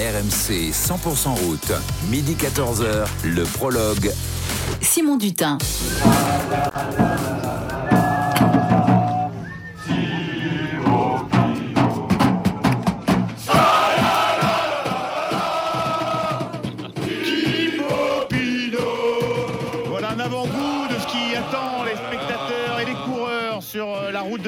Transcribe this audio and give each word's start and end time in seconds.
RMC 0.00 0.72
100% 0.72 1.28
route, 1.44 1.72
midi 2.08 2.34
14h, 2.34 3.06
le 3.24 3.42
prologue. 3.44 4.10
Simon 4.80 5.16
Dutin. 5.18 5.58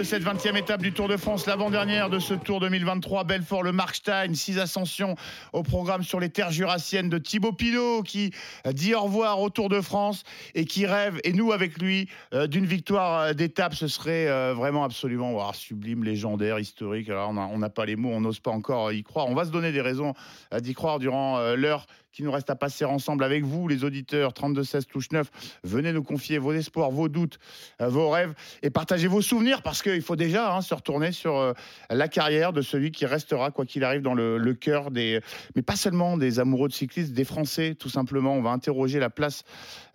Cette 0.04 0.24
20e 0.24 0.56
étape 0.56 0.82
du 0.82 0.92
Tour 0.92 1.06
de 1.06 1.16
France, 1.16 1.46
l'avant-dernière 1.46 2.10
de 2.10 2.18
ce 2.18 2.34
Tour 2.34 2.58
2023. 2.58 3.22
Belfort, 3.22 3.62
le 3.62 3.70
Markstein, 3.70 4.34
six 4.34 4.58
ascensions 4.58 5.14
au 5.52 5.62
programme 5.62 6.02
sur 6.02 6.18
les 6.18 6.28
terres 6.28 6.50
jurassiennes 6.50 7.08
de 7.08 7.18
Thibaut 7.18 7.52
Pinot 7.52 8.02
qui 8.02 8.32
dit 8.66 8.94
au 8.94 9.02
revoir 9.02 9.40
au 9.40 9.48
Tour 9.48 9.68
de 9.68 9.80
France 9.80 10.24
et 10.56 10.64
qui 10.64 10.86
rêve, 10.86 11.20
et 11.22 11.32
nous 11.32 11.52
avec 11.52 11.80
lui, 11.80 12.08
euh, 12.34 12.48
d'une 12.48 12.66
victoire 12.66 13.20
euh, 13.20 13.32
d'étape. 13.32 13.74
Ce 13.74 13.86
serait 13.86 14.26
euh, 14.28 14.54
vraiment 14.54 14.82
absolument 14.82 15.34
ouah, 15.34 15.52
sublime, 15.54 16.02
légendaire, 16.02 16.58
historique. 16.58 17.08
Alors 17.08 17.30
on 17.30 17.58
n'a 17.58 17.70
pas 17.70 17.86
les 17.86 17.94
mots, 17.94 18.10
on 18.10 18.20
n'ose 18.20 18.40
pas 18.40 18.50
encore 18.50 18.92
y 18.92 19.04
croire. 19.04 19.28
On 19.28 19.34
va 19.34 19.44
se 19.44 19.50
donner 19.50 19.70
des 19.70 19.82
raisons 19.82 20.14
d'y 20.60 20.74
croire 20.74 20.98
durant 20.98 21.54
l'heure 21.54 21.86
qui 22.12 22.22
nous 22.22 22.30
reste 22.30 22.50
à 22.50 22.56
passer 22.56 22.84
ensemble 22.84 23.24
avec 23.24 23.44
vous, 23.44 23.68
les 23.68 23.84
auditeurs. 23.84 24.32
32-16 24.32 24.84
touche 24.84 25.10
9. 25.10 25.30
Venez 25.64 25.92
nous 25.92 26.02
confier 26.02 26.38
vos 26.38 26.52
espoirs, 26.52 26.90
vos 26.90 27.08
doutes, 27.08 27.38
euh, 27.80 27.88
vos 27.88 28.10
rêves 28.10 28.34
et 28.62 28.70
partagez 28.70 29.08
vos 29.08 29.22
souvenirs 29.22 29.62
parce 29.62 29.82
qu'il 29.82 30.02
faut 30.02 30.16
déjà 30.16 30.54
hein, 30.54 30.60
se 30.60 30.74
retourner 30.74 31.12
sur 31.12 31.36
euh, 31.36 31.52
la 31.90 32.08
carrière 32.08 32.52
de 32.52 32.62
celui 32.62 32.92
qui 32.92 33.06
restera, 33.06 33.50
quoi 33.50 33.64
qu'il 33.64 33.84
arrive, 33.84 34.02
dans 34.02 34.14
le, 34.14 34.52
cœur 34.54 34.90
des. 34.90 35.20
Mais 35.56 35.62
pas 35.62 35.76
seulement 35.76 36.16
des 36.16 36.38
amoureux 36.38 36.68
de 36.68 36.74
cyclisme, 36.74 37.14
des 37.14 37.24
Français, 37.24 37.74
tout 37.74 37.88
simplement. 37.88 38.34
On 38.34 38.42
va 38.42 38.50
interroger 38.50 38.98
la 38.98 39.10
place 39.10 39.44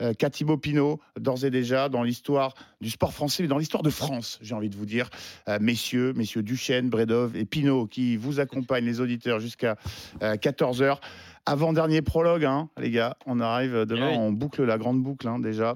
euh, 0.02 0.14
Thibaut 0.14 0.58
Pinot, 0.58 1.00
d'ores 1.20 1.46
et 1.46 1.52
déjà, 1.52 1.90
dans 1.90 2.04
l'histoire 2.04 2.54
du 2.82 2.90
sport 2.90 3.14
français, 3.14 3.44
mais 3.44 3.50
dans 3.50 3.58
l'histoire 3.58 3.84
de 3.84 3.90
France, 3.90 4.40
j'ai 4.42 4.56
envie 4.56 4.70
de 4.70 4.76
vous 4.76 4.86
dire. 4.86 5.10
Euh, 5.48 5.58
messieurs, 5.62 6.14
messieurs 6.14 6.44
Duchesne, 6.44 6.90
Bredov 6.90 7.36
et 7.36 7.46
Pinot 7.46 7.88
qui 7.88 8.18
vous 8.18 8.40
accompagnent, 8.40 8.86
les 8.86 9.00
auditeurs, 9.00 9.40
jusqu'à 9.40 9.78
14h. 10.22 11.00
Avant-dernier 11.48 12.02
prologue, 12.02 12.46
hein, 12.46 12.70
les 12.78 12.92
gars. 12.92 13.16
On 13.26 13.40
arrive 13.40 13.86
demain, 13.86 14.10
Eh 14.12 14.16
oui. 14.16 14.20
on 14.20 14.32
boucle 14.32 14.64
la 14.64 14.78
grande 14.78 15.02
boucle 15.02 15.28
hein, 15.28 15.40
déjà. 15.40 15.76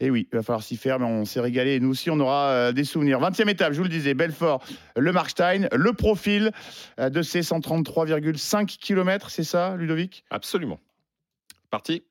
Et 0.00 0.10
oui, 0.10 0.28
il 0.32 0.36
va 0.36 0.42
falloir 0.42 0.62
s'y 0.62 0.76
faire, 0.76 0.98
mais 0.98 1.06
on 1.06 1.24
s'est 1.24 1.40
régalé. 1.40 1.76
Et 1.76 1.80
nous 1.80 1.90
aussi, 1.90 2.10
on 2.10 2.18
aura 2.20 2.48
euh, 2.48 2.72
des 2.72 2.84
souvenirs. 2.84 3.20
20e 3.20 3.48
étape, 3.48 3.72
je 3.72 3.78
vous 3.78 3.84
le 3.84 3.88
disais, 3.88 4.12
Belfort, 4.12 4.62
le 4.96 5.12
Markstein, 5.12 5.68
le 5.72 5.92
profil 5.92 6.50
euh, 7.00 7.10
de 7.10 7.22
ces 7.22 7.40
133,5 7.40 8.76
km, 8.78 9.30
c'est 9.30 9.44
ça, 9.44 9.76
Ludovic? 9.76 10.24
Absolument. 10.30 10.80
Parti. 11.70 12.02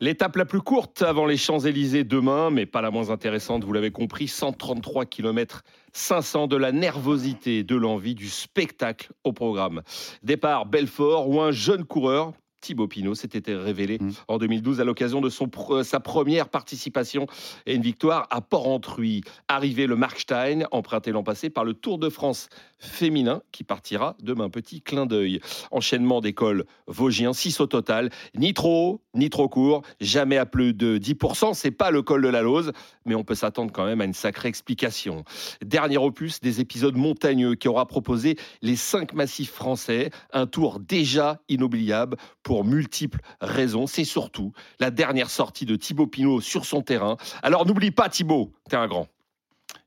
L'étape 0.00 0.36
la 0.36 0.44
plus 0.44 0.60
courte 0.60 1.02
avant 1.02 1.26
les 1.26 1.36
Champs-Élysées 1.36 2.04
demain, 2.04 2.50
mais 2.50 2.66
pas 2.66 2.82
la 2.82 2.90
moins 2.90 3.10
intéressante, 3.10 3.64
vous 3.64 3.72
l'avez 3.72 3.90
compris, 3.90 4.26
133 4.26 5.04
km 5.06 5.62
500 5.94 6.48
de 6.48 6.56
la 6.56 6.72
nervosité, 6.72 7.62
de 7.62 7.76
l'envie, 7.76 8.14
du 8.14 8.28
spectacle 8.28 9.12
au 9.22 9.32
programme. 9.32 9.82
Départ 10.22 10.66
Belfort 10.66 11.28
où 11.28 11.40
un 11.40 11.52
jeune 11.52 11.84
coureur, 11.84 12.32
Thibaut 12.64 12.88
Pinot, 12.88 13.14
s'était 13.14 13.54
révélé 13.54 13.98
Mm. 14.00 14.10
en 14.28 14.38
2012 14.38 14.80
à 14.80 14.84
l'occasion 14.84 15.20
de 15.20 15.28
son 15.28 15.46
pr- 15.48 15.82
sa 15.84 16.00
première 16.00 16.48
participation 16.48 17.26
et 17.66 17.74
une 17.74 17.82
victoire 17.82 18.26
à 18.30 18.40
Port-Entruy. 18.40 19.20
Arrivé 19.48 19.86
le 19.86 19.96
Markstein, 19.96 20.64
emprunté 20.70 21.12
l'an 21.12 21.22
passé 21.22 21.50
par 21.50 21.64
le 21.64 21.74
Tour 21.74 21.98
de 21.98 22.08
France 22.08 22.48
féminin 22.78 23.42
qui 23.52 23.64
partira 23.64 24.16
demain. 24.22 24.48
Petit 24.48 24.80
clin 24.80 25.04
d'œil. 25.04 25.40
Enchaînement 25.70 26.20
d'écoles 26.22 26.64
Vosgien, 26.86 27.32
6 27.34 27.60
au 27.60 27.66
total. 27.66 28.10
Ni 28.34 28.54
trop 28.54 28.88
haut, 28.94 29.00
ni 29.14 29.28
trop 29.28 29.48
court. 29.48 29.82
Jamais 30.00 30.38
à 30.38 30.46
plus 30.46 30.72
de 30.72 30.96
10%. 30.98 31.52
C'est 31.54 31.70
pas 31.70 31.90
le 31.90 32.00
col 32.02 32.22
de 32.22 32.28
la 32.28 32.40
Lose, 32.42 32.72
mais 33.04 33.14
on 33.14 33.24
peut 33.24 33.34
s'attendre 33.34 33.72
quand 33.72 33.84
même 33.84 34.00
à 34.00 34.04
une 34.04 34.14
sacrée 34.14 34.48
explication. 34.48 35.24
Dernier 35.64 35.98
opus 35.98 36.40
des 36.40 36.60
épisodes 36.60 36.96
montagneux 36.96 37.54
qui 37.56 37.68
aura 37.68 37.86
proposé 37.86 38.36
les 38.62 38.76
cinq 38.76 39.12
massifs 39.12 39.52
français. 39.52 40.10
Un 40.32 40.46
tour 40.46 40.80
déjà 40.80 41.40
inoubliable 41.48 42.16
pour 42.42 42.53
multiples 42.62 43.18
raisons. 43.40 43.88
C'est 43.88 44.04
surtout 44.04 44.52
la 44.78 44.92
dernière 44.92 45.30
sortie 45.30 45.64
de 45.64 45.74
Thibaut 45.74 46.06
Pinot 46.06 46.40
sur 46.40 46.64
son 46.66 46.82
terrain. 46.82 47.16
Alors 47.42 47.66
n'oublie 47.66 47.90
pas 47.90 48.08
Thibaut, 48.08 48.52
t'es 48.68 48.76
un 48.76 48.86
grand. 48.86 49.08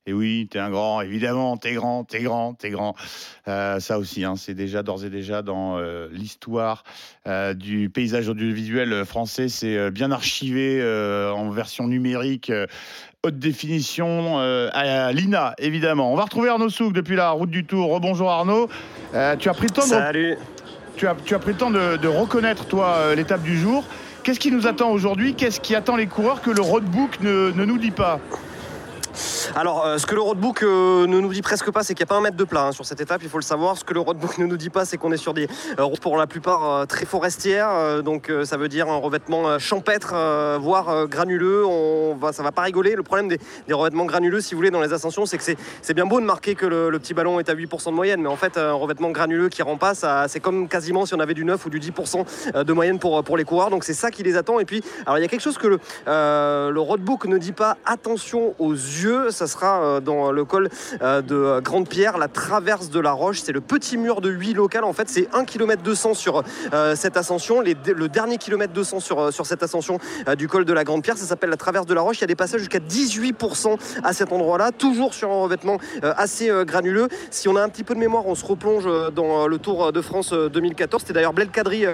Et 0.06 0.14
oui, 0.14 0.48
t'es 0.50 0.60
un 0.60 0.70
grand, 0.70 1.02
évidemment, 1.02 1.58
t'es 1.58 1.74
grand, 1.74 2.06
t'es 2.06 2.22
grand, 2.22 2.54
t'es 2.54 2.70
grand. 2.70 2.96
Euh, 3.50 3.82
ça 3.82 4.00
aussi, 4.00 4.24
hein, 4.24 4.36
c'est 4.38 4.54
déjà 4.54 4.82
d'ores 4.82 5.04
et 5.04 5.10
déjà 5.10 5.42
dans 5.42 5.78
euh, 5.78 6.08
l'histoire 6.14 6.86
euh, 7.28 7.54
du 7.54 7.90
paysage 7.90 8.30
audiovisuel 8.30 9.04
français. 9.04 9.50
C'est 9.50 9.76
euh, 9.76 9.92
bien 9.92 10.12
archivé 10.12 10.80
euh, 10.82 11.34
en 11.34 11.50
version 11.50 11.88
numérique. 11.88 12.50
euh, 12.50 12.68
Haute 13.24 13.40
définition 13.40 14.40
euh, 14.40 14.70
à 14.74 15.12
l'INA, 15.12 15.56
évidemment. 15.58 16.14
On 16.14 16.16
va 16.16 16.24
retrouver 16.24 16.48
Arnaud 16.50 16.70
Souk 16.70 16.94
depuis 16.94 17.16
la 17.18 17.32
route 17.32 17.50
du 17.50 17.66
Tour. 17.66 17.90
Rebonjour 17.92 18.30
Arnaud. 18.30 18.70
Euh, 19.14 19.36
tu 19.36 19.50
as 19.50 19.54
pris 19.54 19.66
le 19.68 19.72
temps, 19.72 19.84
de, 19.84 19.90
Salut. 19.90 20.38
Tu 20.98 21.08
as, 21.08 21.14
pris 21.14 21.52
le 21.52 21.58
temps 21.58 21.72
de, 21.72 22.08
reconnaître, 22.08 22.66
toi, 22.66 22.96
euh, 22.98 23.16
l'étape 23.16 23.44
du 23.44 23.58
jour. 23.58 23.86
Qu'est-ce 24.24 24.40
qui 24.40 24.52
nous 24.52 24.68
attend 24.68 24.90
aujourd'hui? 24.90 25.36
Qu'est-ce 25.36 25.62
qui 25.62 25.76
attend 25.76 25.96
les 25.96 26.08
coureurs 26.08 26.42
que 26.42 26.50
le 26.50 26.62
roadbook 26.62 27.22
ne 27.22 27.52
nous 27.52 27.78
dit 27.78 27.92
pas? 27.92 28.20
Alors, 29.56 29.86
euh, 29.86 29.98
ce 29.98 30.06
que 30.06 30.16
le 30.16 30.22
roadbook 30.22 30.64
euh, 30.64 31.08
ne 31.08 31.20
nous 31.20 31.34
dit 31.34 31.42
presque 31.42 31.72
pas, 31.72 31.84
c'est 31.84 31.94
qu'il 31.94 32.04
n'y 32.04 32.10
a 32.10 32.14
pas 32.14 32.18
un 32.18 32.22
mètre 32.22 32.38
de 32.38 32.44
plat 32.44 32.68
hein, 32.68 32.72
sur 32.72 32.86
cette 32.86 33.02
étape. 33.02 33.22
Il 33.24 33.30
faut 33.30 33.38
le 33.38 33.44
savoir. 33.44 33.78
Ce 33.78 33.84
que 33.84 33.94
le 33.94 34.00
roadbook 34.00 34.38
ne 34.38 34.46
nous 34.46 34.58
dit 34.58 34.70
pas, 34.70 34.86
c'est 34.86 34.98
qu'on 34.98 35.12
est 35.12 35.18
sur 35.18 35.34
des 35.34 35.48
euh, 35.80 35.84
routes 35.84 36.00
pour 36.00 36.18
la 36.18 36.28
plupart 36.28 36.86
très 36.88 37.06
forestières. 37.06 38.04
donc, 38.04 38.32
ça 38.44 38.58
veut 38.58 38.68
dire 38.68 38.90
un 38.90 38.98
revêtement 38.98 39.58
champêtre, 39.60 40.14
voire 40.60 41.08
granuleux. 41.08 41.66
On 41.66 42.16
va, 42.16 42.34
ça 42.34 42.44
va 42.44 42.52
pas 42.52 42.64
rigoler. 42.64 42.96
Le 42.96 43.04
problème 43.04 43.28
des, 43.28 43.40
revêtements 43.74 44.06
granuleux, 44.06 44.42
si 44.42 44.54
vous 44.54 44.60
voulez, 44.60 44.72
dans 44.72 44.82
les 44.82 44.94
ascensions, 44.94 45.26
c'est 45.26 45.38
que 45.38 45.44
c'est, 45.44 45.94
bien 45.94 46.06
beau 46.06 46.20
de 46.20 46.26
marquer 46.26 46.56
que 46.56 46.66
le, 46.66 46.98
petit 47.00 47.14
ballon 47.14 47.40
est 47.40 47.50
à 47.50 47.56
8% 47.56 47.90
de 47.90 47.92
moyenne, 47.92 48.22
mais 48.22 48.30
en 48.30 48.36
fait, 48.36 48.58
un 48.58 48.74
revêtement 48.74 49.12
granuleux 49.12 49.50
qui 49.50 49.62
rend 49.62 49.78
pas, 49.78 49.94
c'est 50.28 50.40
comme 50.40 50.68
quasiment 50.68 51.06
si 51.06 51.14
on 51.14 51.20
avait 51.20 51.34
du 51.34 51.46
9 51.46 51.66
ou 51.66 51.70
du 51.70 51.80
10% 51.80 52.64
de 52.64 52.74
moyenne 52.74 53.00
pour, 53.00 53.38
les 53.38 53.44
coureurs. 53.44 53.70
Donc, 53.70 53.84
c'est 53.84 53.94
ça 53.94 54.12
qui 54.12 54.24
les 54.24 54.38
attend. 54.38 54.60
Et 54.60 54.66
puis, 54.66 54.84
alors, 55.06 55.18
il 55.18 55.22
y 55.22 55.26
a 55.26 55.28
quelque 55.28 55.42
chose 55.42 55.58
que 55.58 55.80
le 56.08 56.80
roadbook 56.80 57.26
ne 57.26 57.38
dit 57.38 57.54
pas 57.54 57.78
attention 57.86 58.56
aux 58.60 58.74
yeux. 58.74 59.07
Ça 59.32 59.48
sera 59.48 59.82
euh, 59.82 60.00
dans 60.00 60.32
le 60.32 60.46
col 60.46 60.70
euh, 61.02 61.22
de 61.22 61.36
euh, 61.36 61.62
Grande 61.62 61.88
Pierre, 61.88 62.18
la 62.18 62.28
traverse 62.28 62.90
de 62.90 63.00
la 63.00 63.12
Roche. 63.12 63.42
C'est 63.42 63.52
le 63.52 63.62
petit 63.62 63.98
mur 63.98 64.22
de 64.22 64.30
8 64.30 64.54
local. 64.54 64.84
En 64.84 64.94
fait, 64.94 65.10
c'est 65.10 65.28
1 65.34 65.46
km 65.46 65.82
200 65.82 66.14
sur 66.14 66.44
cette 66.96 67.18
ascension. 67.18 67.62
Le 67.62 68.08
dernier 68.08 68.38
kilomètre 68.38 68.74
200 68.74 69.00
sur, 69.00 69.34
sur 69.34 69.46
cette 69.46 69.64
ascension 69.64 70.00
du 70.38 70.48
col 70.48 70.66
de 70.66 70.74
la 70.74 70.84
Grande 70.84 71.04
Pierre, 71.04 71.18
ça 71.18 71.26
s'appelle 71.26 71.50
la 71.50 71.58
traverse 71.58 71.86
de 71.86 71.94
la 71.94 72.02
Roche. 72.02 72.18
Il 72.18 72.22
y 72.22 72.24
a 72.24 72.28
des 72.28 72.36
passages 72.36 72.60
jusqu'à 72.60 72.80
18% 72.80 73.78
à 74.04 74.14
cet 74.14 74.32
endroit-là, 74.32 74.72
toujours 74.72 75.14
sur 75.14 75.32
un 75.32 75.42
revêtement 75.42 75.78
assez 76.02 76.52
granuleux. 76.66 77.08
Si 77.32 77.48
on 77.48 77.56
a 77.56 77.62
un 77.62 77.70
petit 77.70 77.84
peu 77.84 77.94
de 77.94 78.00
mémoire, 78.00 78.28
on 78.28 78.36
se 78.36 78.46
replonge 78.46 78.88
dans 79.14 79.48
le 79.48 79.58
Tour 79.58 79.92
de 79.92 80.02
France 80.02 80.34
euh, 80.34 80.50
2014. 80.50 81.02
C'était 81.02 81.14
d'ailleurs 81.14 81.34
Bled 81.34 81.52
Cadry. 81.52 81.86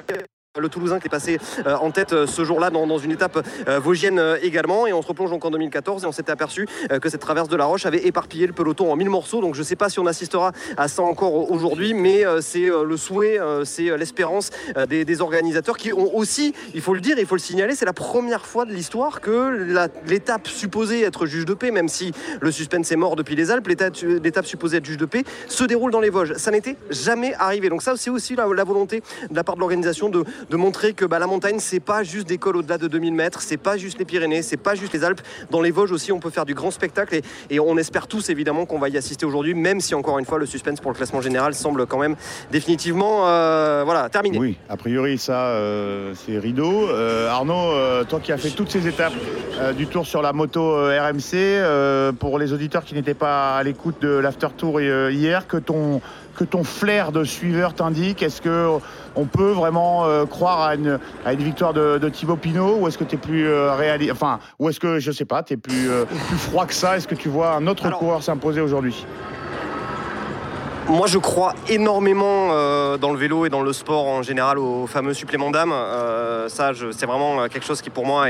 Le 0.60 0.70
Toulousain 0.70 1.00
qui 1.00 1.08
est 1.08 1.10
passé 1.10 1.40
euh, 1.66 1.76
en 1.78 1.90
tête 1.90 2.14
euh, 2.14 2.28
ce 2.28 2.44
jour-là 2.44 2.70
dans, 2.70 2.98
une 3.00 3.10
étape 3.10 3.44
euh, 3.68 3.80
vosgienne 3.80 4.22
également. 4.44 4.86
Et 4.86 4.94
on 4.94 5.02
se 5.02 5.08
replonge 5.08 5.32
donc 5.32 5.44
en 5.46 5.50
2014 5.50 6.04
et 6.04 6.06
on 6.06 6.12
s'était 6.12 6.32
aperçu 6.32 6.68
que 7.02 7.10
cette 7.10 7.22
traverse 7.22 7.50
de 7.50 7.56
la 7.56 7.66
Roche 7.66 7.88
avait 7.88 8.06
éparpillé 8.06 8.46
le 8.46 8.54
peloton 8.54 8.92
en 8.92 8.96
mille 8.96 9.10
morceaux. 9.10 9.42
Donc 9.42 9.56
je 9.56 9.62
ne 9.62 9.66
sais 9.66 9.76
pas 9.76 9.90
si 9.90 10.00
on 10.00 10.06
assistera 10.06 10.52
à 10.78 10.88
ça 10.88 11.02
encore 11.02 11.34
au- 11.34 11.52
aujourd'hui, 11.52 11.96
mais 11.96 12.24
c'est 12.42 12.68
le 12.68 12.98
souhait, 12.98 13.40
c'est 13.64 13.98
l'espérance 13.98 14.52
des, 14.88 15.22
organisateurs 15.22 15.78
qui 15.78 15.92
ont 15.92 16.16
aussi, 16.16 16.54
il 16.76 16.82
faut 16.82 16.94
le 16.94 17.02
dire, 17.02 17.18
il 17.18 17.26
faut 17.26 17.36
le 17.36 17.42
signaler, 17.42 17.76
c'est 17.76 17.86
la 17.86 17.94
première 17.94 18.46
fois 18.46 18.66
de 18.66 18.72
l'histoire 18.72 19.22
que 19.22 19.90
l'étape 20.06 20.48
supposée 20.48 21.02
être 21.02 21.26
juge 21.26 21.46
de 21.46 21.54
paix, 21.54 21.72
même 21.72 21.88
si 21.88 22.12
le 22.42 22.52
suspense 22.52 22.92
est 22.92 22.96
mort 22.96 23.16
depuis 23.16 23.36
les 23.36 23.50
Alpes, 23.50 23.68
l'étape 23.68 24.46
supposée 24.46 24.78
être 24.78 24.86
juge 24.86 24.98
de 24.98 25.06
paix 25.06 25.24
se 25.48 25.64
déroule 25.64 25.92
dans 25.92 26.02
les 26.02 26.10
Vosges. 26.10 26.34
Ça 26.36 26.52
n'était 26.52 26.78
jamais 26.90 27.34
arrivé. 27.40 27.70
Donc 27.70 27.82
ça, 27.82 27.94
c'est 27.96 28.10
aussi 28.10 28.36
la 28.36 28.64
volonté 28.64 29.02
de 29.30 29.36
la 29.36 29.44
part 29.44 29.56
de 29.56 29.60
l'organisation 29.60 30.10
de, 30.10 30.24
de 30.50 30.56
montrer 30.58 30.94
que 30.94 31.06
bah, 31.06 31.20
la 31.20 31.28
montagne, 31.28 31.58
c'est 31.60 31.80
pas 31.80 32.04
juste 32.04 32.28
des 32.28 32.38
cols 32.38 32.58
au-delà 32.58 32.78
de 32.78 32.88
2000 32.88 33.14
mètres, 33.14 33.42
c'est 33.42 33.58
pas 33.58 33.78
juste 33.78 34.00
les 34.00 34.06
Pyrénées, 34.06 34.42
c'est 34.42 34.58
pas 34.58 34.76
juste 34.76 34.94
les 34.94 35.04
Alpes. 35.04 35.22
Dans 35.50 35.62
les 35.62 35.72
Vosges 35.72 35.92
aussi, 35.92 36.12
on 36.12 36.20
peut 36.20 36.30
faire 36.30 36.46
du 36.46 36.54
grand 36.54 36.72
spectacle 36.72 37.20
et, 37.50 37.60
on 37.60 37.78
espère 37.78 38.08
tous 38.08 38.30
évidemment 38.30 38.66
qu'on 38.66 38.78
va 38.78 38.90
y 38.90 38.98
assister 38.98 39.26
aujourd'hui, 39.26 39.54
même 39.54 39.80
si 39.80 39.96
encore 39.96 40.20
une 40.20 40.26
fois 40.26 40.38
le 40.38 40.46
suspense 40.46 40.82
pour 40.82 40.92
le 40.92 40.98
classement 40.98 41.22
général 41.22 41.56
semble 41.56 41.86
quand 41.86 41.98
même 41.98 42.16
définitivement 42.52 43.28
euh, 43.28 44.10
terminé. 44.10 44.38
Oui, 44.38 44.58
a 44.70 44.76
priori, 44.76 45.18
ça, 45.18 45.48
euh, 45.48 46.14
c'est 46.14 46.38
rideau. 46.38 46.90
Euh, 46.90 47.30
Arnaud, 47.30 48.04
toi 48.06 48.20
qui 48.20 48.32
as 48.32 48.38
fait 48.38 48.50
toutes 48.50 48.70
ces 48.70 48.88
étapes 48.88 49.14
du 49.78 49.88
tour 49.88 50.06
sur 50.06 50.22
la 50.22 50.34
moto 50.34 50.76
RMC, 50.76 52.14
pour 52.20 52.38
les 52.38 52.54
auditeurs 52.54 52.84
qui 52.84 52.96
n'étaient 52.96 53.14
pas 53.14 53.56
à 53.56 53.64
l'écoute 53.64 54.02
de 54.02 54.10
l'after 54.10 54.48
tour 54.58 54.82
hier, 54.82 55.48
que 55.48 55.58
ton, 55.58 56.02
que 56.36 56.44
ton 56.44 56.64
flair 56.64 57.12
de 57.12 57.24
suiveur 57.24 57.74
t'indique? 57.74 58.24
Est-ce 58.24 58.42
que 58.42 58.70
on 59.16 59.26
peut 59.26 59.52
vraiment 59.52 60.06
euh, 60.06 60.26
croire 60.26 60.62
à 60.62 60.76
une, 60.76 61.00
à 61.26 61.34
une 61.34 61.44
victoire 61.44 61.74
de, 61.74 61.98
de 62.00 62.10
Thibaut 62.10 62.36
Pinot 62.36 62.78
ou 62.80 62.88
est-ce 62.88 62.98
que 62.98 63.04
tu 63.04 63.16
es 63.16 63.18
plus 63.20 63.48
euh, 63.48 63.74
réaliste 63.76 64.12
Enfin, 64.12 64.40
ou 64.60 64.70
est-ce 64.70 64.80
que, 64.80 65.00
je 65.00 65.12
sais 65.12 65.26
pas, 65.26 65.44
tu 65.44 65.54
es 65.54 65.58
plus, 65.58 65.90
euh, 65.90 66.06
plus 66.06 66.38
froid 66.38 66.66
que 66.66 66.74
ça? 66.74 66.98
Est-ce 66.98 67.08
que 67.08 67.16
tu 67.16 67.30
vois 67.30 67.54
un 67.56 67.68
autre 67.68 67.86
Alors- 67.86 68.00
coureur 68.00 68.24
s'imposer 68.24 68.62
aujourd'hui? 68.62 69.06
Moi, 70.90 71.08
je 71.08 71.18
crois 71.18 71.54
énormément 71.70 72.50
euh, 72.52 72.98
dans 72.98 73.12
le 73.14 73.18
vélo 73.18 73.46
et 73.46 73.50
dans 73.50 73.62
le 73.62 73.72
sport 73.72 74.06
en 74.06 74.22
général 74.22 74.60
au 74.60 74.86
fameux 74.86 75.14
supplément 75.14 75.50
d'âme. 75.50 75.72
Euh, 75.74 76.50
ça, 76.50 76.72
c'est 76.92 77.06
vraiment 77.06 77.42
euh, 77.42 77.48
quelque 77.48 77.66
chose 77.66 77.82
qui 77.82 77.90
pour 77.90 78.06
moi 78.06 78.28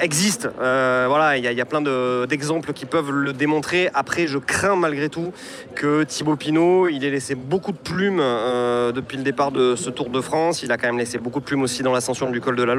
existe. 0.00 0.48
Voilà, 0.56 1.36
il 1.36 1.44
y, 1.44 1.60
a- 1.60 1.64
plein 1.66 1.80
de- 1.80 2.26
d'exemples 2.26 2.72
qui 2.72 2.86
peuvent 2.86 3.10
le 3.10 3.32
démontrer. 3.32 3.90
Après, 3.94 4.26
je 4.26 4.38
crains 4.38 4.76
malgré 4.76 5.08
tout 5.08 5.32
que 5.74 6.04
Thibaut 6.04 6.36
Pinot, 6.36 6.88
il 6.88 7.04
ait 7.04 7.10
laissé 7.10 7.34
beaucoup 7.34 7.72
de 7.72 7.78
plumes 7.78 8.22
depuis 8.94 9.16
le 9.16 9.22
départ 9.24 9.50
de 9.50 9.74
ce 9.76 9.90
Tour 9.90 10.08
de 10.08 10.20
France. 10.20 10.62
Il 10.62 10.70
a 10.72 10.76
quand 10.78 10.86
même 10.86 10.98
laissé 10.98 11.18
beaucoup 11.18 11.40
de 11.40 11.44
plumes 11.44 11.62
aussi 11.62 11.82
dans 11.82 11.92
l'ascension 11.92 12.30
du 12.30 12.40
col 12.40 12.56
de 12.56 12.62
la 12.62 12.72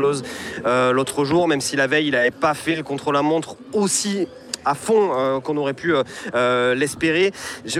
euh, 0.65 0.91
l'autre 0.91 1.23
jour, 1.23 1.47
même 1.47 1.61
si 1.61 1.75
la 1.75 1.87
veille, 1.87 2.07
il 2.07 2.11
n'avait 2.11 2.31
pas 2.31 2.53
fait 2.55 2.75
le 2.75 2.83
contre-la-montre 2.83 3.55
aussi 3.73 4.27
à 4.65 4.75
fond 4.75 5.11
euh, 5.13 5.39
qu'on 5.39 5.57
aurait 5.57 5.73
pu 5.73 5.93
euh, 5.93 6.03
euh, 6.35 6.75
l'espérer. 6.75 7.31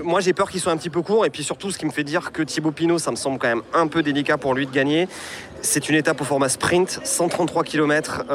Moi, 0.04 0.20
j'ai 0.22 0.34
peur 0.34 0.50
qu'il 0.50 0.60
soit 0.60 0.72
un 0.72 0.78
petit 0.78 0.90
peu 0.90 1.02
court. 1.02 1.26
Et 1.26 1.30
puis 1.30 1.44
surtout, 1.44 1.72
ce 1.72 1.78
qui 1.78 1.86
me 1.86 1.92
fait 1.92 2.04
dire 2.04 2.32
que 2.32 2.44
Thibaut 2.44 2.72
Pinot, 2.72 3.00
ça 3.00 3.12
me 3.12 3.16
semble 3.16 3.40
quand 3.40 3.48
même 3.48 3.64
un 3.74 3.88
peu 3.88 4.04
délicat 4.04 4.38
pour 4.38 4.54
lui 4.54 4.66
de 4.66 4.72
gagner. 4.72 5.08
C'est 5.62 5.88
une 5.90 5.96
étape 5.96 6.20
au 6.20 6.26
format 6.26 6.50
sprint, 6.50 7.00
133 7.04 7.64
km. 7.64 8.26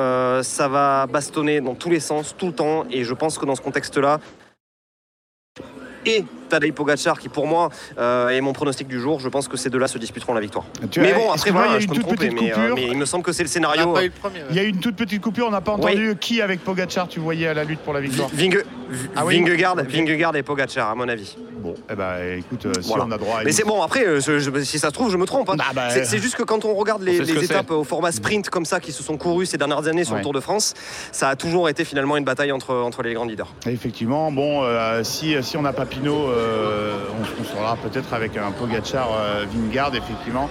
ça 0.42 0.68
va 0.68 1.06
bastonner 1.06 1.60
dans 1.60 1.74
tous 1.74 1.90
les 1.90 2.00
sens, 2.00 2.34
tout 2.36 2.46
le 2.46 2.52
temps. 2.52 2.84
Et 2.90 3.04
je 3.04 3.12
pense 3.12 3.38
que 3.38 3.44
dans 3.44 3.54
ce 3.54 3.60
contexte-là, 3.60 4.18
et 6.06 6.24
Tadej 6.48 6.72
Pogacar, 6.72 7.18
qui 7.18 7.28
pour 7.28 7.46
moi 7.46 7.68
euh, 7.98 8.28
est 8.28 8.40
mon 8.40 8.52
pronostic 8.52 8.88
du 8.88 9.00
jour, 9.00 9.20
je 9.20 9.28
pense 9.28 9.48
que 9.48 9.56
ces 9.56 9.70
deux-là 9.70 9.88
se 9.88 9.98
disputeront 9.98 10.34
la 10.34 10.40
victoire. 10.40 10.64
Tu 10.90 11.00
mais 11.00 11.12
bon, 11.12 11.30
après, 11.30 11.50
voilà, 11.50 11.76
il 11.78 11.78
y 11.78 11.80
je 11.82 11.86
a 11.86 11.88
peux 11.88 11.94
une 11.94 12.00
me 12.00 12.04
toute 12.08 12.16
tromper, 12.16 12.26
petite 12.28 12.40
mais, 12.42 12.50
euh, 12.52 12.54
coupure. 12.54 12.74
mais 12.76 12.86
il 12.92 12.98
me 12.98 13.04
semble 13.04 13.24
que 13.24 13.32
c'est 13.32 13.42
le 13.42 13.48
scénario. 13.48 13.92
pas 13.92 14.02
eu 14.04 14.06
le 14.06 14.12
premier. 14.12 14.40
Il 14.50 14.56
y 14.56 14.58
a 14.58 14.62
eu 14.64 14.68
une 14.68 14.80
toute 14.80 14.96
petite 14.96 15.20
coupure, 15.22 15.46
on 15.46 15.50
n'a 15.50 15.60
pas 15.60 15.72
entendu 15.72 16.14
qui 16.20 16.40
avec 16.42 16.62
Pogacar 16.64 17.08
tu 17.08 17.20
voyais 17.20 17.46
à 17.48 17.54
la 17.54 17.64
lutte 17.64 17.80
pour 17.80 17.92
la 17.92 18.00
victoire. 18.00 18.28
Vinge- 18.34 18.64
Ah 19.16 19.24
oui 19.26 19.38
Vingegaard. 19.40 19.76
Vingegaard 19.76 20.36
et 20.36 20.42
Pogacar, 20.42 20.90
à 20.90 20.94
mon 20.94 21.08
avis. 21.08 21.36
Bon, 21.60 21.74
eh 21.90 21.94
ben 21.96 22.38
écoute, 22.38 22.64
euh, 22.66 22.72
si 22.80 22.88
Voilà. 22.88 23.04
on 23.06 23.10
a 23.10 23.18
droit 23.18 23.38
à 23.40 23.44
Mais 23.44 23.50
une- 23.50 23.56
c'est 23.56 23.64
bon, 23.66 23.82
après, 23.82 24.06
euh, 24.06 24.20
je- 24.20 24.38
je- 24.38 24.60
si 24.62 24.78
ça 24.78 24.88
se 24.88 24.92
trouve, 24.92 25.10
je 25.10 25.16
me 25.16 25.26
trompe. 25.26 25.50
hein. 25.50 25.56
Ah 25.58 25.72
bah, 25.74 25.90
C'est 26.04 26.18
juste 26.18 26.36
que 26.36 26.44
quand 26.44 26.64
on 26.64 26.72
regarde 26.74 27.02
les, 27.02 27.20
On 27.20 27.24
les 27.24 27.44
étapes 27.44 27.70
au 27.72 27.82
format 27.84 28.12
sprint 28.12 28.48
comme 28.48 28.64
ça 28.64 28.78
qui 28.78 28.92
se 28.92 29.02
sont 29.02 29.16
courues 29.16 29.44
ces 29.46 29.58
dernières 29.58 29.88
années 29.88 30.04
sur 30.04 30.12
Ouais. 30.14 30.20
le 30.20 30.24
Tour 30.24 30.32
de 30.32 30.40
France, 30.40 30.74
ça 31.10 31.28
a 31.28 31.36
toujours 31.36 31.68
été 31.68 31.84
finalement 31.84 32.16
une 32.16 32.24
bataille 32.24 32.52
entre, 32.52 32.74
entre 32.76 33.02
les 33.02 33.12
grands 33.14 33.24
leaders. 33.24 33.52
Effectivement, 33.66 34.30
bon, 34.30 34.62
euh, 34.62 35.02
si, 35.02 35.34
si 35.42 35.56
on 35.56 35.62
n'a 35.62 35.72
pas 35.72 35.84
Pinot, 35.84 36.28
euh, 36.28 36.37
on, 36.38 37.40
on 37.40 37.44
sera 37.44 37.76
peut-être 37.76 38.12
avec 38.14 38.36
un 38.36 38.50
Pogacar 38.52 39.08
euh, 39.12 39.44
Vingard, 39.52 39.94
effectivement, 39.94 40.48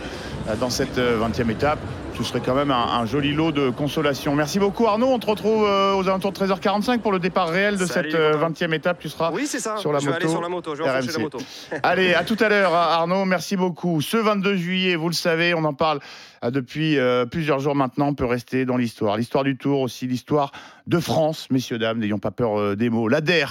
euh, 0.50 0.56
dans 0.56 0.70
cette 0.70 0.98
euh, 0.98 1.20
20e 1.20 1.50
étape. 1.50 1.80
Ce 2.18 2.24
serait 2.24 2.42
quand 2.44 2.56
même 2.56 2.72
un, 2.72 2.88
un 3.00 3.06
joli 3.06 3.32
lot 3.32 3.52
de 3.52 3.70
consolation. 3.70 4.34
Merci 4.34 4.58
beaucoup 4.58 4.88
Arnaud, 4.88 5.06
on 5.08 5.20
te 5.20 5.28
retrouve 5.28 5.68
euh, 5.68 5.94
aux 5.94 6.08
alentours 6.08 6.32
de 6.32 6.40
13h45 6.40 6.98
pour 7.00 7.12
le 7.12 7.20
départ 7.20 7.48
réel 7.50 7.78
de 7.78 7.86
Salut, 7.86 8.10
cette 8.10 8.20
euh, 8.20 8.34
Quentin. 8.40 8.66
20e 8.66 8.74
étape. 8.74 8.98
Tu 9.00 9.08
seras 9.08 9.30
Oui, 9.32 9.46
c'est 9.46 9.60
ça. 9.60 9.78
sur 9.78 9.94
la 9.94 10.00
je 10.00 10.06
vais 10.06 10.12
moto, 10.14 10.24
aller 10.24 10.32
sur 10.32 10.42
la 10.42 10.50
moto. 10.50 10.74
Je 10.76 10.82
vais 10.82 10.90
la 10.90 11.20
moto. 11.20 11.38
Allez, 11.84 12.16
à 12.16 12.24
tout 12.24 12.38
à 12.40 12.50
l'heure, 12.50 12.74
Arnaud. 12.74 13.26
Merci 13.26 13.56
beaucoup. 13.56 14.02
Ce 14.02 14.18
22 14.18 14.56
juillet, 14.56 14.96
vous 14.96 15.10
le 15.10 15.14
savez, 15.14 15.54
on 15.54 15.64
en 15.64 15.76
parle 15.76 16.00
euh, 16.00 16.37
depuis 16.44 16.98
euh, 16.98 17.26
plusieurs 17.26 17.60
jours 17.60 17.76
maintenant. 17.76 18.14
Peut 18.14 18.26
rester 18.26 18.66
dans 18.66 18.78
l'histoire. 18.78 19.18
L'histoire 19.18 19.44
du 19.44 19.58
Tour, 19.58 19.82
aussi 19.82 20.08
l'histoire 20.08 20.52
de 20.88 21.00
France, 21.00 21.48
messieurs, 21.52 21.78
dames. 21.78 22.00
N'ayons 22.00 22.20
pas 22.20 22.32
peur 22.32 22.60
euh, 22.60 22.76
des 22.76 22.90
mots. 22.90 23.08
L'ADER 23.08 23.46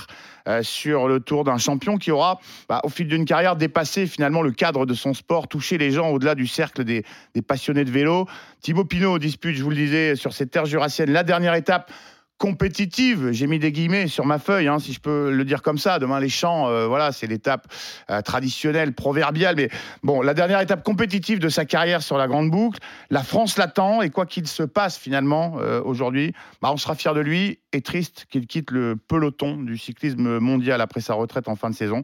euh, 0.49 0.63
sur 0.63 1.09
le 1.09 1.21
Tour 1.21 1.45
d'un 1.45 1.59
champion 1.59 1.97
qui 1.97 2.11
aura, 2.11 2.41
bah, 2.69 2.81
au 2.85 2.89
fil 2.89 3.09
d'une 3.09 3.25
carrière, 3.25 3.57
dépassé 3.57 4.07
finalement 4.07 4.43
le 4.43 4.53
cadre 4.53 4.87
de 4.87 4.95
son 4.95 5.15
sport, 5.15 5.49
touché 5.49 5.79
les 5.79 5.91
gens 5.91 6.11
au-delà 6.11 6.35
du 6.35 6.47
cercle 6.47 6.85
des, 6.85 7.05
des 7.35 7.43
passionnés 7.43 7.85
de 7.85 7.91
vélo. 7.91 8.27
Thibaut 8.61 8.85
Pinot 8.85 9.19
dispute, 9.19 9.57
je 9.57 9.63
vous 9.63 9.71
le 9.71 9.77
disais, 9.77 10.17
sur 10.17 10.33
cette 10.33 10.51
terre 10.51 10.67
jurassienne, 10.67 11.11
la 11.11 11.23
dernière 11.23 11.55
étape 11.55 11.91
compétitive, 12.39 13.33
j'ai 13.33 13.47
mis 13.47 13.59
des 13.59 13.73
guillemets 13.73 14.09
sur 14.09 14.27
ma 14.27 14.39
feuille, 14.39 14.69
hein, 14.69 14.79
si 14.79 14.93
je 14.93 15.01
peux 15.01 15.31
le 15.31 15.45
dire 15.45 15.63
comme 15.63 15.79
ça. 15.79 15.99
Demain, 15.99 16.21
les 16.21 16.29
champs, 16.29 16.69
euh, 16.69 16.87
voilà, 16.87 17.13
c'est 17.13 17.27
l'étape 17.27 17.67
euh, 18.11 18.21
traditionnelle, 18.21 18.93
proverbiale. 18.93 19.57
Mais 19.57 19.71
bon, 20.03 20.21
la 20.21 20.35
dernière 20.35 20.61
étape 20.61 20.83
compétitive 20.83 21.39
de 21.39 21.49
sa 21.49 21.65
carrière 21.65 22.03
sur 22.03 22.19
la 22.19 22.29
grande 22.29 22.51
boucle, 22.51 22.79
la 23.11 23.23
France 23.23 23.57
l'attend 23.57 24.03
et 24.03 24.11
quoi 24.11 24.27
qu'il 24.27 24.47
se 24.47 24.63
passe 24.63 24.99
finalement 24.99 25.57
euh, 25.61 25.81
aujourd'hui, 25.83 26.35
bah, 26.61 26.71
on 26.73 26.77
sera 26.77 26.95
fier 26.95 27.15
de 27.15 27.21
lui 27.21 27.59
et 27.73 27.81
triste 27.81 28.27
qu'il 28.31 28.47
quitte 28.47 28.71
le 28.71 28.97
peloton 28.97 29.57
du 29.57 29.79
cyclisme 29.79 30.39
mondial 30.39 30.81
après 30.81 31.01
sa 31.01 31.15
retraite 31.15 31.49
en 31.49 31.57
fin 31.57 31.71
de 31.71 31.75
saison. 31.75 32.03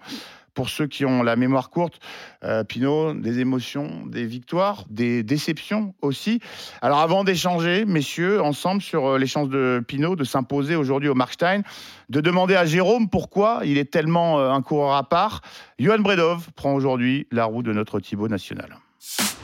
Pour 0.55 0.69
ceux 0.69 0.87
qui 0.87 1.05
ont 1.05 1.23
la 1.23 1.37
mémoire 1.37 1.71
courte, 1.71 1.99
euh, 2.45 2.63
Pinot, 2.65 3.15
des 3.15 3.41
émotions, 3.41 4.05
des 4.07 4.25
victoires, 4.25 4.85
des 4.91 5.23
déceptions 5.23 5.95
aussi. 6.03 6.41
Alors 6.83 7.01
avant 7.01 7.25
d'échanger, 7.25 7.85
messieurs, 7.87 8.43
ensemble 8.43 8.83
sur 8.83 9.07
euh, 9.07 9.19
les 9.19 9.27
chances 9.27 9.49
de 9.49 9.83
Pinot 9.87 10.17
de 10.17 10.25
s'imposer 10.25 10.77
aujourd'hui 10.77 11.09
au 11.09 11.15
Markstein, 11.15 11.63
de 12.11 12.21
demander 12.21 12.55
à 12.55 12.67
Jérôme 12.67 13.09
pourquoi 13.09 13.61
il 13.65 13.79
est 13.79 13.91
tellement 13.91 14.41
euh, 14.41 14.51
un 14.51 14.63
coureur 14.63 14.95
à 14.95 15.09
part, 15.09 15.41
Johan 15.79 16.01
Bredov 16.01 16.49
prend 16.55 16.75
aujourd'hui 16.75 17.27
la 17.31 17.47
roue 17.47 17.63
de 17.63 17.73
notre 17.73 18.01
Thibaut 18.01 18.29
national. 18.29 18.77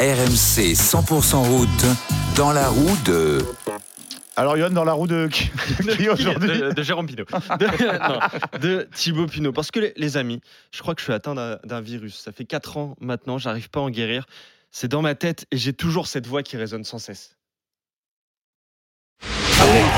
RMC 0.00 0.74
100% 0.74 1.36
route, 1.36 1.86
dans 2.36 2.52
la 2.52 2.68
roue 2.68 2.96
de... 3.04 3.38
Alors 4.38 4.56
Johan, 4.56 4.70
dans 4.70 4.84
la 4.84 4.92
roue 4.92 5.08
de 5.08 5.26
qui, 5.26 5.50
aujourd'hui 6.08 6.60
de, 6.60 6.70
de 6.70 6.82
Jérôme 6.84 7.06
Pinot. 7.06 7.24
De, 8.60 8.88
Thibaut 8.94 9.26
Pinot. 9.26 9.52
Parce 9.52 9.72
que 9.72 9.80
les, 9.80 9.92
les 9.96 10.16
amis, 10.16 10.40
je 10.72 10.80
crois 10.80 10.94
que 10.94 11.00
je 11.00 11.06
suis 11.06 11.12
atteint 11.12 11.34
d'un 11.34 11.58
d'un 11.64 11.80
virus. 11.80 12.16
Ça 12.20 12.30
fait 12.30 12.44
4 12.44 12.76
ans 12.76 12.96
maintenant, 13.00 13.38
j'arrive 13.38 13.68
pas 13.68 13.80
à 13.80 13.82
en 13.82 13.90
guérir. 13.90 14.26
C'est 14.70 14.86
dans 14.86 15.02
ma 15.02 15.16
tête 15.16 15.46
et 15.50 15.56
j'ai 15.56 15.72
toujours 15.72 16.06
cette 16.06 16.28
voix 16.28 16.44
qui 16.44 16.56
résonne 16.56 16.84
sans 16.84 17.00
cesse. 17.00 17.36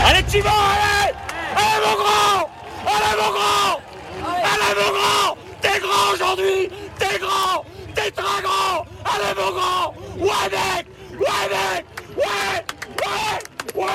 Allez. 0.07 0.23
Thibaut, 0.23 0.49
allez! 0.49 1.13
Allez 1.57 1.87
mon 1.87 1.95
grand! 1.97 2.51
Allez 2.87 3.17
mon 3.21 3.31
grand! 3.33 3.81
Allez 4.25 4.75
mon 4.81 4.91
grand! 4.99 5.37
T'es 5.61 5.81
grand 5.81 6.15
aujourd'hui! 6.15 6.71
T'es 6.99 7.19
grand! 7.19 7.65
T'es 7.95 8.11
très 8.11 8.43
grand! 8.43 8.87
Allez 9.05 9.35
mon 9.37 9.51
grand! 9.53 9.95
Ouais 10.19 10.49
mec 10.51 10.87
Ouais 11.19 11.49
mec 11.51 11.85
Ouais 12.17 12.65
Ouais 12.97 13.50
Ouais 13.75 13.87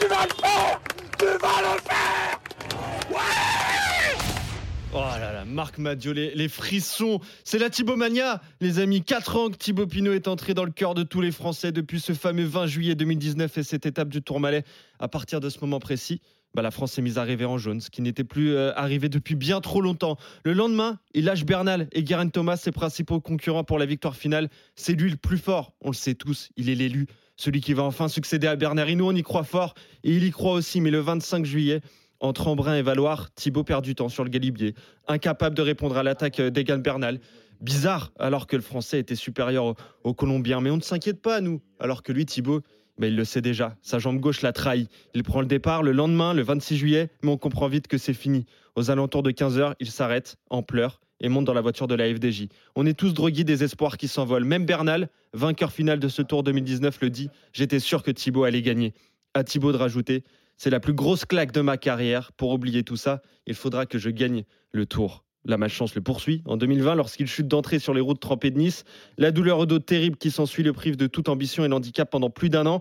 Tu 0.00 0.06
vas 0.06 0.24
le 0.24 0.34
faire 0.34 0.80
Tu 1.18 1.24
vas 1.24 1.60
le 1.62 1.80
faire 1.80 2.40
Ouais 3.10 3.44
Oh 4.92 4.98
là 4.98 5.32
là, 5.32 5.44
Marc 5.44 5.78
Madio, 5.78 6.12
les, 6.12 6.48
frissons. 6.48 7.20
C'est 7.42 7.58
la 7.58 7.68
Thibaut 7.68 7.96
Mania, 7.96 8.40
les 8.60 8.78
amis. 8.78 9.02
4 9.02 9.36
ans 9.36 9.50
que 9.50 9.56
Thibaut 9.56 9.88
Pinot 9.88 10.12
est 10.12 10.28
entré 10.28 10.54
dans 10.54 10.64
le 10.64 10.70
cœur 10.70 10.94
de 10.94 11.02
tous 11.02 11.20
les 11.20 11.32
Français 11.32 11.72
depuis 11.72 11.98
ce 11.98 12.12
fameux 12.12 12.44
20 12.44 12.66
juillet 12.66 12.94
2019 12.94 13.58
et 13.58 13.62
cette 13.64 13.86
étape 13.86 14.08
du 14.08 14.22
Tourmalet. 14.22 14.62
À 15.00 15.08
partir 15.08 15.40
de 15.40 15.48
ce 15.48 15.58
moment 15.60 15.80
précis, 15.80 16.20
bah, 16.54 16.62
la 16.62 16.70
France 16.70 16.92
s'est 16.92 17.02
mise 17.02 17.18
à 17.18 17.24
rêver 17.24 17.44
en 17.44 17.58
jaune, 17.58 17.80
ce 17.80 17.90
qui 17.90 18.02
n'était 18.02 18.22
plus 18.22 18.54
euh, 18.54 18.72
arrivé 18.76 19.08
depuis 19.08 19.34
bien 19.34 19.60
trop 19.60 19.80
longtemps. 19.80 20.16
Le 20.44 20.52
lendemain, 20.52 21.00
il 21.12 21.24
lâche 21.24 21.44
Bernal 21.44 21.88
et 21.90 22.04
Guerin 22.04 22.28
Thomas, 22.28 22.56
ses 22.56 22.70
principaux 22.70 23.20
concurrents 23.20 23.64
pour 23.64 23.80
la 23.80 23.86
victoire 23.86 24.14
finale. 24.14 24.48
C'est 24.76 24.92
lui 24.92 25.10
le 25.10 25.16
plus 25.16 25.38
fort, 25.38 25.72
on 25.80 25.88
le 25.88 25.94
sait 25.94 26.14
tous, 26.14 26.50
il 26.56 26.70
est 26.70 26.76
l'élu. 26.76 27.08
Celui 27.36 27.60
qui 27.60 27.74
va 27.74 27.82
enfin 27.82 28.08
succéder 28.08 28.46
à 28.46 28.56
Bernard 28.56 28.88
Hinault, 28.88 29.08
on 29.08 29.14
y 29.14 29.22
croit 29.22 29.44
fort 29.44 29.74
et 30.04 30.12
il 30.12 30.24
y 30.24 30.30
croit 30.30 30.52
aussi. 30.52 30.80
Mais 30.80 30.90
le 30.90 31.00
25 31.00 31.44
juillet, 31.44 31.80
entre 32.20 32.48
Embrun 32.48 32.76
et 32.76 32.82
Valoir, 32.82 33.32
Thibaut 33.34 33.64
perd 33.64 33.84
du 33.84 33.94
temps 33.94 34.08
sur 34.08 34.24
le 34.24 34.30
galibier, 34.30 34.74
incapable 35.08 35.56
de 35.56 35.62
répondre 35.62 35.96
à 35.96 36.02
l'attaque 36.02 36.40
d'Egan 36.40 36.78
Bernal. 36.78 37.20
Bizarre, 37.60 38.12
alors 38.18 38.46
que 38.46 38.56
le 38.56 38.62
Français 38.62 38.98
était 38.98 39.14
supérieur 39.14 39.74
au, 40.02 40.14
Colombien. 40.14 40.60
Mais 40.60 40.70
on 40.70 40.76
ne 40.76 40.82
s'inquiète 40.82 41.22
pas, 41.22 41.40
nous. 41.40 41.60
Alors 41.80 42.02
que 42.02 42.12
lui, 42.12 42.26
Thibaut, 42.26 42.60
ben, 42.98 43.08
il 43.08 43.16
le 43.16 43.24
sait 43.24 43.40
déjà. 43.40 43.76
Sa 43.82 43.98
jambe 43.98 44.20
gauche 44.20 44.42
l'a 44.42 44.52
trahi. 44.52 44.88
Il 45.14 45.22
prend 45.22 45.40
le 45.40 45.46
départ 45.46 45.82
le 45.82 45.92
lendemain, 45.92 46.34
le 46.34 46.42
26 46.42 46.76
juillet, 46.76 47.10
mais 47.22 47.30
on 47.30 47.38
comprend 47.38 47.68
vite 47.68 47.88
que 47.88 47.98
c'est 47.98 48.14
fini. 48.14 48.46
Aux 48.76 48.90
alentours 48.90 49.22
de 49.22 49.30
15h, 49.30 49.74
il 49.80 49.90
s'arrête, 49.90 50.36
en 50.50 50.62
pleurs, 50.62 51.00
et 51.20 51.28
monte 51.28 51.44
dans 51.44 51.54
la 51.54 51.60
voiture 51.60 51.86
de 51.86 51.94
la 51.94 52.12
FDJ. 52.12 52.48
On 52.74 52.86
est 52.86 52.98
tous 52.98 53.14
drogués 53.14 53.44
des 53.44 53.64
espoirs 53.64 53.96
qui 53.96 54.08
s'envolent. 54.08 54.44
Même 54.44 54.66
Bernal, 54.66 55.08
vainqueur 55.32 55.72
final 55.72 55.98
de 55.98 56.08
ce 56.08 56.22
Tour 56.22 56.42
2019, 56.42 56.98
le 57.00 57.10
dit 57.10 57.30
J'étais 57.52 57.78
sûr 57.78 58.02
que 58.02 58.10
Thibaut 58.10 58.44
allait 58.44 58.62
gagner. 58.62 58.94
À 59.34 59.44
Thibaut 59.44 59.72
de 59.72 59.76
rajouter 59.76 60.24
C'est 60.56 60.70
la 60.70 60.80
plus 60.80 60.92
grosse 60.92 61.24
claque 61.24 61.52
de 61.52 61.60
ma 61.60 61.76
carrière. 61.76 62.32
Pour 62.32 62.50
oublier 62.50 62.82
tout 62.82 62.96
ça, 62.96 63.22
il 63.46 63.54
faudra 63.54 63.86
que 63.86 63.98
je 63.98 64.10
gagne 64.10 64.44
le 64.72 64.86
Tour. 64.86 65.24
La 65.46 65.58
malchance 65.58 65.94
le 65.94 66.00
poursuit. 66.00 66.42
En 66.46 66.56
2020, 66.56 66.94
lorsqu'il 66.94 67.26
chute 67.26 67.48
d'entrée 67.48 67.78
sur 67.78 67.92
les 67.92 68.00
routes 68.00 68.20
trempées 68.20 68.50
de 68.50 68.58
Nice, 68.58 68.84
la 69.18 69.30
douleur 69.30 69.58
au 69.58 69.66
dos 69.66 69.78
terrible 69.78 70.16
qui 70.16 70.30
s'ensuit 70.30 70.62
le 70.62 70.72
prive 70.72 70.96
de 70.96 71.06
toute 71.06 71.28
ambition 71.28 71.64
et 71.64 71.68
l'handicap 71.68 72.10
pendant 72.10 72.30
plus 72.30 72.48
d'un 72.48 72.66
an. 72.66 72.80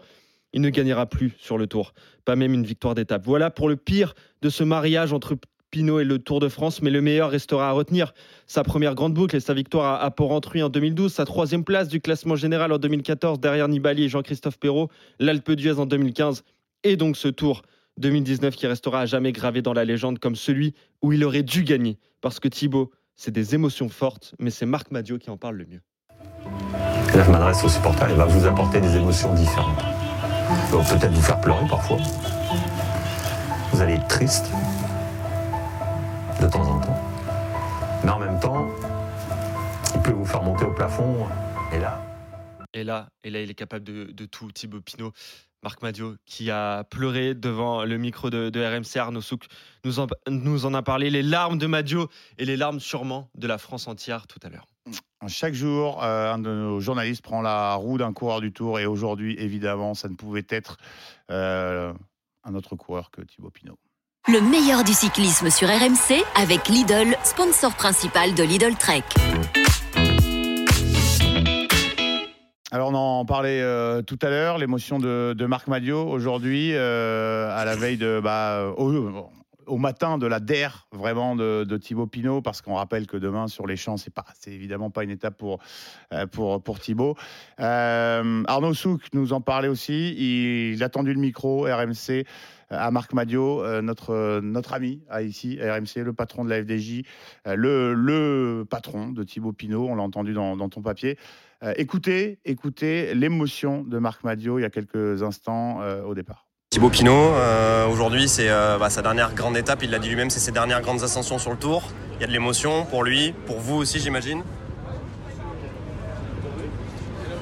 Il 0.53 0.61
ne 0.61 0.69
gagnera 0.69 1.07
plus 1.07 1.33
sur 1.39 1.57
le 1.57 1.67
Tour, 1.67 1.93
pas 2.25 2.35
même 2.35 2.53
une 2.53 2.63
victoire 2.63 2.93
d'étape. 2.93 3.25
Voilà 3.25 3.49
pour 3.49 3.67
le 3.67 3.75
pire 3.75 4.13
de 4.41 4.49
ce 4.49 4.63
mariage 4.63 5.11
entre 5.11 5.35
Pinot 5.73 5.99
et 5.99 6.03
le 6.03 6.19
Tour 6.19 6.39
de 6.39 6.49
France, 6.49 6.83
mais 6.83 6.91
le 6.91 7.01
meilleur 7.01 7.31
restera 7.31 7.69
à 7.69 7.71
retenir. 7.71 8.13
Sa 8.45 8.63
première 8.63 8.93
grande 8.93 9.15
boucle 9.15 9.35
et 9.35 9.39
sa 9.39 9.55
victoire 9.55 10.03
à, 10.03 10.11
Port-Rentruy 10.11 10.61
en 10.61 10.69
2012, 10.69 11.11
sa 11.11 11.25
troisième 11.25 11.63
place 11.63 11.87
du 11.87 11.99
classement 11.99 12.35
général 12.35 12.71
en 12.71 12.77
2014 12.77 13.39
derrière 13.39 13.67
Nibali 13.67 14.03
et 14.03 14.07
Jean-Christophe 14.09 14.59
Perrault, 14.59 14.89
l'Alpe 15.17 15.51
d'Huez 15.53 15.79
en 15.79 15.87
2015, 15.87 16.43
et 16.83 16.95
donc 16.95 17.17
ce 17.17 17.27
Tour 17.27 17.63
2019 17.97 18.55
qui 18.55 18.67
restera 18.67 19.01
à 19.01 19.05
jamais 19.07 19.31
gravé 19.31 19.63
dans 19.63 19.73
la 19.73 19.83
légende 19.83 20.19
comme 20.19 20.35
celui 20.35 20.75
où 21.01 21.11
il 21.11 21.25
aurait 21.25 21.41
dû 21.41 21.63
gagner. 21.63 21.97
Parce 22.21 22.39
que 22.39 22.47
Thibaut, 22.47 22.91
c'est 23.15 23.31
des 23.31 23.55
émotions 23.55 23.89
fortes, 23.89 24.35
mais 24.37 24.51
c'est 24.51 24.67
Marc 24.67 24.91
Madio 24.91 25.17
qui 25.17 25.31
en 25.31 25.37
parle 25.37 25.55
le 25.55 25.65
mieux. 25.65 25.81
Là, 27.15 27.23
je 27.25 27.31
m'adresse 27.31 27.63
aux 27.63 27.69
supporters, 27.69 28.11
il 28.11 28.15
va 28.15 28.25
vous 28.25 28.45
apporter 28.45 28.79
des 28.79 28.95
émotions 28.95 29.33
différentes. 29.33 29.81
Va 30.69 30.83
peut-être 30.83 31.13
vous 31.13 31.21
faire 31.21 31.41
pleurer 31.41 31.65
parfois. 31.67 31.97
Vous 33.71 33.81
allez 33.81 33.93
être 33.93 34.07
triste 34.07 34.51
de 36.43 36.49
temps 36.49 36.67
en 36.67 36.79
temps. 36.81 36.99
Mais 38.03 38.09
en 38.09 38.19
même 38.19 38.39
temps, 38.39 38.67
pouvez 40.03 40.13
vous 40.13 40.25
faire 40.25 40.43
monter 40.43 40.65
au 40.65 40.73
plafond. 40.73 41.25
Et 41.71 41.79
là, 41.79 42.01
Et 42.73 42.83
là, 42.83 43.07
et 43.23 43.29
là, 43.29 43.41
il 43.41 43.49
est 43.49 43.55
capable 43.55 43.85
de, 43.85 44.11
de 44.11 44.25
tout, 44.25 44.51
Thibaut 44.51 44.81
Pinot. 44.81 45.13
Marc 45.63 45.81
Madio, 45.81 46.15
qui 46.25 46.51
a 46.51 46.83
pleuré 46.83 47.33
devant 47.33 47.85
le 47.85 47.97
micro 47.97 48.29
de, 48.29 48.49
de 48.49 48.59
RMC, 48.59 48.97
Arnaud 48.97 49.21
Souk 49.21 49.45
nous 49.85 50.01
en, 50.01 50.07
nous 50.27 50.65
en 50.65 50.73
a 50.73 50.81
parlé. 50.81 51.09
Les 51.09 51.23
larmes 51.23 51.57
de 51.57 51.67
Madio 51.67 52.09
et 52.37 52.43
les 52.43 52.57
larmes 52.57 52.81
sûrement 52.81 53.29
de 53.35 53.47
la 53.47 53.57
France 53.57 53.87
entière 53.87 54.27
tout 54.27 54.39
à 54.43 54.49
l'heure. 54.49 54.67
Chaque 55.27 55.53
jour, 55.53 56.03
euh, 56.03 56.33
un 56.33 56.39
de 56.39 56.49
nos 56.49 56.81
journalistes 56.81 57.21
prend 57.21 57.41
la 57.41 57.75
roue 57.75 57.97
d'un 57.97 58.11
coureur 58.11 58.41
du 58.41 58.51
Tour 58.51 58.81
et 58.81 58.85
aujourd'hui, 58.85 59.37
évidemment, 59.39 59.93
ça 59.93 60.09
ne 60.09 60.15
pouvait 60.15 60.45
être 60.49 60.75
euh, 61.31 61.93
un 62.43 62.55
autre 62.55 62.75
coureur 62.75 63.09
que 63.09 63.21
Thibaut 63.21 63.49
Pinot. 63.49 63.77
Le 64.31 64.39
meilleur 64.39 64.85
du 64.85 64.93
cyclisme 64.93 65.49
sur 65.49 65.67
RMC 65.67 66.23
avec 66.41 66.69
Lidl, 66.69 67.13
sponsor 67.25 67.73
principal 67.73 68.33
de 68.33 68.43
Lidl 68.43 68.73
Trek. 68.75 69.03
Alors 72.71 72.91
on 72.91 72.93
en 72.93 73.25
parlait 73.25 73.59
euh, 73.59 74.01
tout 74.01 74.17
à 74.21 74.29
l'heure, 74.29 74.59
l'émotion 74.59 74.97
de, 74.97 75.45
Marc 75.45 75.67
Madio 75.67 76.07
aujourd'hui, 76.07 76.71
euh, 76.73 77.53
à 77.53 77.65
la 77.65 77.75
veille 77.75 77.97
de, 77.97 78.21
bah, 78.23 78.71
au 79.67 79.77
matin 79.77 80.17
de 80.17 80.27
la 80.27 80.39
DER 80.39 80.87
vraiment 80.91 81.35
de, 81.35 81.77
Thibaut 81.77 82.07
Pinot, 82.07 82.41
parce 82.41 82.61
qu'on 82.61 82.75
rappelle 82.75 83.07
que 83.07 83.17
demain 83.17 83.47
sur 83.47 83.67
les 83.67 83.75
champs, 83.75 83.97
c'est 83.97 84.13
pas, 84.13 84.25
c'est 84.39 84.51
évidemment 84.51 84.89
pas 84.89 85.03
une 85.03 85.09
étape 85.09 85.37
pour 85.37 85.59
euh, 86.13 86.27
pour 86.27 86.61
pour 86.61 86.79
Thibaut. 86.79 87.15
Euh, 87.59 88.43
Arnaud 88.47 88.73
Souk 88.73 89.01
nous 89.13 89.33
en 89.33 89.41
parlait 89.41 89.67
aussi. 89.67 90.13
Il, 90.73 90.83
a 90.83 90.89
tendu 90.89 91.13
le 91.13 91.19
micro 91.19 91.63
RMC 91.63 92.25
à 92.69 92.91
Marc 92.91 93.13
Madio, 93.13 93.63
euh, 93.63 93.81
notre 93.81 94.39
notre 94.41 94.73
ami 94.73 95.01
ici 95.21 95.59
RMC, 95.61 96.03
le 96.03 96.13
patron 96.13 96.43
de 96.45 96.49
la 96.49 96.61
FDJ, 96.61 97.03
euh, 97.47 97.55
le 97.55 97.93
le 97.93 98.65
patron 98.69 99.09
de 99.09 99.23
Thibaut 99.23 99.53
Pinot. 99.53 99.87
On 99.87 99.95
l'a 99.95 100.03
entendu 100.03 100.33
dans, 100.33 100.69
ton 100.69 100.81
papier. 100.81 101.17
Euh, 101.63 101.73
écoutez, 101.77 102.39
écoutez 102.45 103.13
l'émotion 103.13 103.83
de 103.83 103.97
Marc 103.97 104.23
Madio 104.23 104.59
il 104.59 104.63
y 104.63 104.65
a 104.65 104.69
quelques 104.69 105.23
instants 105.23 105.81
euh, 105.81 106.03
au 106.03 106.13
départ. 106.13 106.45
Thibaut 106.73 106.89
Pinot, 106.89 107.13
euh, 107.13 107.85
aujourd'hui 107.87 108.27
c'est 108.27 108.49
euh, 108.49 108.79
bah, 108.79 108.89
sa 108.89 109.03
dernière 109.03 109.35
grande 109.35 109.55
étape, 109.55 109.83
il 109.83 109.91
l'a 109.91 109.99
dit 109.99 110.09
lui-même, 110.09 110.31
c'est 110.31 110.39
ses 110.39 110.51
dernières 110.51 110.81
grandes 110.81 111.03
ascensions 111.03 111.37
sur 111.37 111.51
le 111.51 111.57
tour. 111.57 111.83
Il 112.15 112.21
y 112.21 112.23
a 112.23 112.27
de 112.27 112.31
l'émotion 112.31 112.83
pour 112.85 113.03
lui, 113.03 113.31
pour 113.45 113.59
vous 113.59 113.75
aussi 113.75 113.99
j'imagine. 113.99 114.41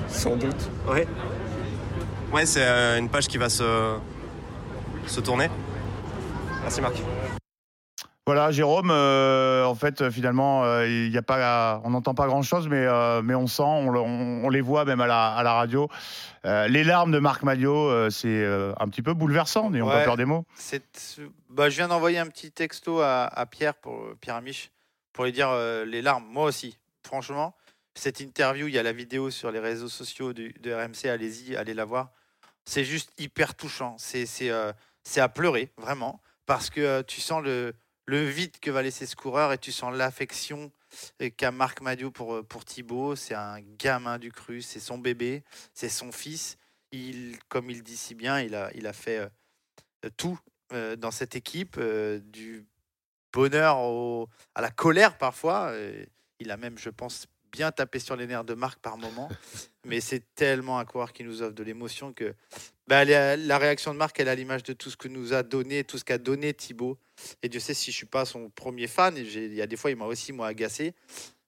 Sans 0.09 0.35
doute. 0.35 0.69
Ouais. 0.85 1.07
Ouais, 2.33 2.45
c'est 2.45 2.61
euh, 2.61 2.99
une 2.99 3.07
page 3.07 3.27
qui 3.27 3.37
va 3.37 3.47
se, 3.47 3.95
se 5.07 5.21
tourner. 5.21 5.49
Merci 6.63 6.81
Marc. 6.81 6.95
Voilà, 8.27 8.51
Jérôme, 8.51 8.91
euh, 8.91 9.65
en 9.65 9.73
fait, 9.73 10.11
finalement, 10.11 10.63
euh, 10.63 10.87
il 10.87 11.11
y 11.11 11.17
a 11.17 11.23
pas, 11.23 11.81
on 11.83 11.89
n'entend 11.89 12.13
pas 12.13 12.27
grand-chose, 12.27 12.67
mais, 12.67 12.85
euh, 12.85 13.23
mais 13.23 13.33
on 13.33 13.47
sent, 13.47 13.63
on, 13.63 13.89
le- 13.89 13.99
on- 13.99 14.45
on 14.45 14.49
les 14.49 14.61
voit 14.61 14.85
même 14.85 15.01
à 15.01 15.07
la, 15.07 15.29
à 15.33 15.41
la 15.41 15.53
radio. 15.53 15.89
Les 16.43 16.83
larmes 16.83 17.11
de 17.11 17.17
Marc 17.17 17.43
euh, 17.89 18.09
c'est 18.11 18.45
un 18.79 18.87
petit 18.89 19.01
peu 19.01 19.15
bouleversant, 19.15 19.71
n'ayons 19.71 19.87
pas 19.87 19.97
Ouais. 19.97 20.05
peur 20.05 20.17
des 20.17 20.25
mots. 20.25 20.45
C'est- 20.55 21.19
Bah, 21.49 21.69
je 21.69 21.77
viens 21.77 21.87
d'envoyer 21.87 22.19
un 22.19 22.27
petit 22.27 22.51
texto 22.51 23.01
à, 23.01 23.23
à 23.25 23.45
Pierre, 23.47 23.73
pour, 23.73 23.99
Pierre 24.21 24.35
Amiche, 24.35 24.69
pour 25.13 25.25
lui 25.25 25.31
dire 25.31 25.49
les 25.87 26.03
larmes. 26.03 26.25
Moi 26.29 26.45
aussi, 26.45 26.77
franchement, 27.03 27.55
cette 27.95 28.19
interview, 28.19 28.67
il 28.67 28.73
y 28.75 28.79
a 28.79 28.83
la 28.83 28.93
vidéo 28.93 29.31
sur 29.31 29.49
les 29.51 29.59
réseaux 29.59 29.89
sociaux 29.89 30.31
du- 30.31 30.53
de, 30.61 30.71
RMC, 30.71 31.09
allez-y, 31.09 31.55
allez 31.55 31.73
la 31.73 31.85
voir. 31.85 32.09
C'est 32.65 32.83
juste 32.83 33.11
hyper 33.17 33.55
touchant. 33.55 33.95
C'est 33.97 35.19
à 35.19 35.27
pleurer, 35.29 35.71
vraiment, 35.77 36.21
parce 36.45 36.69
que 36.69 37.01
tu 37.01 37.19
sens 37.19 37.43
le, 37.43 37.73
le 38.11 38.25
vide 38.25 38.59
que 38.59 38.69
va 38.69 38.81
laisser 38.81 39.05
ce 39.05 39.15
coureur 39.15 39.53
et 39.53 39.57
tu 39.57 39.71
sens 39.71 39.95
l'affection 39.95 40.69
euh, 41.21 41.29
qu'a 41.29 41.49
Marc 41.51 41.79
Madio 41.81 42.11
pour, 42.11 42.35
euh, 42.35 42.43
pour 42.43 42.65
Thibaut. 42.65 43.15
C'est 43.15 43.35
un 43.35 43.61
gamin 43.61 44.19
du 44.19 44.31
cru, 44.33 44.61
c'est 44.61 44.81
son 44.81 44.97
bébé, 44.97 45.43
c'est 45.73 45.87
son 45.89 46.11
fils. 46.11 46.57
Il, 46.91 47.37
comme 47.47 47.69
il 47.69 47.83
dit 47.83 47.95
si 47.95 48.13
bien, 48.13 48.41
il 48.41 48.53
a, 48.53 48.69
il 48.75 48.85
a 48.85 48.91
fait 48.93 49.19
euh, 50.05 50.09
tout 50.17 50.37
euh, 50.73 50.97
dans 50.97 51.11
cette 51.11 51.35
équipe, 51.37 51.77
euh, 51.77 52.19
du 52.19 52.65
bonheur 53.31 53.77
au- 53.79 54.27
à 54.55 54.61
la 54.61 54.71
colère 54.71 55.17
parfois. 55.17 55.73
il 56.39 56.51
a 56.51 56.57
même, 56.57 56.77
je 56.77 56.89
pense, 56.89 57.27
bien 57.53 57.71
tapé 57.71 57.99
sur 57.99 58.17
les 58.17 58.27
nerfs 58.27 58.43
de 58.43 58.55
Marc 58.55 58.79
par 58.79 58.97
moment. 58.97 59.29
Mais 59.85 60.01
c'est 60.01 60.23
tellement 60.35 60.79
un 60.79 60.85
coureur 60.85 61.13
qui 61.13 61.23
nous 61.23 61.41
offre 61.41 61.53
de 61.53 61.63
l'émotion 61.63 62.11
que 62.13 62.35
bah, 62.91 63.05
la, 63.05 63.37
la 63.37 63.57
réaction 63.57 63.93
de 63.93 63.97
Marc, 63.97 64.19
elle 64.19 64.27
à 64.27 64.35
l'image 64.35 64.63
de 64.63 64.73
tout 64.73 64.89
ce 64.89 64.97
que 64.97 65.07
nous 65.07 65.33
a 65.33 65.43
donné, 65.43 65.85
tout 65.85 65.97
ce 65.97 66.03
qu'a 66.03 66.17
donné 66.17 66.53
Thibaut. 66.53 66.97
Et 67.41 67.47
Dieu 67.47 67.61
sait 67.61 67.73
si 67.73 67.89
je 67.89 67.95
suis 67.95 68.05
pas 68.05 68.25
son 68.25 68.49
premier 68.49 68.87
fan. 68.87 69.15
Il 69.15 69.53
y 69.53 69.61
a 69.61 69.65
des 69.65 69.77
fois, 69.77 69.91
il 69.91 69.95
m'a 69.95 70.03
aussi 70.03 70.33
moi 70.33 70.47
agacé. 70.47 70.93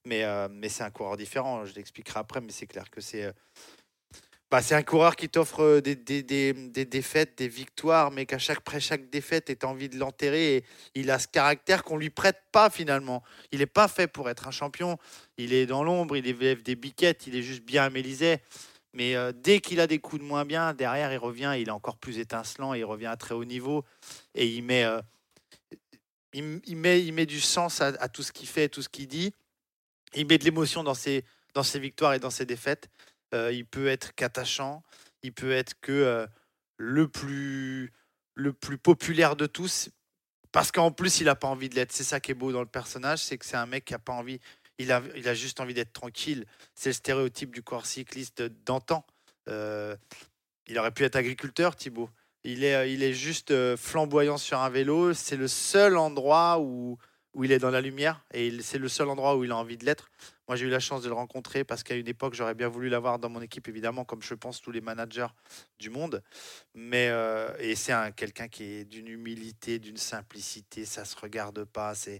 Mais, 0.05 0.23
euh, 0.23 0.47
mais 0.49 0.69
c'est 0.69 0.83
un 0.85 0.89
coureur 0.89 1.17
différent. 1.17 1.65
Je 1.65 1.73
l'expliquerai 1.73 2.21
après, 2.21 2.39
mais 2.39 2.53
c'est 2.53 2.65
clair 2.65 2.89
que 2.89 3.01
c'est. 3.01 3.25
euh, 3.25 3.33
bah, 4.51 4.61
c'est 4.61 4.75
un 4.75 4.83
coureur 4.83 5.17
qui 5.17 5.27
t'offre 5.27 5.63
euh, 5.63 5.81
des, 5.81 5.95
défaites, 6.85 7.37
des 7.37 7.49
victoires, 7.49 8.09
mais 8.11 8.25
qu'à 8.25 8.37
chaque, 8.37 8.59
après 8.59 8.79
chaque 8.79 9.09
défaite, 9.09 9.51
tu 9.59 9.65
as 9.65 9.69
envie 9.69 9.89
de 9.89 9.97
l'enterrer. 9.97 10.63
Il 10.95 11.11
a 11.11 11.19
ce 11.19 11.27
caractère 11.27 11.83
qu'on 11.83 11.97
lui 11.97 12.09
prête 12.09 12.41
pas 12.53 12.69
finalement. 12.69 13.21
Il 13.51 13.59
n'est 13.59 13.65
pas 13.65 13.89
fait 13.89 14.07
pour 14.07 14.29
être 14.29 14.47
un 14.47 14.51
champion. 14.51 14.97
Il 15.37 15.51
est 15.51 15.65
dans 15.65 15.83
l'ombre, 15.83 16.15
il 16.15 16.25
élève 16.25 16.63
des 16.63 16.77
biquettes, 16.77 17.27
il 17.27 17.35
est 17.35 17.41
juste 17.41 17.63
bien 17.63 17.83
amélisé. 17.83 18.37
Mais 18.93 19.15
euh, 19.15 19.31
dès 19.35 19.59
qu'il 19.59 19.79
a 19.79 19.87
des 19.87 19.99
coups 19.99 20.21
de 20.21 20.27
moins 20.27 20.45
bien, 20.45 20.73
derrière, 20.73 21.11
il 21.11 21.17
revient, 21.17 21.53
il 21.57 21.67
est 21.67 21.71
encore 21.71 21.97
plus 21.97 22.19
étincelant, 22.19 22.73
il 22.73 22.85
revient 22.85 23.07
à 23.07 23.17
très 23.17 23.33
haut 23.33 23.45
niveau. 23.45 23.83
Et 24.35 24.47
il 24.47 24.63
met, 24.63 24.83
euh, 24.83 25.01
il, 26.33 26.77
met, 26.77 27.03
il 27.03 27.13
met 27.13 27.25
du 27.25 27.41
sens 27.41 27.81
à, 27.81 28.07
tout 28.09 28.21
ce 28.21 28.31
qu'il 28.31 28.47
fait, 28.47 28.69
tout 28.69 28.83
ce 28.83 28.89
qu'il 28.89 29.07
dit. 29.07 29.33
Il 30.13 30.27
met 30.27 30.37
de 30.37 30.43
l'émotion 30.43 30.83
dans 30.83 30.93
ses, 30.93 31.25
dans 31.55 31.63
ses 31.63 31.79
victoires 31.79 32.13
et 32.13 32.19
dans 32.19 32.29
ses 32.29 32.45
défaites. 32.45 32.87
Euh, 33.33 33.51
il 33.51 33.65
peut 33.65 33.87
être 33.87 34.13
qu'attachant, 34.13 34.83
il 35.23 35.33
peut 35.33 35.51
être 35.51 35.73
que 35.81 36.27
le, 36.77 37.07
plus, 37.07 37.91
le 38.35 38.53
plus 38.53 38.77
populaire 38.77 39.35
de 39.35 39.47
tous, 39.47 39.89
parce 40.51 40.71
qu'en 40.71 40.91
plus, 40.91 41.19
il 41.19 41.25
n'a 41.25 41.35
pas 41.35 41.47
envie 41.47 41.67
de 41.67 41.73
l'être. 41.73 41.91
C'est 41.91 42.03
ça 42.03 42.19
qui 42.19 42.29
est 42.29 42.35
beau 42.35 42.51
dans 42.51 42.61
le 42.61 42.67
personnage, 42.67 43.23
c'est 43.23 43.39
que 43.39 43.45
c'est 43.45 43.57
un 43.57 43.65
mec 43.65 43.85
qui 43.85 43.93
n'a 43.93 43.99
pas 43.99 44.13
envie, 44.13 44.39
il 44.77 44.91
a, 44.91 45.01
il 45.15 45.27
a 45.27 45.33
juste 45.33 45.59
envie 45.59 45.73
d'être 45.73 45.93
tranquille. 45.93 46.45
C'est 46.75 46.89
le 46.89 46.93
stéréotype 46.93 47.53
du 47.53 47.61
corps 47.63 47.85
cycliste 47.85 48.41
d'antan. 48.65 49.05
Euh, 49.47 49.95
il 50.67 50.77
aurait 50.79 50.91
pu 50.91 51.03
être 51.03 51.15
agriculteur, 51.15 51.75
Thibaut. 51.75 52.09
Il 52.43 52.63
est, 52.63 52.75
euh, 52.75 52.87
il 52.87 53.03
est 53.03 53.13
juste 53.13 53.51
euh, 53.51 53.77
flamboyant 53.77 54.37
sur 54.37 54.59
un 54.59 54.69
vélo. 54.69 55.13
C'est 55.13 55.37
le 55.37 55.47
seul 55.47 55.97
endroit 55.97 56.59
où, 56.59 56.97
où 57.33 57.43
il 57.43 57.51
est 57.51 57.59
dans 57.59 57.69
la 57.69 57.81
lumière 57.81 58.25
et 58.33 58.61
c'est 58.61 58.77
le 58.77 58.87
seul 58.89 59.09
endroit 59.09 59.35
où 59.37 59.43
il 59.43 59.51
a 59.51 59.57
envie 59.57 59.77
de 59.77 59.85
l'être. 59.85 60.09
Moi, 60.47 60.57
j'ai 60.57 60.65
eu 60.65 60.69
la 60.69 60.81
chance 60.81 61.03
de 61.03 61.07
le 61.07 61.13
rencontrer 61.13 61.63
parce 61.63 61.83
qu'à 61.83 61.95
une 61.95 62.07
époque, 62.07 62.33
j'aurais 62.33 62.53
bien 62.53 62.67
voulu 62.67 62.89
l'avoir 62.89 63.17
dans 63.17 63.29
mon 63.29 63.41
équipe, 63.41 63.69
évidemment, 63.69 64.03
comme 64.03 64.21
je 64.21 64.33
pense 64.33 64.61
tous 64.61 64.71
les 64.71 64.81
managers 64.81 65.27
du 65.79 65.89
monde. 65.89 66.21
Mais 66.73 67.09
et 67.59 67.75
c'est 67.75 67.93
un 67.93 68.11
quelqu'un 68.11 68.49
qui 68.49 68.65
est 68.65 68.83
d'une 68.83 69.07
humilité, 69.07 69.79
d'une 69.79 69.95
simplicité, 69.95 70.83
ça 70.83 71.05
se 71.05 71.15
regarde 71.15 71.63
pas. 71.63 71.95
C'est 71.95 72.19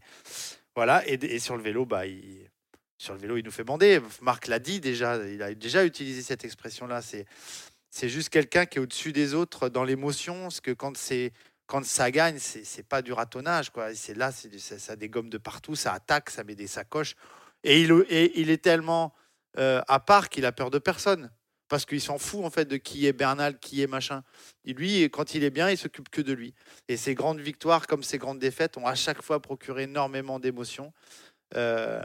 voilà. 0.76 1.08
Et, 1.08 1.14
et 1.14 1.40
sur 1.40 1.58
le 1.58 1.64
vélo, 1.64 1.86
bah, 1.86 2.06
il, 2.06 2.50
sur 2.98 3.14
le 3.14 3.20
vélo, 3.20 3.38
il 3.38 3.44
nous 3.44 3.52
fait 3.52 3.64
bander. 3.64 4.02
Marc 4.22 4.48
l'a 4.48 4.60
dit 4.60 4.80
déjà. 4.80 5.18
Il 5.28 5.42
a 5.42 5.54
déjà 5.54 5.86
utilisé 5.86 6.22
cette 6.22 6.46
expression-là. 6.46 7.02
C'est 7.02 7.26
c'est 7.90 8.10
juste 8.10 8.30
quelqu'un 8.30 8.66
qui 8.66 8.80
est 8.80 8.82
au-dessus 8.82 9.14
des 9.14 9.36
autres 9.36 9.70
dans 9.70 9.84
l'émotion, 9.84 10.44
parce 10.44 10.62
que 10.62 10.72
quand 10.72 10.98
c'est 10.98 11.32
quand 11.68 11.86
ça 11.86 12.10
gagne, 12.10 12.40
c'est 12.40 12.64
c'est 12.64 12.82
pas 12.82 13.04
du 13.04 13.14
ratonnage, 13.14 13.70
quoi. 13.70 13.94
C'est 13.94 14.16
là, 14.16 14.32
c'est 14.32 14.58
ça, 14.60 14.96
dégomme 14.96 15.30
de 15.30 15.38
partout, 15.38 15.76
ça 15.76 15.94
attaque, 15.94 16.32
ça 16.32 16.44
met 16.44 16.56
des 16.56 16.66
sacoches, 16.66 17.16
et 17.64 17.82
il, 17.82 17.92
et 18.10 18.40
il 18.40 18.50
est 18.50 18.64
tellement 18.64 19.14
euh, 19.60 19.82
à 19.88 20.00
part 20.00 20.30
qu'il 20.30 20.46
a 20.46 20.52
peur 20.52 20.72
de 20.72 20.80
personne, 20.80 21.30
parce 21.74 21.88
qu'il 21.88 22.02
s'en 22.02 22.20
fout 22.20 22.46
en 22.46 22.52
fait 22.52 22.66
de 22.66 22.78
qui 22.78 23.08
est 23.08 23.14
Bernal, 23.14 23.58
qui 23.58 23.82
est 23.82 23.88
machin. 23.88 24.22
Et 24.64 24.74
lui, 24.74 25.10
quand 25.10 25.34
il 25.34 25.44
est 25.44 25.50
bien, 25.50 25.72
il 25.72 25.78
s'occupe 25.80 26.08
que 26.10 26.22
de 26.22 26.32
lui. 26.32 26.54
Et 26.88 26.98
ses 26.98 27.16
grandes 27.16 27.40
victoires, 27.40 27.88
comme 27.88 28.04
ses 28.04 28.20
grandes 28.20 28.38
défaites, 28.38 28.78
ont 28.78 28.86
à 28.86 28.94
chaque 28.94 29.24
fois 29.24 29.42
procuré 29.42 29.86
énormément 29.86 30.40
d'émotions. 30.40 30.94
Euh, 31.56 32.04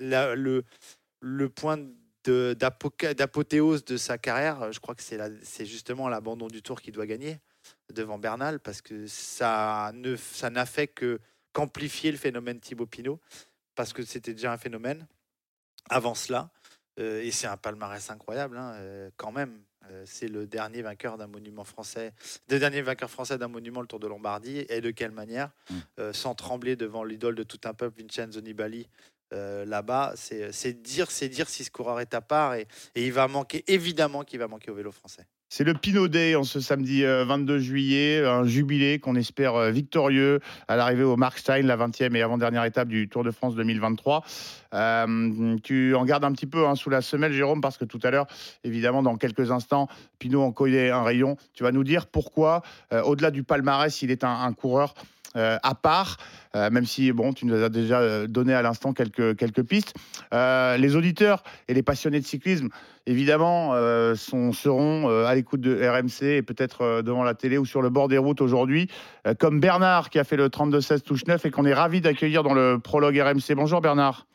le, 0.00 0.64
point 1.50 1.78
d'apothéose 2.24 3.84
de 3.84 3.96
sa 3.96 4.18
carrière, 4.18 4.72
je 4.72 4.80
crois 4.80 4.96
que 4.96 5.04
c'est 5.04 5.66
justement 5.66 6.08
l'abandon 6.08 6.48
du 6.48 6.62
tour 6.62 6.80
qui 6.80 6.90
doit 6.90 7.06
gagner 7.06 7.38
devant 7.92 8.18
Bernal, 8.18 8.58
parce 8.58 8.82
que 8.82 9.06
ça 9.06 9.92
n'a 9.94 10.66
fait 10.66 10.88
que 10.88 11.20
qu'amplifier 11.52 12.10
le 12.10 12.18
phénomène 12.18 12.58
Thibaut 12.58 12.86
Pinot, 12.86 13.20
parce 13.76 13.92
que 13.92 14.02
c'était 14.02 14.34
déjà 14.34 14.52
un 14.52 14.58
phénomène 14.58 15.06
avant 15.88 16.16
cela. 16.16 16.50
Euh, 17.00 17.22
et 17.22 17.30
c'est 17.30 17.46
un 17.46 17.56
palmarès 17.56 18.10
incroyable, 18.10 18.56
hein, 18.56 18.72
euh, 18.74 19.10
quand 19.16 19.32
même. 19.32 19.60
Euh, 19.90 20.02
c'est 20.06 20.28
le 20.28 20.46
dernier 20.46 20.82
vainqueur 20.82 21.16
d'un 21.16 21.26
monument 21.26 21.64
français, 21.64 22.12
le 22.48 22.58
dernier 22.58 22.82
vainqueur 22.82 23.10
français 23.10 23.38
d'un 23.38 23.48
monument, 23.48 23.80
le 23.80 23.86
Tour 23.86 23.98
de 23.98 24.06
Lombardie. 24.06 24.66
Et 24.68 24.80
de 24.80 24.90
quelle 24.90 25.10
manière 25.10 25.50
Mm. 25.70 26.12
Sans 26.12 26.34
trembler 26.34 26.76
devant 26.76 27.04
l'idole 27.04 27.34
de 27.34 27.42
tout 27.42 27.60
un 27.64 27.74
peuple, 27.74 28.00
Vincenzo 28.02 28.40
Nibali, 28.40 28.88
là-bas, 29.30 30.12
c'est 30.16 30.52
c'est 30.52 30.72
dire, 30.72 31.10
c'est 31.10 31.28
dire 31.28 31.48
si 31.48 31.64
ce 31.64 31.70
coureur 31.70 32.00
est 32.00 32.14
à 32.14 32.20
part 32.20 32.54
et, 32.54 32.66
et 32.94 33.06
il 33.06 33.12
va 33.12 33.28
manquer, 33.28 33.64
évidemment 33.68 34.24
qu'il 34.24 34.38
va 34.38 34.48
manquer 34.48 34.70
au 34.70 34.74
vélo 34.74 34.90
français. 34.90 35.26
C'est 35.52 35.64
le 35.64 35.74
Pinot 35.74 36.06
Day 36.06 36.36
en 36.36 36.44
ce 36.44 36.60
samedi 36.60 37.04
euh, 37.04 37.24
22 37.24 37.58
juillet, 37.58 38.24
un 38.24 38.44
jubilé 38.44 39.00
qu'on 39.00 39.16
espère 39.16 39.56
euh, 39.56 39.72
victorieux 39.72 40.38
à 40.68 40.76
l'arrivée 40.76 41.02
au 41.02 41.16
Markstein, 41.16 41.62
la 41.62 41.76
20e 41.76 42.14
et 42.14 42.22
avant-dernière 42.22 42.62
étape 42.64 42.86
du 42.86 43.08
Tour 43.08 43.24
de 43.24 43.32
France 43.32 43.56
2023. 43.56 44.22
Euh, 44.74 45.56
tu 45.64 45.96
en 45.96 46.04
gardes 46.04 46.22
un 46.22 46.30
petit 46.30 46.46
peu 46.46 46.68
hein, 46.68 46.76
sous 46.76 46.88
la 46.88 47.02
semelle, 47.02 47.32
Jérôme, 47.32 47.60
parce 47.60 47.78
que 47.78 47.84
tout 47.84 47.98
à 48.04 48.12
l'heure, 48.12 48.28
évidemment, 48.62 49.02
dans 49.02 49.16
quelques 49.16 49.50
instants, 49.50 49.88
Pinot 50.20 50.40
en 50.40 50.52
collait 50.52 50.90
un 50.90 51.02
rayon. 51.02 51.36
Tu 51.52 51.64
vas 51.64 51.72
nous 51.72 51.82
dire 51.82 52.06
pourquoi, 52.06 52.62
euh, 52.92 53.02
au-delà 53.02 53.32
du 53.32 53.42
palmarès, 53.42 54.02
il 54.02 54.12
est 54.12 54.22
un 54.22 54.52
coureur 54.52 54.94
euh, 55.36 55.58
à 55.62 55.74
part, 55.74 56.16
euh, 56.56 56.70
même 56.70 56.84
si 56.84 57.12
bon, 57.12 57.32
tu 57.32 57.46
nous 57.46 57.62
as 57.62 57.68
déjà 57.68 58.00
euh, 58.00 58.26
donné 58.26 58.52
à 58.54 58.62
l'instant 58.62 58.92
quelques, 58.92 59.36
quelques 59.36 59.62
pistes. 59.62 59.94
Les 60.32 60.96
auditeurs 60.96 61.42
et 61.68 61.74
les 61.74 61.82
passionnés 61.82 62.20
de 62.20 62.26
cyclisme, 62.26 62.68
évidemment, 63.06 63.74
sont, 64.14 64.52
seront 64.52 65.08
à 65.08 65.34
l'écoute 65.34 65.60
de 65.60 65.74
RMC 65.74 66.22
et 66.22 66.42
peut-être 66.42 67.02
devant 67.02 67.24
la 67.24 67.34
télé 67.34 67.58
ou 67.58 67.66
sur 67.66 67.82
le 67.82 67.90
bord 67.90 68.08
des 68.08 68.18
routes 68.18 68.40
aujourd'hui, 68.40 68.88
comme 69.38 69.60
Bernard 69.60 70.10
qui 70.10 70.18
a 70.18 70.24
fait 70.24 70.36
le 70.36 70.48
32-16 70.48 71.00
touche 71.02 71.26
9 71.26 71.44
et 71.46 71.50
qu'on 71.50 71.64
est 71.64 71.74
ravi 71.74 72.00
d'accueillir 72.00 72.42
dans 72.42 72.54
le 72.54 72.78
prologue 72.78 73.18
RMC. 73.18 73.54
Bonjour 73.54 73.80
Bernard. 73.80 74.26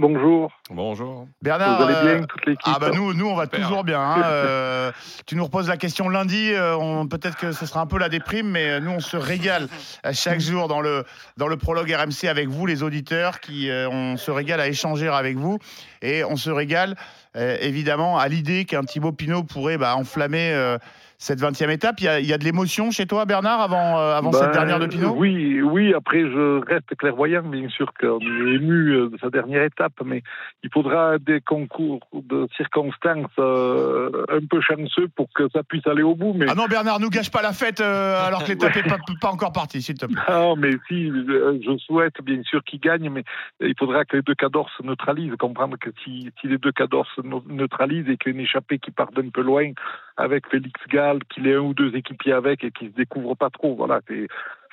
Bonjour. 0.00 0.52
Bonjour. 0.70 1.26
Bernard, 1.42 1.78
Vous 1.78 1.82
allez 1.84 1.94
bien, 1.94 2.22
euh, 2.22 2.26
toute 2.26 2.46
l'équipe 2.46 2.62
ah 2.72 2.78
bah 2.80 2.90
nous, 2.94 3.14
nous 3.14 3.26
on 3.26 3.34
va 3.34 3.44
Super. 3.44 3.60
toujours 3.62 3.82
bien. 3.82 4.00
hein, 4.00 4.22
euh, 4.26 4.92
tu 5.26 5.34
nous 5.34 5.42
reposes 5.44 5.68
la 5.68 5.76
question 5.76 6.08
lundi. 6.08 6.52
euh, 6.52 6.76
on- 6.76 7.08
Peut-être 7.08 7.36
que 7.36 7.50
ce 7.50 7.66
sera 7.66 7.80
un 7.80 7.86
peu 7.86 7.98
la 7.98 8.08
déprime, 8.08 8.48
mais 8.48 8.78
nous 8.80 8.92
on 8.92 9.00
se 9.00 9.16
régale 9.16 9.66
chaque 10.12 10.38
jour 10.38 10.68
dans 10.68 10.80
le 10.80 11.04
dans 11.36 11.48
le 11.48 11.56
prologue 11.56 11.90
RMC 11.90 12.28
avec 12.28 12.46
vous, 12.48 12.64
les 12.64 12.84
auditeurs, 12.84 13.40
qui 13.40 13.68
euh, 13.70 13.88
on 13.90 14.16
se 14.16 14.30
régale 14.30 14.60
à 14.60 14.68
échanger 14.68 15.08
avec 15.08 15.36
vous 15.36 15.58
et 16.00 16.22
on 16.22 16.36
se 16.36 16.50
régale 16.50 16.94
euh, 17.36 17.56
évidemment 17.60 18.18
à 18.18 18.28
l'idée 18.28 18.66
qu'un 18.66 18.84
Thibaut 18.84 19.10
Pinot 19.12 19.42
pourrait 19.42 19.78
bah, 19.78 19.96
enflammer 19.96 20.52
euh, 20.52 20.78
cette 21.18 21.40
20e 21.40 21.70
étape. 21.70 21.96
Il 21.98 22.04
y 22.04 22.08
a, 22.08 22.20
il 22.20 22.26
y 22.26 22.32
a 22.32 22.38
de 22.38 22.44
l'émotion 22.44 22.92
chez 22.92 23.06
toi, 23.06 23.24
Bernard, 23.24 23.60
avant 23.60 23.98
euh, 23.98 24.14
avant 24.14 24.32
cette 24.32 24.46
Ben, 24.46 24.52
dernière 24.52 24.78
de 24.78 24.86
Pinot? 24.86 25.14
Oui, 25.16 25.60
oui. 25.60 25.92
Après, 25.92 26.20
je 26.20 26.64
reste 26.64 26.94
clairvoyant, 26.96 27.42
bien 27.42 27.68
sûr 27.68 27.92
qu'on 28.00 28.20
est 28.20 28.54
ému 28.54 28.92
euh, 28.92 29.10
de 29.10 29.18
sa 29.18 29.28
dernière 29.28 29.64
étape, 29.64 29.94
mais 30.04 30.22
il 30.62 30.70
faudra 30.72 31.18
des 31.18 31.40
concours 31.40 32.00
de 32.12 32.46
circonstances 32.56 33.26
euh, 33.40 34.24
un 34.28 34.46
peu 34.48 34.60
chanceux 34.60 35.08
pour 35.16 35.28
que 35.34 35.48
ça 35.52 35.64
puisse 35.64 35.86
aller 35.88 36.04
au 36.04 36.14
bout. 36.14 36.34
Mais 36.34 36.46
Ah 36.48 36.54
non, 36.54 36.66
Bernard, 36.66 37.00
nous 37.00 37.10
gâche 37.10 37.32
pas 37.32 37.42
la 37.42 37.52
fête 37.52 37.80
euh, 37.80 38.24
alors 38.24 38.44
que 38.44 38.50
l'étape 38.50 38.76
n'est 38.76 38.82
pas, 38.84 38.98
pas 39.20 39.30
encore 39.30 39.52
partie, 39.52 39.82
s'il 39.82 39.98
te 39.98 40.06
plaît. 40.06 40.22
Non, 40.28 40.54
mais 40.54 40.70
si, 40.86 41.08
je 41.08 41.78
souhaite 41.78 42.22
bien 42.22 42.42
sûr 42.44 42.62
qu'il 42.62 42.78
gagne, 42.78 43.10
mais 43.10 43.24
il 43.60 43.74
faudra 43.76 44.04
que 44.04 44.16
les 44.16 44.22
deux 44.22 44.36
cadors 44.36 44.70
se 44.78 44.84
neutralisent. 44.84 45.34
Comprendre 45.36 45.76
que 45.80 45.90
si, 46.04 46.30
si 46.40 46.46
les 46.46 46.58
deux 46.58 46.72
cadors 46.72 47.08
se 47.16 47.22
neutralisent 47.48 48.08
et 48.08 48.16
qu'il 48.16 48.32
y 48.32 48.36
a 48.36 48.38
une 48.38 48.44
échappée 48.44 48.78
qui 48.78 48.92
part 48.92 49.10
d'un 49.10 49.30
peu 49.30 49.42
loin 49.42 49.72
avec 50.18 50.48
Félix 50.50 50.80
Gall, 50.88 51.24
qu'il 51.24 51.46
ait 51.46 51.54
un 51.54 51.60
ou 51.60 51.74
deux 51.74 51.94
équipiers 51.94 52.32
avec 52.32 52.64
et 52.64 52.72
qu'il 52.72 52.90
se 52.90 52.94
découvre 52.94 53.36
pas 53.36 53.50
trop, 53.50 53.76
voilà. 53.76 54.00
C'est, 54.08 54.26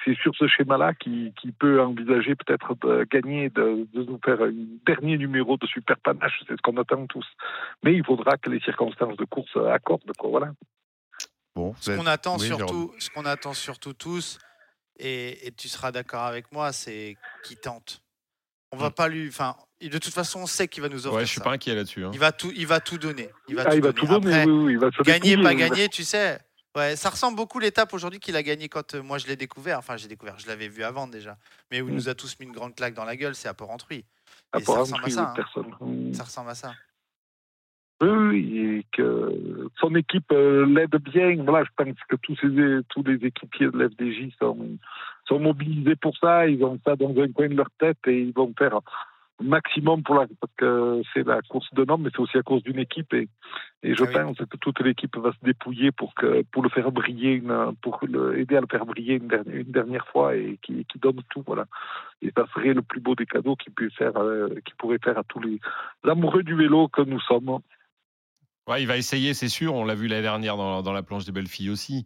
c'est 0.04 0.16
sur 0.16 0.36
ce 0.36 0.48
schéma-là 0.48 0.96
qu'il, 0.96 1.34
qu'il 1.34 1.54
peut 1.54 1.80
envisager 1.80 2.36
peut-être 2.36 2.76
de 2.82 3.06
gagner, 3.10 3.50
de, 3.50 3.88
de 3.94 4.04
nous 4.04 4.20
faire 4.26 4.42
un 4.42 4.52
dernier 4.86 5.18
numéro 5.18 5.56
de 5.58 5.68
super 5.68 5.98
panache. 6.00 6.44
C'est 6.48 6.58
ce 6.58 6.62
qu'on 6.64 6.78
attend 6.78 7.06
tous. 7.06 7.28
Mais 7.84 7.94
il 7.94 8.04
faudra 8.04 8.38
que 8.38 8.50
les 8.50 8.60
circonstances 8.60 9.18
de 9.18 9.26
course 9.26 9.56
accordent, 9.72 10.12
quoi. 10.18 10.32
Voilà. 10.32 10.52
Bon, 11.56 11.74
Ce 11.80 11.92
qu'on 11.92 12.08
attend 12.08 12.38
Oui, 12.38 12.48
surtout, 12.48 12.94
ce 12.98 13.10
qu'on 13.12 13.26
attend 13.26 13.54
surtout 13.54 13.94
tous, 13.94 14.40
et, 14.98 15.48
et 15.48 15.52
tu 15.52 15.70
seras 15.70 15.92
d'accord 15.92 16.24
avec 16.24 16.52
moi, 16.52 16.72
c'est 16.74 17.16
qu'il 17.44 17.58
tente. 17.58 18.02
On 18.76 18.78
va 18.78 18.92
pas 18.92 19.08
lui, 19.08 19.28
enfin, 19.30 19.56
de 19.82 19.98
toute 19.98 20.14
façon, 20.14 20.42
on 20.42 20.48
sait 20.48 20.68
qu'il 20.68 20.84
va 20.84 20.90
nous 20.90 21.08
offrir 21.08 21.14
Ouais, 21.20 21.26
je 21.26 21.30
suis 21.32 21.38
ça. 21.40 21.44
pas 21.44 21.52
inquiet 21.52 21.74
là-dessus. 21.76 22.04
hein. 22.06 22.12
Il 22.14 22.20
va 22.20 22.32
tout, 22.32 22.52
il 22.56 22.68
va 22.68 22.80
tout 22.80 22.98
donner. 22.98 23.30
Il 23.48 23.56
va 23.56 23.64
Ah, 23.66 23.70
tout 23.72 23.76
il 23.78 23.82
va 23.82 23.92
donner. 23.92 24.00
tout 24.08 24.08
donner, 24.20 24.34
Après, 24.42 24.46
oui, 24.46 24.64
oui, 24.66 24.74
il 24.74 24.80
va 24.80 24.90
se 24.92 25.02
gagner, 25.04 25.38
pas 25.42 25.54
gagner, 25.56 25.88
tu 25.90 26.04
sais. 26.04 26.40
Ouais, 26.76 26.98
ça 26.98 27.10
ressemble 27.10 27.38
beaucoup 27.38 27.60
l'étape 27.60 27.94
aujourd'hui 27.94 28.20
qu'il 28.20 28.36
a 28.36 28.44
gagné 28.44 28.68
quand 28.68 28.96
euh, 28.96 29.02
moi 29.02 29.18
je 29.18 29.28
l'ai 29.28 29.38
découvert. 29.38 29.80
Enfin, 29.80 29.96
j'ai 29.96 30.10
découvert, 30.10 30.38
je 30.40 30.48
l'avais 30.48 30.68
vu 30.68 30.84
avant 30.84 31.08
déjà. 31.08 31.38
Mais 31.72 31.80
où 31.80 31.88
il 31.88 31.94
Mm. 31.94 31.96
nous 31.96 32.10
a 32.10 32.16
tous 32.16 32.38
mis 32.40 32.48
une 32.48 32.52
grande 32.52 32.76
claque 32.76 32.94
dans 32.94 33.06
la 33.06 33.16
gueule, 33.16 33.34
c'est 33.34 33.48
à 33.48 33.54
Port-Entruy. 33.54 34.04
à 34.52 34.58
Et 34.60 34.64
ça 34.66 34.74
part 34.74 34.82
ressemble 34.82 35.06
à 35.06 35.10
ça. 35.10 35.22
hein. 35.22 35.34
personne. 35.38 36.14
Ça 36.14 36.24
ressemble 36.24 36.50
à 36.50 36.56
ça. 36.56 36.74
Et 38.04 38.86
que 38.92 39.70
son 39.80 39.96
équipe 39.96 40.32
euh, 40.34 40.66
l'aide 40.66 40.96
bien. 40.98 41.42
Voilà, 41.44 41.64
je 41.66 41.70
pense 41.84 41.96
que 42.10 42.18
tous, 42.18 42.36
ces, 42.36 42.48
tous 42.90 43.04
les 43.04 43.26
équipiers 43.26 43.68
de 43.68 43.78
l'FDJ 43.78 44.36
sont, 44.38 44.58
sont 45.28 45.40
mobilisés 45.40 45.96
pour 45.96 46.16
ça. 46.18 46.46
Ils 46.48 46.64
ont 46.64 46.78
ça 46.86 46.96
dans 46.98 47.18
un 47.18 47.32
coin 47.32 47.48
de 47.48 47.56
leur 47.56 47.70
tête 47.80 47.98
et 48.08 48.20
ils 48.20 48.34
vont 48.34 48.54
faire 48.58 48.80
maximum 49.42 50.04
pour 50.04 50.16
la, 50.16 50.28
parce 50.40 50.54
que 50.58 51.02
c'est 51.14 51.26
la 51.26 51.42
course 51.42 51.68
d'un 51.74 51.84
homme, 51.90 52.04
mais 52.04 52.10
c'est 52.14 52.22
aussi 52.22 52.38
la 52.38 52.44
course 52.44 52.64
d'une 52.64 52.80
équipe. 52.80 53.14
Et, 53.14 53.28
et 53.84 53.94
je 53.94 54.04
Ah 54.04 54.08
oui. 54.08 54.14
pense 54.14 54.38
que 54.38 54.58
toute 54.58 54.80
l'équipe 54.82 55.16
va 55.18 55.32
se 55.32 55.38
dépouiller 55.44 55.92
pour, 55.92 56.14
que, 56.16 56.44
pour 56.52 56.64
le 56.64 56.70
faire 56.70 56.92
briller, 56.92 57.34
une, 57.34 57.74
pour 57.82 58.00
le, 58.04 58.40
aider 58.40 58.56
à 58.58 58.62
le 58.62 58.68
faire 58.70 58.86
briller 58.86 59.16
une 59.16 59.28
dernière, 59.28 59.56
une 59.56 59.72
dernière 59.72 60.08
fois 60.08 60.36
et 60.36 60.58
qui, 60.62 60.86
qui 60.86 61.00
donne 61.00 61.22
tout. 61.30 61.44
Voilà. 61.46 61.66
Et 62.22 62.32
ça 62.36 62.46
serait 62.54 62.74
le 62.74 62.82
plus 62.82 63.02
beau 63.02 63.16
des 63.16 63.26
cadeaux 63.26 63.56
qu'il 63.56 63.74
puisse 63.74 63.94
faire, 63.96 64.16
euh, 64.18 64.50
qu'il 64.66 64.76
pourrait 64.76 65.00
faire 65.04 65.18
à 65.18 65.24
tous 65.24 65.40
les 65.40 65.60
amoureux 66.04 66.44
du 66.44 66.56
vélo 66.56 66.88
que 66.88 67.02
nous 67.02 67.20
sommes. 67.22 67.60
Ouais, 68.68 68.82
il 68.82 68.88
va 68.88 68.98
essayer, 68.98 69.36
c'est 69.36 69.48
sûr. 69.48 69.76
On 69.76 69.86
l'a 69.86 69.94
vu 69.94 70.08
l'année 70.08 70.24
dernière 70.24 70.58
dans, 70.58 70.82
dans 70.82 70.92
la 70.94 71.04
planche 71.04 71.24
des 71.26 71.32
belles 71.32 71.48
filles 71.48 71.70
aussi. 71.70 72.04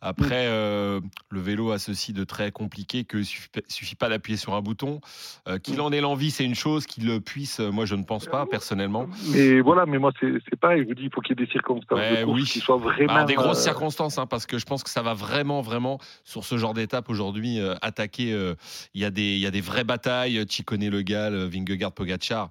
Après, 0.00 0.46
euh, 0.46 1.00
le 1.28 1.40
vélo 1.40 1.70
a 1.70 1.78
ceci 1.78 2.14
de 2.14 2.24
très 2.24 2.50
compliqué 2.50 3.04
que 3.04 3.22
suffit, 3.22 3.48
suffit 3.68 3.94
pas 3.94 4.08
d'appuyer 4.08 4.38
sur 4.38 4.54
un 4.54 4.62
bouton. 4.62 5.00
Euh, 5.48 5.58
qu'il 5.58 5.80
en 5.82 5.92
ait 5.92 6.00
l'envie, 6.00 6.30
c'est 6.30 6.44
une 6.44 6.54
chose. 6.54 6.86
Qu'il 6.86 7.04
le 7.06 7.20
puisse, 7.20 7.60
euh, 7.60 7.70
moi 7.70 7.84
je 7.84 7.94
ne 7.94 8.04
pense 8.04 8.24
pas 8.24 8.46
personnellement. 8.46 9.06
Mais 9.32 9.60
voilà, 9.60 9.84
mais 9.84 9.98
moi 9.98 10.12
c'est 10.18 10.56
pareil, 10.58 10.82
je 10.84 10.88
vous 10.88 10.94
dis, 10.94 11.02
il 11.04 11.10
faut 11.12 11.20
qu'il 11.20 11.38
y 11.38 11.42
ait 11.42 11.44
des 11.46 11.52
circonstances 11.52 11.98
Ouais, 11.98 12.20
de 12.20 12.24
course 12.24 12.40
oui. 12.40 12.46
qui 12.46 12.60
soient 12.60 12.78
vraiment. 12.78 13.12
Alors, 13.12 13.26
des 13.26 13.34
grosses 13.34 13.58
euh, 13.60 13.62
circonstances, 13.64 14.16
hein, 14.16 14.26
parce 14.26 14.46
que 14.46 14.56
je 14.58 14.64
pense 14.64 14.82
que 14.82 14.90
ça 14.90 15.02
va 15.02 15.12
vraiment, 15.12 15.60
vraiment, 15.60 15.98
sur 16.24 16.44
ce 16.44 16.56
genre 16.56 16.72
d'étape 16.72 17.10
aujourd'hui, 17.10 17.58
attaquer. 17.82 18.30
Il 18.94 19.00
y, 19.00 19.04
a 19.04 19.10
des- 19.10 19.34
il 19.34 19.40
y 19.40 19.46
a 19.46 19.50
des 19.50 19.60
vraies 19.60 19.84
batailles. 19.84 20.42
Chicone 20.48 20.88
Le 20.88 21.02
Gall, 21.02 21.34
Vingegaard, 21.48 21.92
Pogacar. 21.92 22.48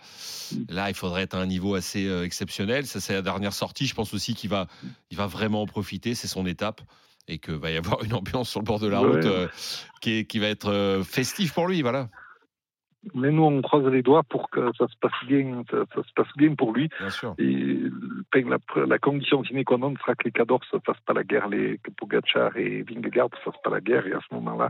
Là, 0.70 0.90
il 0.90 0.96
faudrait 0.96 1.24
être 1.24 1.34
à 1.36 1.40
un 1.40 1.46
niveau 1.48 1.74
assez 1.76 2.08
exceptionnel. 2.24 2.86
Ça, 2.86 3.00
c'est 3.00 3.14
la 3.14 3.22
dernière 3.22 3.47
sortie. 3.52 3.86
Je 3.88 3.96
pense 3.96 4.14
aussi 4.14 4.34
qu'il 4.36 4.50
va, 4.50 4.68
il 5.12 5.18
va 5.18 5.28
vraiment 5.28 5.62
en 5.62 5.66
profiter. 5.68 6.16
C'est 6.16 6.28
son 6.28 6.46
étape. 6.46 6.82
Et 7.30 7.40
qu'il 7.40 7.56
va 7.56 7.70
y 7.72 7.76
avoir 7.76 8.02
une 8.06 8.14
ambiance 8.14 8.50
sur 8.50 8.62
le 8.62 8.66
bord 8.66 8.80
de 8.80 8.88
la 8.88 9.02
Ouais. 9.02 9.08
route 9.16 9.26
euh, 9.26 9.48
qui, 10.00 10.20
est- 10.20 10.24
qui 10.26 10.40
va 10.40 10.48
être 10.48 10.70
euh, 10.72 11.04
festive 11.04 11.54
pour 11.54 11.68
lui. 11.68 11.82
Voilà, 11.82 12.08
Mais 13.14 13.32
nous, 13.32 13.44
on 13.44 13.62
croise 13.62 13.86
les 13.88 14.02
doigts 14.02 14.24
pour 14.24 14.50
que 14.50 14.72
ça 14.78 14.88
se 14.88 14.96
passe 15.02 15.12
bien, 15.28 15.62
ça, 15.70 15.78
ça 15.94 16.04
se 16.04 16.14
passe 16.16 16.32
bien 16.38 16.56
pour 16.56 16.72
lui. 16.72 16.88
bien 16.98 17.10
sûr. 17.10 17.36
Et 17.38 17.80
ben, 18.32 18.50
la, 18.50 18.58
la 18.86 18.98
condition 18.98 19.44
sine 19.44 19.66
qua 19.66 19.78
non 19.78 19.94
sera 19.98 20.16
que 20.16 20.24
les 20.24 20.32
cadors 20.32 20.62
ne 20.74 20.80
fassent 20.80 21.04
pas 21.06 21.12
la 21.14 21.26
guerre, 21.26 21.50
les, 21.50 21.78
que 21.80 21.92
Pogacar 21.92 22.56
et 22.56 22.84
Vingegaard 22.84 23.28
ne 23.34 23.38
fassent 23.52 23.62
pas 23.62 23.72
la 23.72 23.82
guerre. 23.82 24.08
Et 24.08 24.14
à 24.14 24.20
ce 24.30 24.34
moment-là, 24.36 24.70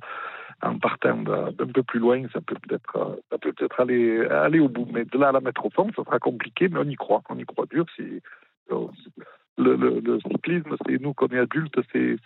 en 0.63 0.79
partant 0.79 1.17
d'un 1.17 1.51
peu 1.71 1.83
plus 1.83 1.99
loin, 1.99 2.23
ça 2.33 2.41
peut 2.41 2.57
peut-être 2.67 2.95
euh, 2.95 3.37
peut 3.37 3.53
peut-être 3.53 3.79
aller, 3.79 4.25
aller 4.25 4.59
au 4.59 4.67
bout. 4.69 4.87
Mais 4.91 5.05
de 5.05 5.15
là 5.19 5.29
à 5.29 5.31
la 5.31 5.41
mettre 5.41 5.63
au 5.63 5.69
fond, 5.69 5.91
ça 5.95 6.03
sera 6.03 6.17
compliqué, 6.17 6.69
mais 6.69 6.79
on 6.79 6.89
y 6.89 6.95
croit. 6.95 7.21
On 7.29 7.37
y 7.37 7.45
croit 7.45 7.67
dur. 7.69 7.85
C'est, 7.95 8.23
le, 8.69 9.75
le, 9.75 9.99
le 9.99 10.19
cyclisme, 10.19 10.75
c'est 10.85 11.01
nous, 11.01 11.13
qu'on 11.13 11.27
est 11.27 11.39
adultes, 11.39 11.79
c'est, 11.91 12.17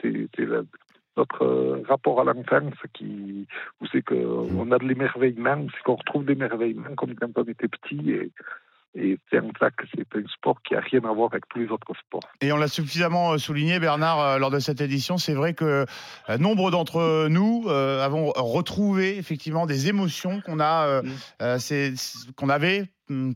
notre 1.18 1.44
euh, 1.44 1.84
rapport 1.90 2.22
à 2.22 2.24
l'enfance 2.24 2.74
qui, 2.94 3.46
où 3.82 3.86
c'est 3.92 4.02
qu'on 4.02 4.72
a 4.72 4.78
de 4.78 4.86
l'émerveillement, 4.86 5.68
c'est 5.74 5.84
qu'on 5.84 5.96
retrouve 5.96 6.26
l'émerveillement 6.26 6.96
comme 6.96 7.16
quand 7.16 7.32
on 7.36 7.44
était 7.44 7.68
petit. 7.68 8.12
Et, 8.12 8.32
et 8.96 9.18
c'est 9.30 9.40
en 9.40 9.52
ça 9.60 9.72
que 9.72 9.86
c'est 9.96 10.06
un 10.18 10.28
sport 10.28 10.62
qui 10.64 10.76
a 10.76 10.80
rien 10.82 11.02
à 11.06 11.14
voir 11.14 11.30
avec 11.32 11.48
tous 11.50 11.60
les 11.60 11.70
autres 11.70 11.94
sports. 12.06 12.24
Et 12.42 12.52
on 12.52 12.58
l'a 12.58 12.68
suffisamment 12.68 13.34
euh, 13.34 13.38
souligné, 13.38 13.80
Bernard, 13.80 14.20
euh, 14.22 14.38
lors 14.38 14.52
de 14.52 14.60
cette 14.60 14.82
édition. 14.82 15.18
C'est 15.18 15.34
vrai 15.34 15.54
que 15.54 15.86
nombre 16.40 16.72
d'entre 16.72 17.28
nous 17.30 17.66
avons 17.70 18.32
retrouvé 18.36 19.18
effectivement 19.18 19.66
des 19.66 19.88
émotions 19.90 20.42
qu'on 20.42 20.60
a, 20.60 20.88
euh, 20.88 21.02
Mm. 21.04 21.10
euh, 21.42 21.58
c'est- 21.58 21.94
qu'on 22.36 22.50
avait 22.50 22.86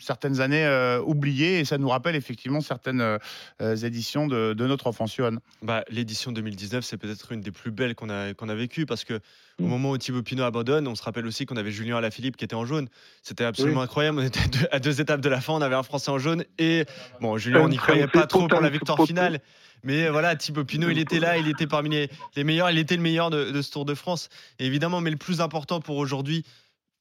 certaines 0.01 0.41
années 0.41 0.65
euh, 0.65 1.01
oubliées, 1.01 1.59
et 1.59 1.65
ça 1.65 1.77
nous 1.77 1.89
rappelle 1.89 2.15
effectivement 2.15 2.61
certaines 2.61 3.01
euh, 3.01 3.17
euh, 3.61 3.75
éditions 3.75 4.27
de, 4.27 4.53
de 4.53 4.67
notre 4.67 4.87
enfance. 4.87 5.15
Johan. 5.15 5.37
Bah, 5.61 5.83
L'édition 5.89 6.31
2019, 6.31 6.83
c'est 6.83 6.97
peut-être 6.97 7.31
une 7.31 7.41
des 7.41 7.51
plus 7.51 7.71
belles 7.71 7.95
qu'on 7.95 8.09
a, 8.09 8.33
qu'on 8.33 8.49
a 8.49 8.55
vécues 8.55 8.85
parce 8.85 9.03
que 9.03 9.19
au 9.59 9.63
Mm. 9.63 9.67
moment 9.69 9.91
où 9.91 9.97
Thibaut 9.97 10.21
Pinot 10.21 10.43
abandonne, 10.43 10.87
on 10.87 10.95
se 10.95 11.03
rappelle 11.03 11.25
aussi 11.25 11.45
qu'on 11.45 11.55
avait 11.55 11.71
Julien 11.71 11.95
Alaphilippe 11.97 12.35
qui 12.35 12.43
était 12.43 12.55
en 12.55 12.65
jaune. 12.65 12.89
C'était 13.21 13.45
absolument 13.45 13.81
incroyable. 13.81 14.19
On 14.19 14.23
était 14.23 14.41
à 14.41 14.47
deux, 14.47 14.67
à 14.71 14.79
deux 14.79 15.01
étapes 15.01 15.21
de 15.21 15.29
la 15.29 15.39
fin, 15.39 15.53
on 15.53 15.61
avait 15.61 15.75
un 15.75 15.83
Français 15.83 16.11
en 16.11 16.17
jaune 16.17 16.43
et 16.57 16.85
bon, 17.21 17.37
Julien, 17.37 17.61
on 17.61 17.69
n'y 17.69 17.77
croyait 17.77 18.07
pas 18.07 18.27
trop 18.27 18.47
pour 18.47 18.61
la 18.61 18.69
victoire 18.69 19.01
finale. 19.05 19.39
Mais 19.83 20.09
voilà, 20.09 20.35
Thibaut 20.35 20.65
Pinot, 20.65 20.89
il 20.89 20.97
était 20.97 21.19
là, 21.19 21.37
il 21.37 21.47
était 21.47 21.67
parmi 21.67 21.89
les, 21.89 22.09
les 22.35 22.43
meilleurs, 22.43 22.71
il 22.71 22.79
était 22.79 22.95
le 22.95 23.03
meilleur 23.03 23.29
de, 23.29 23.51
de 23.51 23.61
ce 23.61 23.71
Tour 23.71 23.85
de 23.85 23.93
France. 23.93 24.29
Et 24.59 24.65
évidemment, 24.65 24.99
mais 24.99 25.11
le 25.11 25.17
plus 25.17 25.41
important 25.41 25.79
pour 25.79 25.97
aujourd'hui, 25.97 26.43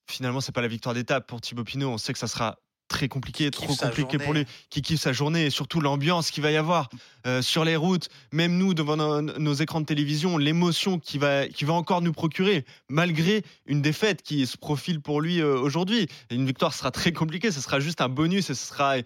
finalement, 0.08 0.40
c'est 0.40 0.52
pas 0.52 0.60
la 0.60 0.68
victoire 0.68 0.94
d'étape 0.94 1.26
pour 1.26 1.40
Thibaut 1.40 1.64
Pinot. 1.64 1.88
On 1.88 1.98
sait 1.98 2.12
que 2.12 2.18
ça 2.18 2.28
sera 2.28 2.58
très 2.88 3.08
compliqué, 3.08 3.44
Qui 3.44 3.50
trop 3.50 3.74
compliqué 3.74 4.18
pour 4.18 4.34
lui, 4.34 4.44
qui 4.70 4.82
kiffe 4.82 5.00
sa 5.00 5.12
journée 5.12 5.46
et 5.46 5.50
surtout 5.50 5.80
l'ambiance 5.80 6.30
qu'il 6.30 6.42
va 6.42 6.50
y 6.50 6.56
avoir 6.56 6.88
euh, 7.26 7.42
sur 7.42 7.64
les 7.64 7.76
routes, 7.76 8.08
même 8.32 8.56
nous 8.56 8.74
devant 8.74 8.96
nos, 8.96 9.22
nos 9.22 9.54
écrans 9.54 9.80
de 9.80 9.86
télévision, 9.86 10.38
l'émotion 10.38 10.98
qu'il 10.98 11.20
va, 11.20 11.48
qui 11.48 11.64
va 11.64 11.72
encore 11.72 12.02
nous 12.02 12.12
procurer, 12.12 12.64
malgré 12.88 13.42
une 13.66 13.82
défaite 13.82 14.22
qui 14.22 14.46
se 14.46 14.56
profile 14.56 15.00
pour 15.00 15.20
lui 15.20 15.40
euh, 15.40 15.58
aujourd'hui. 15.58 16.08
Une 16.30 16.46
victoire 16.46 16.74
sera 16.74 16.90
très 16.90 17.12
compliquée, 17.12 17.50
ce 17.50 17.60
sera 17.60 17.80
juste 17.80 18.00
un 18.00 18.08
bonus 18.08 18.50
et 18.50 18.54
ce 18.54 18.66
sera 18.66 18.96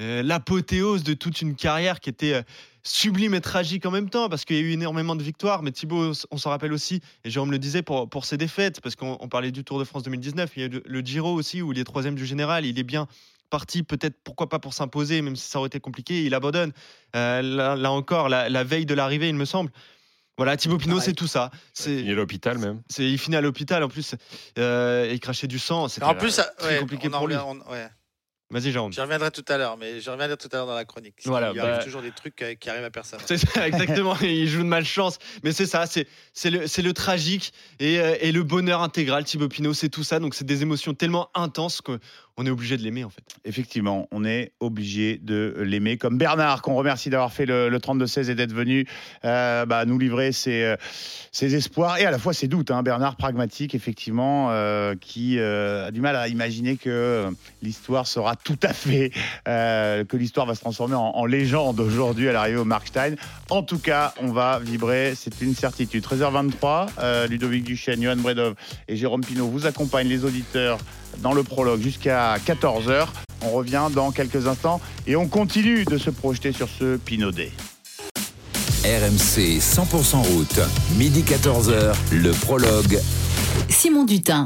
euh, 0.00 0.22
l'apothéose 0.22 1.02
de 1.02 1.14
toute 1.14 1.42
une 1.42 1.54
carrière 1.54 2.00
qui 2.00 2.10
était 2.10 2.44
sublime 2.86 3.34
et 3.34 3.40
tragique 3.40 3.86
en 3.86 3.90
même 3.90 4.10
temps, 4.10 4.28
parce 4.28 4.44
qu'il 4.44 4.56
y 4.56 4.58
a 4.58 4.62
eu 4.62 4.72
énormément 4.72 5.16
de 5.16 5.22
victoires, 5.22 5.62
mais 5.62 5.72
Thibaut, 5.72 6.12
on 6.30 6.36
s'en 6.36 6.50
rappelle 6.50 6.72
aussi, 6.72 7.00
et 7.24 7.30
Jérôme 7.30 7.50
le 7.50 7.58
disait, 7.58 7.82
pour, 7.82 8.08
pour 8.08 8.24
ses 8.26 8.36
défaites, 8.36 8.80
parce 8.80 8.94
qu'on 8.94 9.16
on 9.20 9.28
parlait 9.28 9.50
du 9.52 9.64
Tour 9.64 9.78
de 9.78 9.84
France 9.84 10.02
2019, 10.02 10.50
il 10.56 10.62
y 10.62 10.64
a 10.64 10.68
le, 10.68 10.82
le 10.84 11.00
Giro 11.00 11.32
aussi, 11.32 11.62
où 11.62 11.72
il 11.72 11.78
est 11.78 11.84
troisième 11.84 12.14
du 12.14 12.26
général, 12.26 12.66
il 12.66 12.78
est 12.78 12.82
bien 12.84 13.06
parti, 13.50 13.82
peut-être, 13.82 14.16
pourquoi 14.24 14.48
pas 14.48 14.58
pour 14.58 14.74
s'imposer, 14.74 15.22
même 15.22 15.36
si 15.36 15.48
ça 15.48 15.58
aurait 15.58 15.68
été 15.68 15.80
compliqué, 15.80 16.24
il 16.24 16.34
abandonne. 16.34 16.72
Euh, 17.16 17.40
là, 17.42 17.76
là 17.76 17.90
encore, 17.90 18.28
la, 18.28 18.48
la 18.48 18.64
veille 18.64 18.86
de 18.86 18.94
l'arrivée, 18.94 19.28
il 19.28 19.34
me 19.36 19.44
semble. 19.44 19.70
Voilà, 20.36 20.56
Thibaut 20.56 20.78
Pinot, 20.78 20.98
c'est 20.98 21.12
tout 21.12 21.28
ça. 21.28 21.52
C'est, 21.72 21.94
Il 21.94 22.08
est 22.08 22.12
à 22.12 22.16
l'hôpital 22.16 22.58
même. 22.58 22.82
c'est, 22.88 23.08
il 23.08 23.18
finit 23.18 23.36
à 23.36 23.40
l'hôpital 23.40 23.84
en 23.84 23.88
plus, 23.88 24.16
euh, 24.58 25.08
il 25.12 25.20
crachait 25.20 25.46
du 25.46 25.60
sang. 25.60 25.86
C'était 25.86 26.04
En 26.04 26.16
plus, 26.16 26.30
ça- 26.32 26.50
très 26.58 26.74
ouais, 26.74 26.80
compliqué 26.80 27.06
on 27.08 27.12
en 27.14 27.18
pour 27.18 27.28
lui. 27.28 27.36
revient- 27.36 27.60
on- 27.68 27.70
ouais. 27.72 27.86
Vas-y, 28.54 28.70
Jérôme. 28.70 28.92
J'y 28.92 29.00
reviendrai 29.00 29.32
tout 29.32 29.44
à 29.48 29.58
l'heure, 29.58 29.76
mais 29.76 30.00
je 30.00 30.08
reviendrai 30.10 30.36
tout 30.36 30.48
à 30.52 30.56
l'heure 30.56 30.66
dans 30.66 30.74
la 30.76 30.84
chronique. 30.84 31.16
Voilà, 31.24 31.50
il 31.52 31.58
arrive 31.58 31.72
bah- 31.78 31.82
toujours 31.84 32.02
des 32.02 32.12
trucs 32.12 32.40
euh, 32.40 32.54
qui 32.54 32.70
arrivent 32.70 32.84
à 32.84 32.90
personne. 32.90 33.18
C'est 33.26 33.36
ça, 33.36 33.66
exactement. 33.66 34.16
il 34.22 34.46
joue 34.46 34.62
de 34.62 34.68
malchance. 34.68 35.18
Mais 35.42 35.50
c'est 35.50 35.66
ça, 35.66 35.86
c'est, 35.86 36.06
c'est, 36.32 36.50
le, 36.50 36.66
c'est 36.68 36.82
le 36.82 36.92
tragique 36.92 37.52
et, 37.80 37.98
euh, 37.98 38.14
et 38.20 38.30
le 38.30 38.44
bonheur 38.44 38.80
intégral. 38.80 39.24
Thibaut 39.24 39.48
Pinot, 39.48 39.74
c'est 39.74 39.88
tout 39.88 40.04
ça. 40.04 40.20
Donc, 40.20 40.36
c'est 40.36 40.44
des 40.46 40.62
émotions 40.62 40.94
tellement 40.94 41.30
intenses 41.34 41.80
qu'on 41.80 42.46
est 42.46 42.50
obligé 42.50 42.76
de 42.76 42.82
l'aimer, 42.82 43.02
en 43.02 43.10
fait. 43.10 43.24
Effectivement, 43.44 44.06
on 44.12 44.24
est 44.24 44.52
obligé 44.60 45.18
de 45.18 45.56
l'aimer. 45.58 45.98
Comme 45.98 46.16
Bernard, 46.16 46.62
qu'on 46.62 46.76
remercie 46.76 47.10
d'avoir 47.10 47.32
fait 47.32 47.46
le, 47.46 47.68
le 47.68 47.78
32-16 47.78 48.30
et 48.30 48.34
d'être 48.36 48.52
venu 48.54 48.86
euh, 49.24 49.66
bah, 49.66 49.84
nous 49.84 49.98
livrer 49.98 50.30
ses, 50.30 50.76
ses 51.32 51.56
espoirs 51.56 51.98
et 51.98 52.04
à 52.06 52.12
la 52.12 52.20
fois 52.20 52.32
ses 52.32 52.46
doutes. 52.46 52.70
hein. 52.70 52.84
Bernard, 52.84 53.16
pragmatique, 53.16 53.74
effectivement, 53.74 54.52
euh, 54.52 54.94
qui 55.00 55.40
euh, 55.40 55.88
a 55.88 55.90
du 55.90 56.00
mal 56.00 56.14
à 56.14 56.28
imaginer 56.28 56.76
que 56.76 57.26
l'histoire 57.62 58.06
sera 58.06 58.36
tout 58.44 58.58
à 58.62 58.72
fait, 58.72 59.10
euh, 59.48 60.04
que 60.04 60.16
l'histoire 60.16 60.46
va 60.46 60.54
se 60.54 60.60
transformer 60.60 60.94
en, 60.94 61.12
en 61.14 61.24
légende 61.24 61.80
aujourd'hui 61.80 62.28
à 62.28 62.32
l'arrivée 62.32 62.58
au 62.58 62.64
Markstein. 62.64 63.16
En 63.50 63.62
tout 63.62 63.78
cas, 63.78 64.14
on 64.22 64.30
va 64.32 64.60
vibrer, 64.60 65.14
c'est 65.16 65.40
une 65.40 65.54
certitude. 65.54 66.04
13h23, 66.04 66.88
euh, 66.98 67.26
Ludovic 67.26 67.64
Duchesne, 67.64 68.02
Johan 68.02 68.16
Bredov 68.16 68.54
et 68.86 68.96
Jérôme 68.96 69.22
Pinault 69.22 69.48
vous 69.48 69.66
accompagnent 69.66 70.08
les 70.08 70.24
auditeurs 70.24 70.78
dans 71.18 71.32
le 71.32 71.42
prologue 71.42 71.80
jusqu'à 71.80 72.36
14h. 72.36 73.08
On 73.42 73.50
revient 73.50 73.88
dans 73.92 74.10
quelques 74.10 74.46
instants 74.46 74.80
et 75.06 75.16
on 75.16 75.26
continue 75.26 75.84
de 75.84 75.98
se 75.98 76.10
projeter 76.10 76.52
sur 76.52 76.68
ce 76.68 76.96
Pinot 76.96 77.32
Day. 77.32 77.50
RMC 78.84 79.60
100% 79.60 80.16
route, 80.16 80.60
midi 80.96 81.22
14h, 81.22 81.94
le 82.12 82.32
prologue. 82.32 83.00
Simon 83.70 84.04
Dutin. 84.04 84.44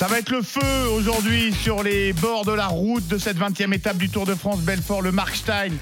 Ça 0.00 0.06
va 0.06 0.18
être 0.18 0.30
le 0.30 0.40
feu 0.40 0.88
aujourd'hui 0.94 1.52
sur 1.52 1.82
les 1.82 2.14
bords 2.14 2.46
de 2.46 2.52
la 2.52 2.68
route 2.68 3.06
de 3.08 3.18
cette 3.18 3.36
20e 3.36 3.74
étape 3.74 3.98
du 3.98 4.08
Tour 4.08 4.24
de 4.24 4.34
France 4.34 4.62
Belfort, 4.62 5.02
le 5.02 5.12
Markstein. 5.12 5.72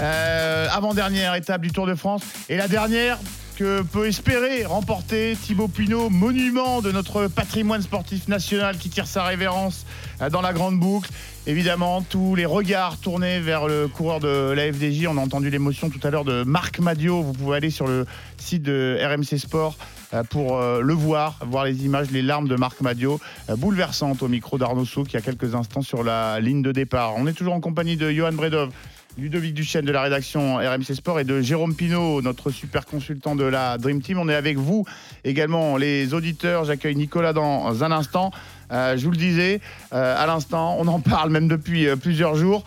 Euh, 0.00 0.66
avant-dernière 0.68 1.36
étape 1.36 1.60
du 1.60 1.70
Tour 1.70 1.86
de 1.86 1.94
France. 1.94 2.22
Et 2.48 2.56
la 2.56 2.66
dernière 2.66 3.20
que 3.54 3.82
peut 3.82 4.08
espérer 4.08 4.64
remporter 4.64 5.36
Thibaut 5.40 5.68
Pinot, 5.68 6.10
monument 6.10 6.82
de 6.82 6.90
notre 6.90 7.28
patrimoine 7.28 7.80
sportif 7.80 8.26
national 8.26 8.78
qui 8.78 8.88
tire 8.88 9.06
sa 9.06 9.22
révérence 9.22 9.86
euh, 10.22 10.28
dans 10.28 10.40
la 10.40 10.52
grande 10.52 10.76
boucle. 10.80 11.08
Évidemment, 11.46 12.02
tous 12.02 12.34
les 12.34 12.46
regards 12.46 12.98
tournés 12.98 13.38
vers 13.38 13.68
le 13.68 13.86
coureur 13.86 14.18
de 14.18 14.52
la 14.56 14.72
FDJ. 14.72 15.06
On 15.06 15.18
a 15.18 15.20
entendu 15.20 15.50
l'émotion 15.50 15.88
tout 15.88 16.04
à 16.04 16.10
l'heure 16.10 16.24
de 16.24 16.42
Marc 16.42 16.80
Madio. 16.80 17.22
Vous 17.22 17.32
pouvez 17.32 17.58
aller 17.58 17.70
sur 17.70 17.86
le 17.86 18.06
site 18.38 18.64
de 18.64 18.98
RMC 19.00 19.38
Sport 19.38 19.76
pour 20.30 20.56
euh, 20.56 20.80
le 20.80 20.94
voir, 20.94 21.38
voir 21.46 21.64
les 21.64 21.84
images, 21.84 22.10
les 22.10 22.22
larmes 22.22 22.48
de 22.48 22.56
Marc 22.56 22.80
Madio, 22.80 23.20
euh, 23.50 23.56
bouleversantes 23.56 24.22
au 24.22 24.28
micro 24.28 24.58
d'Arnaud 24.58 24.84
Souk 24.84 25.12
il 25.12 25.14
y 25.14 25.16
a 25.16 25.20
quelques 25.20 25.54
instants 25.54 25.82
sur 25.82 26.02
la 26.02 26.40
ligne 26.40 26.62
de 26.62 26.72
départ. 26.72 27.14
On 27.16 27.26
est 27.26 27.32
toujours 27.32 27.54
en 27.54 27.60
compagnie 27.60 27.96
de 27.96 28.10
Johan 28.10 28.32
Bredov, 28.32 28.70
Ludovic 29.18 29.52
Duchesne 29.52 29.84
de 29.84 29.92
la 29.92 30.02
rédaction 30.02 30.56
RMC 30.56 30.94
Sport 30.94 31.20
et 31.20 31.24
de 31.24 31.40
Jérôme 31.40 31.74
Pinault, 31.74 32.22
notre 32.22 32.50
super 32.50 32.86
consultant 32.86 33.34
de 33.36 33.44
la 33.44 33.76
Dream 33.76 34.00
Team. 34.00 34.18
On 34.18 34.28
est 34.28 34.34
avec 34.34 34.56
vous 34.56 34.84
également, 35.24 35.76
les 35.76 36.14
auditeurs. 36.14 36.64
J'accueille 36.64 36.94
Nicolas 36.96 37.32
dans 37.32 37.82
un 37.82 37.90
instant. 37.92 38.30
Euh, 38.70 38.96
je 38.96 39.04
vous 39.04 39.10
le 39.10 39.16
disais 39.16 39.60
euh, 39.92 40.22
à 40.22 40.26
l'instant, 40.26 40.76
on 40.78 40.86
en 40.86 41.00
parle 41.00 41.30
même 41.30 41.48
depuis 41.48 41.88
euh, 41.88 41.96
plusieurs 41.96 42.34
jours. 42.34 42.64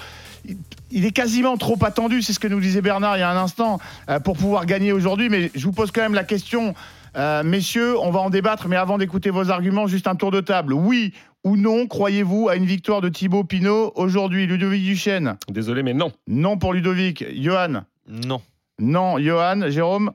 Il- 0.91 1.05
est 1.05 1.11
quasiment 1.11 1.55
trop 1.55 1.77
attendu, 1.85 2.21
c'est 2.21 2.33
ce 2.33 2.39
que 2.39 2.47
nous 2.47 2.59
disait 2.59 2.81
Bernard 2.81 3.15
il 3.15 3.19
y 3.19 3.23
a 3.23 3.29
un 3.29 3.37
instant, 3.37 3.79
euh, 4.09 4.19
pour 4.19 4.35
pouvoir 4.35 4.65
gagner 4.65 4.91
aujourd'hui. 4.91 5.29
Mais 5.29 5.51
je 5.55 5.63
vous 5.63 5.71
pose 5.71 5.91
quand 5.91 6.01
même 6.01 6.15
la 6.15 6.23
question, 6.23 6.73
euh, 7.17 7.43
messieurs, 7.43 7.97
on 7.99 8.11
va 8.11 8.19
en 8.19 8.29
débattre, 8.29 8.67
mais 8.67 8.75
avant 8.77 8.97
d'écouter 8.97 9.29
vos 9.29 9.49
arguments, 9.51 9.87
juste 9.87 10.07
un 10.07 10.15
tour 10.15 10.31
de 10.31 10.41
table. 10.41 10.73
Oui 10.73 11.13
ou 11.43 11.57
non, 11.57 11.87
croyez-vous 11.87 12.49
à 12.49 12.55
une 12.55 12.65
victoire 12.65 13.01
de 13.01 13.09
Thibaut 13.09 13.43
Pinot 13.43 13.93
aujourd'hui, 13.95 14.45
Ludovic 14.45 14.83
Duchesne? 14.83 15.37
Désolé, 15.49 15.81
mais 15.81 15.93
non. 15.95 16.11
Non 16.27 16.57
pour 16.57 16.73
Ludovic. 16.73 17.25
Johan? 17.33 17.81
Non. 18.07 18.41
Non. 18.79 19.17
Johan 19.17 19.69
Jérôme? 19.69 20.11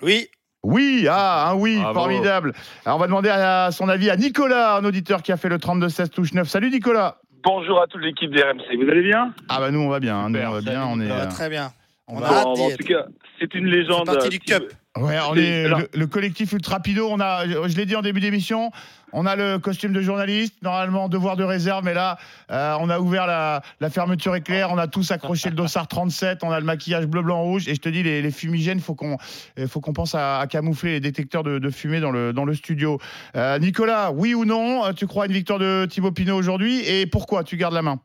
Oui, 0.00 0.28
oui, 0.62 1.06
ah, 1.10 1.50
un 1.50 1.54
oui, 1.56 1.78
Bravo. 1.80 1.98
formidable. 2.00 2.52
Alors 2.84 2.98
on 2.98 3.00
va 3.00 3.06
demander 3.08 3.30
à 3.30 3.70
son 3.72 3.88
avis 3.88 4.10
à 4.10 4.16
Nicolas, 4.16 4.76
un 4.76 4.84
auditeur 4.84 5.22
qui 5.22 5.32
a 5.32 5.36
fait 5.36 5.48
le 5.48 5.58
32-16 5.58 6.08
touche 6.10 6.32
9. 6.34 6.48
Salut 6.48 6.70
Nicolas 6.70 7.18
Bonjour 7.42 7.80
à 7.82 7.86
toute 7.88 8.02
l'équipe 8.02 8.30
d'RMC. 8.30 8.76
Vous 8.82 8.88
allez 8.90 9.02
bien? 9.02 9.34
Ah 9.48 9.58
bah 9.60 9.70
nous 9.72 9.80
on 9.80 9.88
va 9.88 9.98
bien, 10.00 10.16
hein, 10.16 10.30
nous 10.30 10.38
on 10.40 10.50
va 10.50 10.60
bien, 10.60 10.86
on 10.86 11.00
est... 11.00 11.08
ça 11.08 11.14
va 11.16 11.22
euh, 11.22 11.30
très 11.30 11.48
bien. 11.48 11.72
on 12.06 12.16
On 12.16 12.20
va- 12.20 12.28
a 12.40 12.44
En 12.44 12.54
être. 12.68 12.78
tout 12.78 12.86
cas, 12.86 13.06
c'est 13.40 13.54
une 13.54 13.66
légende. 13.66 14.06
C'est 14.08 14.14
partie 14.14 14.28
du 14.30 14.38
qui- 14.40 14.52
Cup. 14.52 14.72
Ouais, 15.00 15.16
on 15.30 15.34
est 15.36 15.64
alors- 15.66 15.80
le, 15.80 15.88
le 15.94 16.06
collectif 16.06 16.52
Ultrapido. 16.52 17.08
On 17.10 17.20
a, 17.20 17.46
je 17.46 17.76
l'ai 17.76 17.86
dit 17.86 17.96
en 17.96 18.02
début 18.02 18.20
d'émission, 18.20 18.70
on 19.12 19.24
a 19.26 19.36
le 19.36 19.58
costume 19.58 19.92
de 19.92 20.00
journaliste, 20.02 20.54
normalement 20.62 21.08
devoir 21.08 21.36
de 21.36 21.44
réserve, 21.44 21.84
mais 21.84 21.94
là, 21.94 22.18
euh, 22.50 22.76
on 22.80 22.90
a 22.90 22.98
ouvert 23.00 23.26
la, 23.26 23.62
la 23.80 23.90
fermeture 23.90 24.34
éclair, 24.36 24.70
on 24.70 24.78
a 24.78 24.86
tous 24.86 25.10
accroché 25.10 25.48
le 25.50 25.54
dossard 25.56 25.88
37, 25.88 26.40
on 26.42 26.50
a 26.50 26.60
le 26.60 26.66
maquillage 26.66 27.06
bleu, 27.06 27.22
blanc, 27.22 27.42
rouge, 27.42 27.68
et 27.68 27.74
je 27.74 27.80
te 27.80 27.88
dis, 27.88 28.02
les, 28.02 28.20
les 28.22 28.30
fumigènes, 28.30 28.80
faut 28.80 28.94
qu'on, 28.94 29.16
il 29.56 29.68
faut 29.68 29.80
qu'on 29.80 29.92
pense 29.94 30.14
à, 30.14 30.38
à 30.40 30.46
camoufler 30.46 30.92
les 30.92 31.00
détecteurs 31.00 31.42
de, 31.42 31.58
de 31.58 31.70
fumée 31.70 32.00
dans 32.00 32.10
le, 32.10 32.32
dans 32.32 32.44
le 32.44 32.54
studio. 32.54 32.98
Euh, 33.36 33.58
Nicolas, 33.58 34.10
oui 34.12 34.34
ou 34.34 34.44
non, 34.44 34.84
euh, 34.84 34.92
tu 34.92 35.06
crois 35.06 35.24
à 35.24 35.26
une 35.26 35.32
victoire 35.32 35.58
de 35.58 35.86
Thibaut 35.88 36.12
Pinot 36.12 36.36
aujourd'hui, 36.36 36.80
et 36.86 37.06
pourquoi 37.06 37.44
tu 37.44 37.56
gardes 37.56 37.74
la 37.74 37.82
main? 37.82 38.00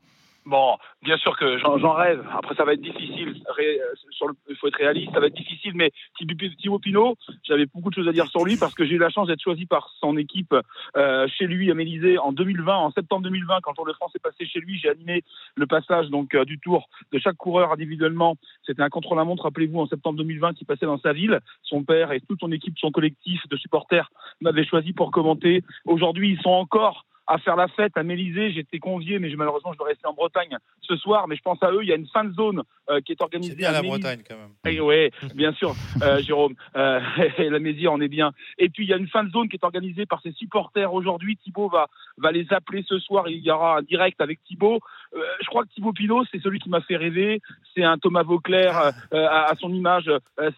Bon, 0.45 0.75
bien 1.01 1.15
sûr 1.17 1.37
que 1.37 1.57
j'en 1.57 1.93
rêve. 1.93 2.25
Après, 2.33 2.53
ça 2.55 2.65
va 2.65 2.73
être 2.73 2.81
difficile. 2.81 3.41
Le- 3.57 4.35
Il 4.49 4.55
faut 4.57 4.67
être 4.67 4.75
réaliste. 4.77 5.11
Ça 5.13 5.19
va 5.21 5.27
être 5.27 5.35
difficile. 5.35 5.71
Mais 5.75 5.91
Thibaut 6.17 6.79
Pinot, 6.79 7.15
j'avais 7.43 7.65
beaucoup 7.65 7.89
de 7.89 7.95
choses 7.95 8.07
à 8.07 8.11
dire 8.11 8.27
sur 8.27 8.43
lui 8.43 8.57
parce 8.57 8.73
que 8.73 8.85
j'ai 8.85 8.95
eu 8.95 8.97
la 8.97 9.09
chance 9.09 9.27
d'être 9.27 9.41
choisi 9.41 9.65
par 9.65 9.89
son 10.01 10.17
équipe 10.17 10.53
euh, 10.97 11.27
chez 11.29 11.47
lui 11.47 11.71
à 11.71 11.73
Mélisée 11.75 12.17
en 12.17 12.33
2020, 12.33 12.75
en 12.75 12.91
septembre 12.91 13.23
2020, 13.23 13.59
quand 13.61 13.71
le 13.71 13.75
Tour 13.75 13.85
de 13.87 13.93
France 13.93 14.11
est 14.15 14.19
passé 14.19 14.45
chez 14.45 14.59
lui. 14.59 14.77
J'ai 14.79 14.89
animé 14.89 15.23
le 15.55 15.65
passage 15.65 16.09
donc 16.09 16.35
euh, 16.35 16.43
du 16.45 16.59
Tour 16.59 16.89
de 17.11 17.19
chaque 17.19 17.37
coureur 17.37 17.71
individuellement. 17.71 18.35
C'était 18.65 18.81
un 18.81 18.89
contre-la-montre, 18.89 19.43
rappelez-vous, 19.43 19.79
en 19.79 19.87
septembre 19.87 20.17
2020 20.17 20.53
qui 20.55 20.65
passait 20.65 20.85
dans 20.85 20.99
sa 20.99 21.13
ville. 21.13 21.39
Son 21.63 21.83
père 21.83 22.11
et 22.11 22.19
toute 22.19 22.39
son 22.41 22.51
équipe, 22.51 22.77
son 22.79 22.91
collectif 22.91 23.47
de 23.49 23.55
supporters 23.57 24.11
m'avaient 24.41 24.65
choisi 24.65 24.91
pour 24.93 25.11
commenter. 25.11 25.63
Aujourd'hui, 25.85 26.31
ils 26.31 26.41
sont 26.41 26.49
encore 26.49 27.05
à 27.27 27.37
faire 27.37 27.55
la 27.55 27.67
fête 27.67 27.95
à 27.97 28.03
Mélisée. 28.03 28.51
J'étais 28.51 28.79
convié, 28.79 29.19
mais 29.19 29.29
malheureusement, 29.35 29.73
je 29.73 29.77
dois 29.77 29.87
rester 29.87 30.07
en 30.07 30.13
Bretagne 30.13 30.57
ce 30.81 30.95
soir. 30.97 31.27
Mais 31.27 31.35
je 31.35 31.41
pense 31.41 31.61
à 31.63 31.71
eux. 31.71 31.79
Il 31.83 31.87
y 31.89 31.93
a 31.93 31.95
une 31.95 32.07
fan 32.07 32.33
zone 32.33 32.63
euh, 32.89 32.99
qui 33.01 33.13
est 33.13 33.15
C'est 33.17 33.23
organisée 33.23 33.55
bien 33.55 33.69
à 33.69 33.73
la. 33.73 33.81
Bretagne 33.81 34.21
quand 34.27 34.37
même. 34.37 34.49
Eh 34.67 34.79
ouais, 34.81 35.11
bien 35.35 35.53
sûr, 35.53 35.73
euh, 36.01 36.19
Jérôme. 36.21 36.55
Euh, 36.75 36.99
et 37.37 37.49
la 37.49 37.59
Mésie 37.59 37.87
en 37.87 38.01
est 38.01 38.07
bien. 38.07 38.31
Et 38.57 38.69
puis 38.69 38.83
il 38.85 38.89
y 38.89 38.93
a 38.93 38.97
une 38.97 39.07
fan 39.07 39.29
zone 39.31 39.47
qui 39.49 39.55
est 39.55 39.63
organisée 39.63 40.05
par 40.05 40.21
ses 40.21 40.31
supporters 40.33 40.93
aujourd'hui. 40.93 41.37
Thibaut 41.37 41.69
va 41.69 41.87
va 42.17 42.31
les 42.31 42.45
appeler 42.51 42.83
ce 42.87 42.99
soir. 42.99 43.27
Il 43.27 43.39
y 43.39 43.49
aura 43.51 43.77
un 43.79 43.81
direct 43.81 44.21
avec 44.21 44.43
Thibaut. 44.43 44.79
Je 45.13 45.47
crois 45.47 45.63
que 45.63 45.69
Thibaut 45.69 45.93
Pinot, 45.93 46.25
c'est 46.31 46.41
celui 46.41 46.59
qui 46.59 46.69
m'a 46.69 46.81
fait 46.81 46.95
rêver. 46.97 47.41
C'est 47.75 47.83
un 47.83 47.97
Thomas 47.97 48.23
Vauclair 48.23 48.91
euh, 49.13 49.27
à, 49.27 49.51
à 49.51 49.55
son 49.55 49.73
image. 49.73 50.11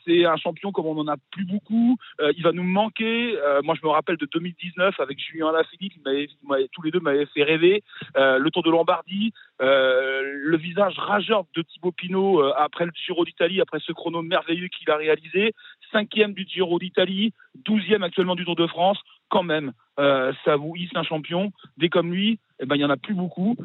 C'est 0.06 0.26
un 0.26 0.38
champion 0.38 0.72
comme 0.72 0.86
on 0.86 0.98
en 0.98 1.08
a 1.08 1.16
plus 1.32 1.46
beaucoup. 1.46 1.98
Il 2.36 2.44
va 2.44 2.52
nous 2.52 2.64
manquer. 2.64 3.36
Moi, 3.64 3.76
je 3.82 3.86
me 3.86 3.92
rappelle 3.92 4.18
de 4.18 4.28
2019 4.34 5.00
avec 5.00 5.20
Julien 5.20 5.50
Alaphilippe. 5.50 5.94
Il 5.98 6.02
m'avait- 6.04 6.28
tous 6.72 6.82
les 6.82 6.92
deux 6.92 7.00
m'avaient 7.00 7.26
fait 7.28 7.44
rêver. 7.44 7.84
Euh, 8.18 8.38
le 8.38 8.50
Tour 8.52 8.64
de 8.64 8.72
Lombardie. 8.72 9.34
Euh, 9.62 10.22
le 10.24 10.58
visage 10.58 10.98
rageur 10.98 11.46
de 11.56 11.62
Thibaut 11.62 11.94
Pinot 11.94 12.42
euh, 12.42 12.54
après 12.58 12.86
le 12.86 12.92
Giro 12.94 13.24
d'Italie, 13.24 13.62
après 13.62 13.80
ce 13.80 13.94
chrono 13.94 14.22
merveilleux 14.22 14.68
qu'il 14.68 14.90
a 14.92 14.98
réalisé, 14.98 15.54
cinquième 15.94 16.34
du 16.34 16.46
Giro 16.46 16.78
d'Italie, 16.78 17.34
douzième 17.64 18.04
actuellement 18.04 18.36
du 18.36 18.44
Tour 18.44 18.58
de 18.58 18.68
France, 18.68 19.00
quand 19.30 19.44
même, 19.44 19.72
ça 19.98 20.56
vous 20.58 20.76
hisse 20.76 20.92
un 20.96 21.04
champion. 21.04 21.52
Des 21.78 21.90
comme 21.90 22.12
lui, 22.12 22.38
eh 22.60 22.66
ben 22.66 22.76
il 22.76 22.82
y 22.82 22.86
en 22.86 22.90
a 22.90 22.98
plus 22.98 23.16
beaucoup. 23.16 23.56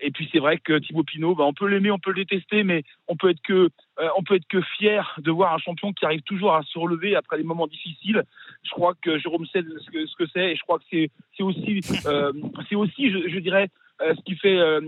Et 0.00 0.10
puis 0.10 0.28
c'est 0.32 0.38
vrai 0.38 0.58
que 0.58 0.78
Thibaut 0.78 1.04
Pinot, 1.04 1.34
ben, 1.34 1.44
on 1.44 1.54
peut 1.54 1.66
l'aimer, 1.66 1.90
on 1.90 1.98
peut 1.98 2.10
le 2.10 2.24
détester, 2.24 2.62
mais 2.62 2.82
on 3.08 3.16
peut 3.16 3.30
être 3.30 3.40
que 3.42 3.70
euh, 4.02 4.08
on 4.16 4.22
peut 4.24 4.34
être 4.34 4.48
que 4.48 4.60
fier 4.78 5.14
de 5.18 5.30
voir 5.30 5.54
un 5.54 5.58
champion 5.58 5.92
qui 5.92 6.04
arrive 6.04 6.22
toujours 6.22 6.54
à 6.54 6.62
se 6.64 6.78
relever 6.78 7.14
après 7.14 7.36
des 7.36 7.44
moments 7.44 7.68
difficiles. 7.68 8.24
Je 8.64 8.70
crois 8.70 8.94
que 9.00 9.18
Jérôme 9.18 9.46
sait 9.46 9.62
ce 9.62 9.90
que 9.90 10.06
ce 10.06 10.16
que 10.16 10.24
c'est 10.32 10.52
et 10.52 10.56
je 10.56 10.62
crois 10.62 10.78
que 10.78 10.84
c'est 10.90 11.10
aussi 11.42 11.80
euh, 12.06 12.32
c'est 12.68 12.74
aussi 12.74 13.12
je, 13.12 13.28
je 13.28 13.38
dirais 13.38 13.68
euh, 14.00 14.12
ce 14.16 14.22
qui 14.24 14.34
fait 14.34 14.58
euh, 14.58 14.80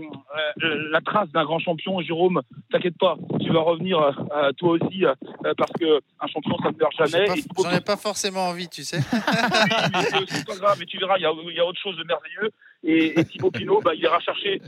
la 0.91 0.99
trace 0.99 1.29
d'un 1.29 1.45
grand 1.45 1.59
champion. 1.59 2.01
Jérôme, 2.01 2.41
t'inquiète 2.71 2.97
pas, 2.97 3.15
tu 3.39 3.51
vas 3.53 3.61
revenir 3.61 3.97
toi 4.57 4.71
aussi 4.71 5.03
parce 5.57 5.71
que 5.79 6.01
un 6.19 6.27
champion 6.27 6.57
ça 6.61 6.71
ne 6.71 6.77
meurt 6.77 6.93
jamais. 6.97 7.41
J'en 7.57 7.71
ai 7.71 7.81
pas 7.81 7.97
forcément 7.97 8.49
envie, 8.49 8.67
tu 8.67 8.83
sais. 8.83 8.97
mais 9.13 10.25
c'est 10.27 10.45
pas 10.45 10.57
grave, 10.57 10.75
mais 10.77 10.85
tu 10.85 10.97
verras, 10.97 11.17
il 11.17 11.21
y 11.21 11.25
a, 11.25 11.31
il 11.49 11.55
y 11.55 11.59
a 11.59 11.65
autre 11.65 11.79
chose 11.79 11.95
de 11.95 12.03
merveilleux. 12.03 12.51
Et, 12.83 13.17
et 13.17 13.23
Thibaut 13.23 13.49
Pinot, 13.49 13.79
bah, 13.81 13.95
il 13.95 14.01
ira 14.01 14.19
chercher. 14.19 14.61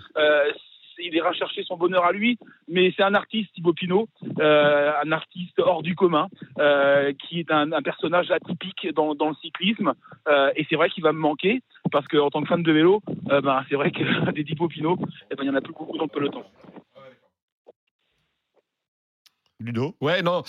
Il 1.00 1.14
ira 1.14 1.34
chercher 1.34 1.64
son 1.64 1.78
bonheur 1.78 2.04
à 2.06 2.12
lui, 2.12 2.38
mais 2.68 2.94
c'est 2.96 3.04
un 3.04 3.14
artiste, 3.14 3.52
Thibaut 3.54 3.74
Pinot, 3.74 4.08
euh, 4.40 4.92
un 5.04 5.12
artiste 5.12 5.60
hors 5.60 5.84
du 5.84 5.96
commun, 5.96 6.28
euh, 6.60 7.14
qui 7.14 7.40
est 7.40 7.52
un, 7.52 7.72
un 7.72 7.82
personnage 7.82 8.32
atypique 8.32 8.88
dans, 8.94 9.16
dans 9.16 9.30
le 9.30 9.36
cyclisme. 9.42 9.94
Euh, 10.28 10.52
et 10.56 10.66
c'est 10.70 10.76
vrai 10.76 10.90
qu'il 10.90 11.04
va 11.04 11.12
me 11.14 11.20
manquer, 11.20 11.62
parce 11.92 12.08
qu'en 12.08 12.30
tant 12.30 12.42
que 12.42 12.48
fan 12.48 12.64
de 12.64 12.72
vélo, 12.72 13.02
euh, 13.32 13.42
ben, 13.42 13.64
c'est 13.70 13.76
vrai 13.76 13.92
que 13.92 14.32
des 14.32 14.44
Thibaut 14.44 14.68
Pinot, 14.68 14.98
eh 15.32 15.36
ben, 15.36 15.44
il 15.44 15.48
y 15.48 15.50
en 15.50 15.56
a 15.56 15.62
plus 15.62 15.74
beaucoup 15.74 15.98
dans 15.98 16.06
le 16.06 16.10
peloton. 16.10 16.44
Ludo? 19.60 19.96
Ouais, 20.02 20.22
non. 20.22 20.44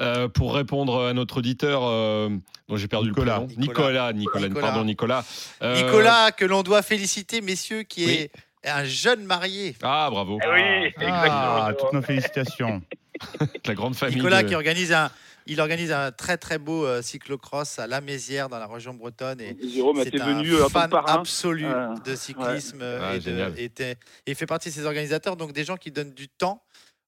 euh, 0.00 0.26
pour 0.28 0.54
répondre 0.54 1.04
à 1.08 1.12
notre 1.12 1.38
auditeur 1.38 1.82
euh, 1.84 2.30
dont 2.68 2.76
j'ai 2.76 2.88
perdu 2.88 3.10
Nicolas. 3.10 3.40
le 3.40 3.46
prénom. 3.46 3.60
Nicolas, 3.60 4.12
Nicolas, 4.14 4.48
Nicolas. 4.48 4.66
pardon, 4.68 4.84
Nicolas. 4.84 5.24
Euh, 5.62 5.84
Nicolas, 5.84 6.32
que 6.32 6.46
l'on 6.46 6.62
doit 6.62 6.80
féliciter, 6.80 7.42
messieurs, 7.42 7.82
qui 7.82 8.06
Oui. 8.06 8.12
est 8.12 8.30
un 8.70 8.84
jeune 8.84 9.24
marié. 9.24 9.76
Ah, 9.82 10.08
bravo. 10.10 10.38
Eh 10.44 10.48
oui, 10.48 10.92
Ah, 11.06 11.72
toutes 11.78 11.92
nos 11.92 12.02
félicitations. 12.02 12.82
La 13.66 13.74
grande 13.74 13.94
famille. 13.94 14.16
Nicolas 14.16 14.42
de- 14.42 14.48
qui 14.48 14.54
organise 14.54 14.92
un, 14.92 15.10
il 15.46 15.60
organise 15.60 15.92
un 15.92 16.10
très 16.10 16.36
très 16.36 16.58
beau 16.58 16.84
euh, 16.84 17.00
cyclocross 17.02 17.78
à 17.78 17.86
La 17.86 18.00
Mézière 18.00 18.48
dans 18.48 18.58
la 18.58 18.66
région 18.66 18.92
bretonne 18.94 19.40
et 19.40 19.56
Jérôme 19.72 20.00
c'est 20.02 20.20
un 20.20 20.26
venu 20.38 20.50
tant 20.58 20.68
fan 20.68 20.90
absolu 21.06 21.66
Euh, 21.66 21.94
de 22.04 22.16
cyclisme 22.16 22.80
euh, 22.82 22.98
Ah, 23.02 23.14
et, 23.16 23.20
de- 23.20 23.52
et 23.56 23.64
était- 23.64 23.92
et 24.26 24.30
il 24.32 24.34
fait 24.34 24.46
partie 24.46 24.70
de 24.70 24.74
ces 24.74 24.84
organisateurs 24.84 25.36
donc 25.36 25.52
des 25.52 25.64
gens 25.64 25.76
qui 25.76 25.90
donnent 25.92 26.12
du 26.14 26.28
temps 26.28 26.62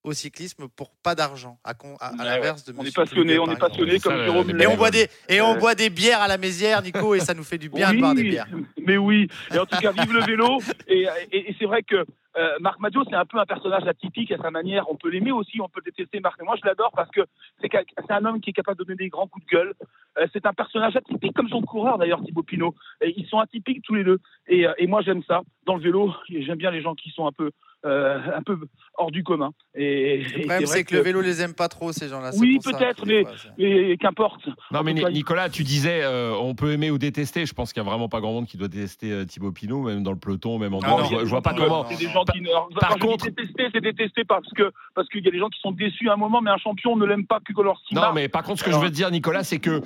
au 0.06 0.12
cyclisme 0.12 0.68
pour 0.68 0.90
pas 1.02 1.14
d'argent 1.14 1.58
à, 1.64 1.74
con- 1.74 1.96
à- 2.00 2.08
à 2.08 2.12
Ouais, 2.12 2.24
l'inverse 2.24 2.64
de 2.64 2.72
On 2.78 2.84
est 2.84 2.94
passionné, 2.94 3.38
on 3.38 3.50
est 3.50 3.58
passionné 3.58 3.98
comme 3.98 4.16
Jérôme 4.24 4.60
et 4.60 4.66
on 4.66 4.76
boit 4.76 4.90
des 4.90 5.08
et 5.28 5.40
on 5.40 5.56
boit 5.56 5.74
des 5.74 5.90
bières 5.90 6.20
à 6.22 6.28
la 6.28 6.38
Mézière 6.38 6.80
Nico 6.82 7.14
et 7.14 7.20
ça 7.20 7.34
nous 7.34 7.44
fait 7.44 7.58
du 7.58 7.68
bien 7.68 7.92
de 7.92 7.98
boire 7.98 8.14
des 8.14 8.22
bières 8.22 8.46
Mais 8.86 8.96
oui, 8.96 9.28
et 9.52 9.58
en 9.58 9.66
tout 9.66 9.76
cas, 9.78 9.90
vive 9.92 10.12
le 10.12 10.20
vélo. 10.24 10.58
Et, 10.86 11.06
et- 11.32 11.50
et 11.50 11.56
c'est 11.58 11.66
vrai 11.66 11.82
que 11.82 11.96
euh, 12.38 12.50
Marc 12.60 12.78
Madio, 12.80 13.02
c'est 13.08 13.16
un 13.16 13.24
peu 13.24 13.38
un 13.38 13.46
personnage 13.46 13.86
atypique 13.86 14.30
à 14.30 14.36
sa 14.38 14.50
manière. 14.50 14.84
On 14.90 14.94
peut 14.96 15.08
l'aimer 15.08 15.32
aussi, 15.32 15.58
on 15.60 15.68
peut 15.70 15.80
le 15.84 15.90
détester, 15.90 16.20
Marc. 16.20 16.36
Mais 16.38 16.44
moi, 16.44 16.56
je 16.62 16.66
l'adore 16.68 16.92
parce 16.94 17.10
que 17.10 17.22
c'est 17.62 17.70
un 18.10 18.24
homme 18.26 18.40
qui 18.42 18.50
est 18.50 18.52
capable 18.52 18.78
de 18.78 18.84
donner 18.84 18.96
des 18.96 19.08
grands 19.08 19.26
coups 19.26 19.44
de 19.46 19.50
gueule. 19.50 19.72
Euh, 20.18 20.26
c'est 20.34 20.44
un 20.44 20.52
personnage 20.52 20.94
atypique, 20.96 21.34
comme 21.34 21.48
son 21.48 21.62
coureur 21.62 21.96
d'ailleurs, 21.96 22.22
Thibaut 22.22 22.42
Pinot. 22.42 22.74
Et 23.00 23.14
ils 23.16 23.26
sont 23.26 23.38
atypiques 23.38 23.82
tous 23.82 23.94
les 23.94 24.04
deux. 24.04 24.18
Et, 24.48 24.66
euh, 24.66 24.72
et 24.76 24.86
moi, 24.86 25.00
j'aime 25.00 25.22
ça. 25.26 25.40
Dans 25.64 25.76
le 25.76 25.82
vélo, 25.82 26.12
j'aime 26.28 26.58
bien 26.58 26.70
les 26.70 26.82
gens 26.82 26.94
qui 26.94 27.08
sont 27.10 27.26
un 27.26 27.32
peu, 27.32 27.50
euh, 27.86 28.18
un 28.36 28.42
peu 28.42 28.58
hors 28.98 29.10
du 29.10 29.22
commun. 29.22 29.50
Et, 29.74 30.18
le 30.18 30.24
problème 30.40 30.64
vrai 30.64 30.66
c'est 30.66 30.84
que 30.84 30.94
le 30.94 31.02
vélo 31.02 31.20
les 31.20 31.42
aime 31.42 31.54
pas 31.54 31.68
trop 31.68 31.92
ces 31.92 32.08
gens-là 32.08 32.30
Oui, 32.38 32.58
peut-être, 32.64 33.02
que 33.04 33.08
mais, 33.08 33.24
mais 33.58 33.96
qu'importe. 33.98 34.48
Non, 34.72 34.82
mais 34.82 34.94
cas, 34.94 35.10
Nicolas, 35.10 35.48
tu 35.50 35.62
disais, 35.64 36.00
euh, 36.02 36.32
on 36.34 36.54
peut 36.54 36.72
aimer 36.72 36.90
ou 36.90 36.98
détester. 36.98 37.46
Je 37.46 37.52
pense 37.54 37.72
qu'il 37.72 37.82
n'y 37.82 37.88
a 37.88 37.90
vraiment 37.90 38.08
pas 38.08 38.20
grand 38.20 38.32
monde 38.32 38.46
qui 38.46 38.56
doit 38.56 38.68
détester 38.68 39.12
euh, 39.12 39.24
Thibaut 39.24 39.52
Pinot, 39.52 39.82
même 39.82 40.02
dans 40.02 40.12
le 40.12 40.18
peloton, 40.18 40.58
même 40.58 40.74
en 40.74 40.80
Ah 40.82 40.86
dehors. 40.88 41.04
je, 41.04 41.10
vois- 41.14 41.24
je 41.24 41.28
vois 41.28 41.42
pas 41.42 41.52
Non, 41.52 41.62
comment. 41.64 41.82
non, 41.84 41.88
C'est 41.90 42.04
des 42.06 42.10
gens 42.12 42.24
qui 42.24 42.40
ne. 42.40 42.48
Par 42.80 42.96
Quand 42.98 43.06
contre- 43.06 43.26
détester, 43.26 43.64
c'est 43.72 43.80
détester 43.80 44.24
parce 44.24 44.48
que 44.54 44.72
parce 44.94 45.08
qu'il 45.08 45.24
y 45.24 45.28
a 45.28 45.30
des 45.30 45.38
gens 45.38 45.48
qui 45.48 45.60
sont 45.60 45.72
déçus 45.72 46.08
à 46.08 46.14
un 46.14 46.16
moment, 46.16 46.40
mais 46.40 46.50
un 46.50 46.56
champion 46.58 46.92
on 46.92 46.96
ne 46.96 47.04
l'aime 47.06 47.26
pas 47.26 47.40
que 47.40 47.52
quand 47.52 47.62
leur 47.62 47.80
Non, 47.92 48.12
mais 48.14 48.28
par 48.28 48.42
contre, 48.42 48.60
ce 48.60 48.64
que 48.64 48.70
Alors- 48.70 48.80
je 48.80 48.86
veux 48.86 48.90
te 48.90 48.96
dire, 48.96 49.10
Nicolas, 49.10 49.44
c'est 49.44 49.58
que 49.58 49.80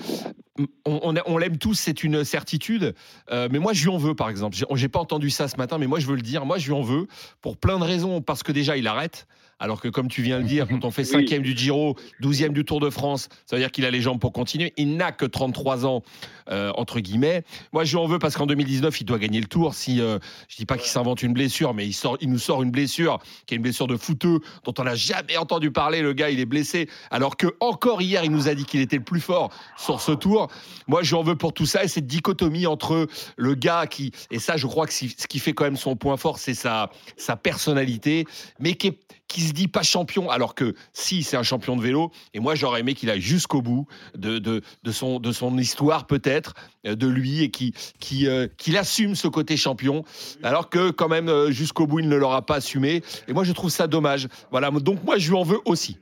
on, 0.84 1.00
on, 1.02 1.14
on 1.26 1.38
l'aime 1.38 1.58
tous, 1.58 1.74
c'est 1.74 2.04
une 2.04 2.22
certitude. 2.24 2.94
Euh, 3.30 3.48
mais 3.50 3.58
moi, 3.58 3.72
je 3.72 3.82
lui 3.82 3.90
en 3.90 3.96
veux, 3.96 4.14
par 4.14 4.28
exemple. 4.28 4.56
J'ai 4.56 4.66
j'ai 4.74 4.88
pas 4.88 5.00
entendu 5.00 5.30
ça 5.30 5.48
ce 5.48 5.56
matin, 5.56 5.78
mais 5.78 5.86
moi, 5.86 5.98
je 6.00 6.06
veux 6.06 6.16
le 6.16 6.22
dire. 6.22 6.44
Moi, 6.44 6.58
je 6.58 6.66
lui 6.66 6.74
en 6.74 6.82
veux 6.82 7.06
pour 7.40 7.56
plein 7.56 7.78
de 7.78 7.84
raisons. 7.90 8.22
Parce 8.22 8.42
que 8.42 8.52
déjà, 8.52 8.76
il 8.76 8.86
arrête. 8.86 9.26
Alors 9.60 9.80
que, 9.80 9.88
comme 9.88 10.08
tu 10.08 10.22
viens 10.22 10.38
de 10.38 10.42
le 10.42 10.48
dire, 10.48 10.66
quand 10.66 10.84
on 10.84 10.90
fait 10.90 11.04
cinquième 11.20 11.42
du 11.42 11.56
Giro, 11.56 11.96
12e 12.22 12.52
du 12.52 12.64
Tour 12.64 12.80
de 12.80 12.90
France, 12.90 13.28
ça 13.46 13.56
veut 13.56 13.62
dire 13.62 13.70
qu'il 13.70 13.84
a 13.84 13.90
les 13.90 14.00
jambes 14.00 14.18
pour 14.18 14.32
continuer. 14.32 14.72
Il 14.76 14.96
n'a 14.96 15.12
que 15.12 15.26
33 15.26 15.86
ans, 15.86 16.02
euh, 16.50 16.72
entre 16.76 17.00
guillemets. 17.00 17.44
Moi, 17.72 17.84
je 17.84 17.92
lui 17.96 18.02
en 18.02 18.06
veux 18.06 18.18
parce 18.18 18.36
qu'en 18.36 18.46
2019, 18.46 19.00
il 19.00 19.04
doit 19.04 19.18
gagner 19.18 19.40
le 19.40 19.46
Tour. 19.46 19.74
Si 19.74 20.00
euh, 20.00 20.18
je 20.48 20.56
dis 20.56 20.66
pas 20.66 20.78
qu'il 20.78 20.88
s'invente 20.88 21.22
une 21.22 21.34
blessure, 21.34 21.74
mais 21.74 21.86
il 21.86 21.92
sort, 21.92 22.16
il 22.20 22.30
nous 22.30 22.38
sort 22.38 22.62
une 22.62 22.70
blessure 22.70 23.18
qui 23.46 23.54
est 23.54 23.56
une 23.56 23.62
blessure 23.62 23.86
de 23.86 23.96
fouteux 23.96 24.40
dont 24.64 24.74
on 24.78 24.84
n'a 24.84 24.94
jamais 24.94 25.36
entendu 25.36 25.70
parler. 25.70 26.00
Le 26.00 26.14
gars, 26.14 26.30
il 26.30 26.40
est 26.40 26.46
blessé. 26.46 26.88
Alors 27.10 27.36
que 27.36 27.54
encore 27.60 28.00
hier, 28.00 28.24
il 28.24 28.30
nous 28.30 28.48
a 28.48 28.54
dit 28.54 28.64
qu'il 28.64 28.80
était 28.80 28.96
le 28.96 29.04
plus 29.04 29.20
fort 29.20 29.50
sur 29.76 30.00
ce 30.00 30.12
Tour. 30.12 30.48
Moi, 30.88 31.02
je 31.02 31.10
lui 31.10 31.20
en 31.20 31.22
veux 31.22 31.36
pour 31.36 31.52
tout 31.52 31.66
ça 31.66 31.84
et 31.84 31.88
cette 31.88 32.06
dichotomie 32.06 32.66
entre 32.66 33.08
le 33.36 33.54
gars 33.54 33.86
qui 33.86 34.12
et 34.30 34.38
ça, 34.38 34.56
je 34.56 34.66
crois 34.66 34.86
que 34.86 34.92
ce 34.92 35.26
qui 35.26 35.38
fait 35.38 35.52
quand 35.52 35.64
même 35.64 35.76
son 35.76 35.96
point 35.96 36.16
fort, 36.16 36.38
c'est 36.38 36.54
sa 36.54 36.90
sa 37.16 37.36
personnalité, 37.36 38.24
mais 38.58 38.74
qui 38.74 38.88
est 38.88 38.98
qui 39.30 39.42
se 39.42 39.52
dit 39.52 39.68
pas 39.68 39.82
champion, 39.84 40.28
alors 40.28 40.54
que 40.56 40.74
si 40.92 41.22
c'est 41.22 41.36
un 41.36 41.42
champion 41.44 41.76
de 41.76 41.82
vélo, 41.82 42.10
et 42.34 42.40
moi 42.40 42.54
j'aurais 42.56 42.80
aimé 42.80 42.94
qu'il 42.94 43.08
aille 43.10 43.20
jusqu'au 43.20 43.62
bout 43.62 43.86
de, 44.16 44.38
de, 44.38 44.60
de, 44.82 44.90
son, 44.92 45.20
de 45.20 45.30
son 45.30 45.56
histoire 45.56 46.06
peut-être, 46.06 46.54
euh, 46.86 46.96
de 46.96 47.06
lui, 47.06 47.42
et 47.42 47.50
qui, 47.50 47.72
qui, 48.00 48.26
euh, 48.26 48.48
qu'il 48.58 48.76
assume 48.76 49.14
ce 49.14 49.28
côté 49.28 49.56
champion, 49.56 50.04
alors 50.42 50.68
que 50.68 50.90
quand 50.90 51.08
même 51.08 51.28
euh, 51.28 51.50
jusqu'au 51.52 51.86
bout 51.86 52.00
il 52.00 52.08
ne 52.08 52.16
l'aura 52.16 52.44
pas 52.44 52.56
assumé, 52.56 53.02
et 53.28 53.32
moi 53.32 53.44
je 53.44 53.52
trouve 53.52 53.70
ça 53.70 53.86
dommage. 53.86 54.26
Voilà, 54.50 54.70
donc 54.72 55.04
moi 55.04 55.16
je 55.18 55.30
lui 55.30 55.36
en 55.36 55.44
veux 55.44 55.60
aussi. 55.64 55.96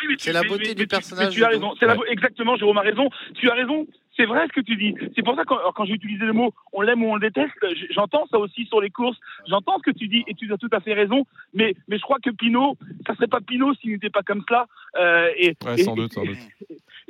Oui, 0.00 0.06
mais 0.10 0.16
tu- 0.16 0.24
C'est 0.24 0.32
la 0.32 0.42
beauté 0.44 0.68
mais- 0.68 0.74
du 0.74 0.82
mais 0.82 0.86
personnage, 0.86 1.26
mais 1.28 1.32
tu 1.34 1.44
as 1.44 1.48
raison. 1.48 1.72
C'est 1.78 1.84
la 1.86 1.92
Ouais. 1.92 1.98
beau- 1.98 2.04
exactement, 2.06 2.56
Jérôme 2.56 2.78
a 2.78 2.82
raison. 2.82 3.10
Tu 3.34 3.50
as 3.50 3.54
raison. 3.54 3.86
C'est 4.18 4.26
vrai 4.26 4.46
ce 4.48 4.52
que 4.52 4.60
tu 4.60 4.74
dis. 4.76 4.94
C'est 5.14 5.22
pour 5.22 5.36
ça 5.36 5.42
que 5.44 5.48
quand, 5.48 5.60
quand 5.74 5.84
j'ai 5.84 5.94
utilisé 5.94 6.24
le 6.24 6.32
mot 6.32 6.52
on 6.72 6.80
l'aime 6.82 7.02
ou 7.04 7.10
on 7.10 7.14
le 7.14 7.20
déteste, 7.20 7.54
j'entends 7.90 8.26
ça 8.30 8.38
aussi 8.38 8.66
sur 8.66 8.80
les 8.80 8.90
courses. 8.90 9.16
J'entends 9.46 9.78
ce 9.78 9.90
que 9.90 9.96
tu 9.96 10.08
dis 10.08 10.24
et 10.26 10.34
tu 10.34 10.52
as 10.52 10.58
tout 10.58 10.68
à 10.72 10.80
fait 10.80 10.92
raison. 10.92 11.24
Mais, 11.54 11.74
mais 11.86 11.98
je 11.98 12.02
crois 12.02 12.18
que 12.22 12.30
Pinot, 12.30 12.76
ça 13.06 13.14
serait 13.14 13.28
pas 13.28 13.40
Pinot 13.40 13.74
s'il 13.74 13.92
n'était 13.92 14.10
pas 14.10 14.22
comme 14.22 14.42
cela. 14.48 14.66
Euh, 14.98 15.30
et, 15.36 15.56
Ouais, 15.64 15.74
et- 15.76 15.84
sans 15.84 15.94
doute, 15.94 16.12
sans 16.12 16.24
doute. 16.24 16.36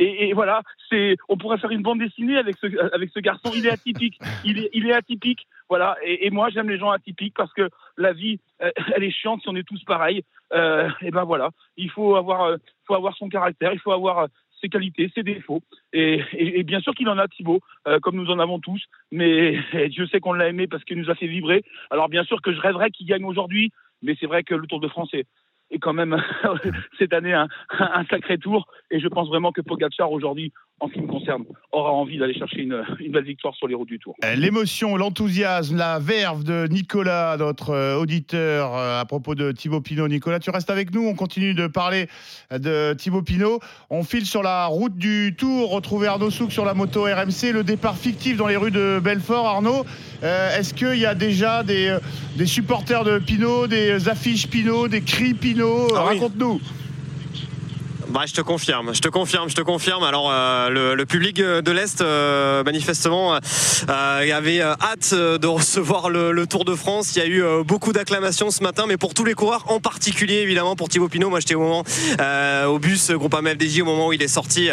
Et, 0.01 0.29
et 0.29 0.33
voilà, 0.33 0.63
c'est, 0.91 1.17
on 1.29 1.37
pourrait 1.37 1.59
faire 1.59 1.71
une 1.71 1.83
bande 1.83 1.99
dessinée 1.99 2.37
avec 2.37 2.57
ce, 2.59 2.67
avec 2.95 3.11
ce 3.13 3.19
garçon. 3.21 3.51
Il 3.55 3.67
est 3.67 3.71
atypique. 3.71 4.19
Il 4.45 4.59
est, 4.59 4.71
il 4.75 4.87
est 4.87 4.93
atypique. 4.93 5.47
Voilà. 5.69 5.97
Et, 6.05 6.27
et 6.27 6.31
moi, 6.31 6.51
j'aime 6.51 6.69
les 6.69 6.79
gens 6.79 6.91
atypiques 6.91 7.35
parce 7.37 7.53
que 7.53 7.69
la 7.97 8.13
vie, 8.13 8.39
euh, 8.63 8.71
elle 8.95 9.03
est 9.03 9.11
chiante 9.11 9.41
si 9.43 9.49
on 9.49 9.57
est 9.57 9.67
tous 9.67 9.83
pareils. 9.85 10.23
Euh, 10.53 10.89
et 11.01 11.11
ben 11.11 11.25
voilà. 11.25 11.51
Il 11.77 11.91
faut 11.91 12.15
avoir, 12.17 12.43
euh, 12.43 12.57
faut 12.87 12.95
avoir 12.95 13.17
son 13.17 13.29
caractère. 13.29 13.73
Il 13.73 13.81
faut 13.81 13.93
avoir 13.93 14.29
ses 14.61 14.69
qualités, 14.69 15.11
ses 15.15 15.23
défauts. 15.23 15.63
Et, 15.93 16.23
bien 16.65 16.81
sûr 16.81 16.95
qu'il 16.95 17.09
en 17.09 17.19
a, 17.19 17.29
Thibaut, 17.29 17.61
euh, 17.87 17.99
comme 18.01 18.17
nous 18.17 18.31
en 18.31 18.39
avons 18.39 18.59
tous. 18.59 18.83
Mais 19.13 19.59
Dieu 19.89 20.07
sait 20.07 20.21
qu'on 20.21 20.33
l'a 20.33 20.49
aimé 20.49 20.67
parce 20.67 20.85
qu'il 20.85 20.99
nous 20.99 21.11
a 21.11 21.15
fait 21.15 21.27
vibrer. 21.27 21.65
Alors 21.91 22.09
bien 22.09 22.25
sûr 22.25 22.43
que 22.43 22.53
je 22.53 22.61
rêverais 22.61 22.91
qu'il 22.91 23.07
gagne 23.07 23.25
aujourd'hui. 23.25 23.71
Mais 24.03 24.17
c'est 24.21 24.27
vrai 24.27 24.45
que 24.45 24.55
le 24.55 24.67
Tour 24.67 24.81
de 24.81 24.89
France 24.89 25.13
est, 25.13 25.27
est 25.71 25.79
quand 25.79 25.93
même 25.93 26.23
cette 26.99 27.13
année 27.13 27.35
un, 27.35 27.49
un 27.71 28.05
sacré 28.07 28.39
tour. 28.39 28.67
Et 28.91 29.01
je 29.01 29.09
pense 29.09 29.29
vraiment 29.29 29.53
que 29.53 29.61
Pogacar 29.61 30.13
aujourd'hui, 30.13 30.53
en 30.81 30.89
ce 30.89 30.93
qui 30.95 31.01
me 31.01 31.09
concerne, 31.09 31.45
aura 31.73 31.91
envie 31.91 32.19
d'aller 32.19 32.35
chercher 32.35 32.61
une, 32.63 32.83
une 33.01 33.13
belle 33.13 33.25
victoire 33.25 33.55
sur 33.55 33.67
les 33.67 33.75
routes 33.75 33.89
du 33.89 33.99
Tour. 33.99 34.15
Euh, 34.25 34.35
L'émotion, 34.37 34.97
l'enthousiasme, 34.97 35.77
la 35.77 35.99
verve 35.99 36.45
de 36.45 36.67
Nicolas, 36.69 37.37
notre 37.37 37.71
euh, 37.71 37.97
auditeur, 37.99 38.77
euh, 38.77 39.01
à 39.01 39.05
propos 39.05 39.35
de 39.35 39.51
Thibaut 39.53 39.81
Pinot. 39.81 40.07
Nicolas, 40.09 40.39
tu 40.39 40.51
restes 40.51 40.71
avec 40.71 40.95
nous. 40.95 41.07
On 41.07 41.15
continue 41.15 41.55
de 41.55 41.67
parler 41.67 42.09
de 42.53 42.95
Thibaut 42.95 43.23
Pinot. 43.23 43.61
On 43.91 44.05
file 44.05 44.25
sur 44.25 44.43
la 44.43 44.67
route 44.67 44.97
du 44.97 45.35
Tour. 45.37 45.71
Retrouver 45.71 46.07
Arnaud 46.07 46.31
Souk 46.31 46.53
sur 46.53 46.65
la 46.65 46.75
moto 46.75 47.03
RMC. 47.03 47.53
Le 47.53 47.65
départ 47.65 47.97
fictif 47.97 48.37
dans 48.37 48.47
les 48.47 48.57
rues 48.57 48.71
de 48.71 49.01
Belfort. 49.03 49.47
Arnaud, 49.47 49.85
euh, 50.23 50.57
est-ce 50.57 50.75
qu'il 50.75 50.99
y 50.99 51.07
a 51.07 51.15
déjà 51.15 51.65
des, 51.65 51.97
des 52.37 52.47
supporters 52.47 53.05
de 53.05 53.19
Pinot, 53.19 53.67
des 53.67 54.09
affiches 54.09 54.47
Pinot, 54.49 54.89
des 54.89 55.01
cris 55.01 55.35
Pinot? 55.35 55.89
Ah 55.97 56.07
oui. 56.11 56.21
Bah, 58.09 58.23
je 58.27 58.33
te 58.33 58.41
confirme, 58.41 58.95
je 58.95 59.03
te 59.03 59.09
confirme, 59.09 59.51
je 59.51 59.55
te 59.55 59.61
confirme. 59.61 60.03
Alors, 60.03 60.31
euh, 60.33 60.95
le, 60.95 61.05
public 61.05 61.43
de 61.43 61.71
l'Est, 61.71 62.01
euh, 62.01 62.65
manifestement, 62.65 63.35
euh, 63.35 64.37
avait 64.39 64.63
hâte 64.63 65.13
de 65.13 65.47
recevoir 65.47 66.09
le, 66.09 66.47
Tour 66.47 66.65
de 66.65 66.75
France. 66.75 67.15
Il 67.15 67.19
y 67.19 67.23
a 67.23 67.27
eu 67.27 67.43
beaucoup 67.65 67.93
d'acclamations 67.93 68.51
ce 68.51 68.63
matin, 68.63 68.85
mais 68.89 68.97
pour 68.97 69.13
tous 69.13 69.25
les 69.25 69.35
coureurs, 69.35 69.65
en 69.69 69.81
particulier, 69.81 70.37
évidemment, 70.37 70.77
pour 70.77 70.89
Thibaut 70.89 71.09
Pinot. 71.09 71.29
Moi, 71.29 71.41
j'étais 71.41 71.57
au 71.57 71.61
moment, 71.61 71.85
au 72.67 72.79
bus 72.79 73.11
Groupama 73.11 73.51
FDJ, 73.51 73.83
au 73.83 73.85
moment 73.85 74.07
où 74.07 74.13
il 74.15 74.23
est 74.23 74.29
sorti 74.29 74.71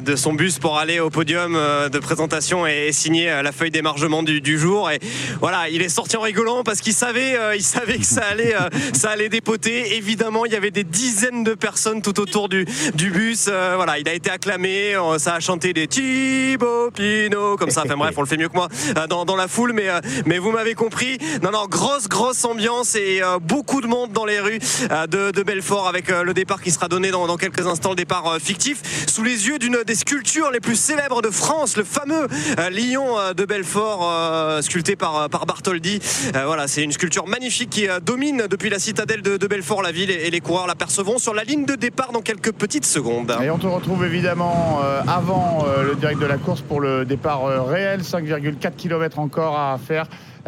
de 0.00 0.16
son 0.16 0.32
bus 0.32 0.58
pour 0.58 0.78
aller 0.78 0.98
au 0.98 1.10
podium 1.10 1.52
de 1.54 1.98
présentation 1.98 2.66
et, 2.66 2.90
signer 2.90 3.26
la 3.42 3.52
feuille 3.52 3.70
d'émargement 3.70 4.24
du, 4.24 4.40
du 4.40 4.58
jour. 4.58 4.90
Et 4.90 4.98
voilà, 5.40 5.68
il 5.68 5.82
est 5.82 5.88
sorti 5.88 6.16
en 6.16 6.22
rigolant 6.22 6.64
parce 6.64 6.80
qu'il 6.80 6.94
savait, 6.94 7.36
il 7.56 7.62
savait 7.62 7.98
que 7.98 8.06
ça 8.06 8.22
allait, 8.24 8.54
ça 8.94 9.10
allait 9.10 9.28
dépoter. 9.28 9.96
Évidemment, 9.96 10.46
il 10.46 10.52
y 10.52 10.56
avait 10.56 10.72
des 10.72 10.84
dizaines 10.84 11.44
de 11.44 11.54
personnes 11.54 12.02
tout 12.02 12.18
autour 12.18 12.47
du, 12.48 13.10
bus. 13.10 13.46
Euh, 13.48 13.74
voilà, 13.76 13.98
il 13.98 14.08
a 14.08 14.14
été 14.14 14.30
acclamé. 14.30 14.94
euh, 14.94 15.18
Ça 15.18 15.34
a 15.34 15.40
chanté 15.40 15.72
des 15.72 15.86
Thibaut 15.86 16.90
Pinot 16.90 17.56
comme 17.56 17.70
ça. 17.70 17.82
Enfin 17.84 17.96
bref, 17.96 18.14
on 18.16 18.22
le 18.22 18.26
fait 18.26 18.36
mieux 18.36 18.48
que 18.48 18.54
moi 18.54 18.68
euh, 18.96 19.06
dans, 19.06 19.36
la 19.36 19.48
foule, 19.48 19.72
mais, 19.72 19.88
mais 20.26 20.38
vous 20.38 20.50
m'avez 20.50 20.74
compris. 20.74 21.18
Non, 21.42 21.50
non, 21.50 21.66
grosse, 21.66 22.08
grosse 22.08 22.44
ambiance 22.44 22.94
et 22.94 23.20
beaucoup 23.42 23.80
de 23.80 23.86
monde 23.86 24.12
dans 24.12 24.24
les 24.24 24.40
rues 24.40 24.58
de, 24.58 25.42
Belfort 25.42 25.88
avec 25.88 26.08
le 26.08 26.34
départ 26.34 26.60
qui 26.60 26.70
sera 26.70 26.88
donné 26.88 27.10
dans, 27.10 27.36
quelques 27.36 27.66
instants, 27.66 27.90
le 27.90 27.96
départ 27.96 28.38
fictif, 28.40 28.82
sous 29.08 29.22
les 29.22 29.46
yeux 29.48 29.58
d'une 29.58 29.82
des 29.86 29.94
sculptures 29.94 30.50
les 30.50 30.60
plus 30.60 30.76
célèbres 30.76 31.22
de 31.22 31.30
France, 31.30 31.76
le 31.76 31.84
fameux 31.84 32.26
lion 32.70 33.16
de 33.36 33.44
Belfort, 33.44 34.62
sculpté 34.62 34.96
par, 34.96 35.30
par 35.30 35.46
Bartholdi. 35.46 36.00
Voilà, 36.32 36.66
c'est 36.66 36.82
une 36.82 36.92
sculpture 36.92 37.26
magnifique 37.26 37.70
qui 37.70 37.86
domine 38.02 38.46
depuis 38.48 38.70
la 38.70 38.78
citadelle 38.78 39.22
de, 39.22 39.36
de 39.36 39.46
Belfort 39.46 39.82
la 39.82 39.92
ville 39.92 40.10
et, 40.10 40.26
et 40.26 40.30
les 40.30 40.40
coureurs 40.40 40.66
l'apercevront 40.66 41.18
sur 41.18 41.34
la 41.34 41.44
ligne 41.44 41.64
de 41.64 41.74
départ 41.74 42.12
dans 42.12 42.22
quelques 42.22 42.37
petites 42.40 42.86
secondes. 42.86 43.32
Et 43.42 43.50
on 43.50 43.58
te 43.58 43.66
retrouve 43.66 44.04
évidemment 44.04 44.80
euh, 44.82 45.00
avant 45.06 45.64
euh, 45.66 45.82
le 45.82 45.94
direct 45.96 46.20
de 46.20 46.26
la 46.26 46.36
course 46.36 46.60
pour 46.60 46.80
le 46.80 47.04
départ 47.04 47.44
euh, 47.44 47.62
réel. 47.62 48.00
5,4 48.00 48.76
km 48.76 49.18
encore 49.18 49.58
à 49.58 49.76
faire. 49.78 50.06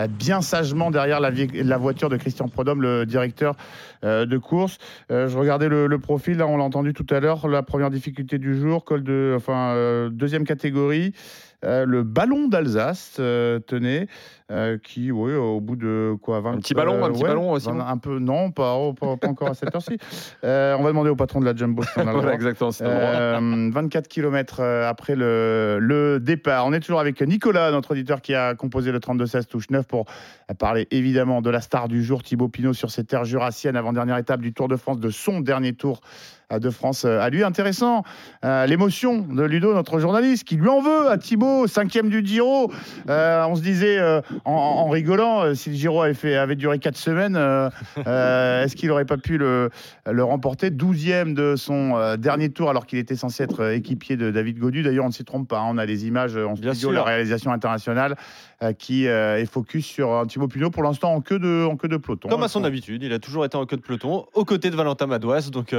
Bien 0.08 0.40
sagement 0.40 0.90
derrière 0.90 1.20
la, 1.20 1.76
voiture 1.76 2.08
de 2.08 2.16
Christian 2.16 2.48
Prodhomme, 2.48 2.80
le 2.80 3.04
directeur 3.04 3.54
de 4.02 4.38
course. 4.38 4.78
Je 5.10 5.36
regardais 5.36 5.68
le, 5.68 5.98
profil, 5.98 6.38
là 6.38 6.46
on 6.46 6.56
l'a 6.56 6.64
entendu 6.64 6.94
tout 6.94 7.04
à 7.10 7.20
l'heure. 7.20 7.46
La 7.48 7.62
première 7.62 7.90
difficulté 7.90 8.38
du 8.38 8.58
jour, 8.58 8.82
col 8.84 9.02
de, 9.02 9.34
enfin 9.36 10.08
deuxième 10.10 10.44
catégorie. 10.44 11.12
Euh, 11.64 11.84
le 11.84 12.02
ballon 12.02 12.48
d'Alsace, 12.48 13.16
euh, 13.20 13.58
tenez, 13.58 14.06
euh, 14.50 14.78
qui, 14.78 15.10
oui, 15.12 15.34
au 15.34 15.60
bout 15.60 15.76
de 15.76 16.16
quoi 16.22 16.40
20, 16.40 16.52
Un 16.52 16.56
petit 16.58 16.72
ballon, 16.74 17.04
un 17.04 17.10
petit 17.10 17.22
ballon, 17.22 17.58
Simon 17.58 17.80
Un 17.86 17.98
peu, 17.98 18.18
non, 18.18 18.50
pas, 18.50 18.74
oh, 18.76 18.94
pas, 18.94 19.16
pas 19.18 19.28
encore 19.28 19.48
à 19.48 19.54
cette 19.54 19.74
heure-ci. 19.74 19.98
On 20.42 20.82
va 20.82 20.88
demander 20.88 21.10
au 21.10 21.16
patron 21.16 21.40
de 21.40 21.44
la 21.44 21.54
Jumbo 21.54 21.82
si 21.82 21.90
on 21.96 22.00
a 22.00 22.04
le 22.04 22.10
Voilà, 22.12 22.22
droit. 22.22 22.34
exactement, 22.34 22.70
c'est 22.70 22.84
le 22.84 22.90
droit. 22.90 23.00
Euh, 23.00 23.70
24 23.72 24.08
km 24.08 24.60
après 24.60 25.16
le, 25.16 25.78
le 25.80 26.18
départ. 26.18 26.66
On 26.66 26.72
est 26.72 26.80
toujours 26.80 27.00
avec 27.00 27.20
Nicolas, 27.20 27.70
notre 27.70 27.92
auditeur 27.92 28.22
qui 28.22 28.34
a 28.34 28.54
composé 28.54 28.90
le 28.90 28.98
32-16 28.98 29.44
touche 29.46 29.70
9 29.70 29.86
pour 29.86 30.06
parler 30.58 30.88
évidemment 30.90 31.42
de 31.42 31.50
la 31.50 31.60
star 31.60 31.88
du 31.88 32.02
jour, 32.02 32.22
Thibaut 32.22 32.48
Pinot, 32.48 32.72
sur 32.72 32.90
ces 32.90 33.04
terres 33.04 33.24
jurassiennes 33.24 33.76
avant-dernière 33.76 34.16
étape 34.16 34.40
du 34.40 34.52
Tour 34.54 34.68
de 34.68 34.76
France, 34.76 34.98
de 34.98 35.10
son 35.10 35.40
dernier 35.40 35.74
Tour 35.74 36.00
de 36.58 36.70
France 36.70 37.04
euh, 37.04 37.20
à 37.20 37.30
lui. 37.30 37.44
Intéressant, 37.44 38.02
euh, 38.44 38.66
l'émotion 38.66 39.18
de 39.18 39.42
Ludo, 39.42 39.72
notre 39.74 39.98
journaliste, 40.00 40.44
qui 40.44 40.56
lui 40.56 40.68
en 40.68 40.80
veut 40.80 41.08
à 41.10 41.18
Thibaut, 41.18 41.66
cinquième 41.66 42.08
du 42.08 42.24
Giro. 42.24 42.72
Euh, 43.08 43.44
on 43.48 43.54
se 43.54 43.62
disait 43.62 43.98
euh, 43.98 44.20
en, 44.44 44.52
en 44.52 44.88
rigolant, 44.88 45.54
si 45.54 45.70
le 45.70 45.76
Giro 45.76 46.02
avait, 46.02 46.14
fait, 46.14 46.36
avait 46.36 46.56
duré 46.56 46.78
4 46.78 46.96
semaines, 46.96 47.36
est-ce 47.96 48.74
qu'il 48.76 48.88
n'aurait 48.88 49.04
pas 49.04 49.16
pu 49.16 49.38
le, 49.38 49.70
le 50.10 50.24
remporter? 50.24 50.70
12e 50.70 51.34
de 51.34 51.56
son 51.56 52.16
dernier 52.16 52.50
tour 52.50 52.70
alors 52.70 52.86
qu'il 52.86 52.98
était 52.98 53.16
censé 53.16 53.42
être 53.42 53.72
équipier 53.72 54.16
de 54.16 54.30
David 54.30 54.58
Godu. 54.58 54.82
D'ailleurs, 54.82 55.04
on 55.04 55.08
ne 55.08 55.12
s'y 55.12 55.24
trompe 55.24 55.48
pas. 55.48 55.58
hein, 55.60 55.66
on 55.68 55.78
a 55.78 55.86
les 55.86 56.06
images 56.06 56.36
en 56.36 56.54
Bien 56.54 56.72
studio, 56.74 56.90
sûr. 56.90 56.92
la 56.92 57.02
réalisation 57.04 57.52
internationale 57.52 58.16
qui 58.78 59.06
est 59.06 59.46
focus 59.50 59.86
sur 59.86 60.12
un 60.12 60.26
Thibaut 60.26 60.48
Pinot 60.48 60.70
pour 60.70 60.82
l'instant 60.82 61.14
en 61.14 61.20
queue 61.20 61.38
de, 61.38 61.64
en 61.64 61.76
queue 61.76 61.88
de 61.88 61.96
peloton. 61.96 62.28
Comme 62.28 62.42
à 62.42 62.48
son 62.48 62.64
habitude, 62.64 63.02
il 63.02 63.12
a 63.12 63.18
toujours 63.18 63.44
été 63.44 63.56
en 63.56 63.64
queue 63.66 63.76
de 63.76 63.82
peloton, 63.82 64.26
aux 64.34 64.44
côtés 64.44 64.70
de 64.70 64.76
Valentin 64.76 65.06
Madouas. 65.06 65.48
Donc, 65.50 65.74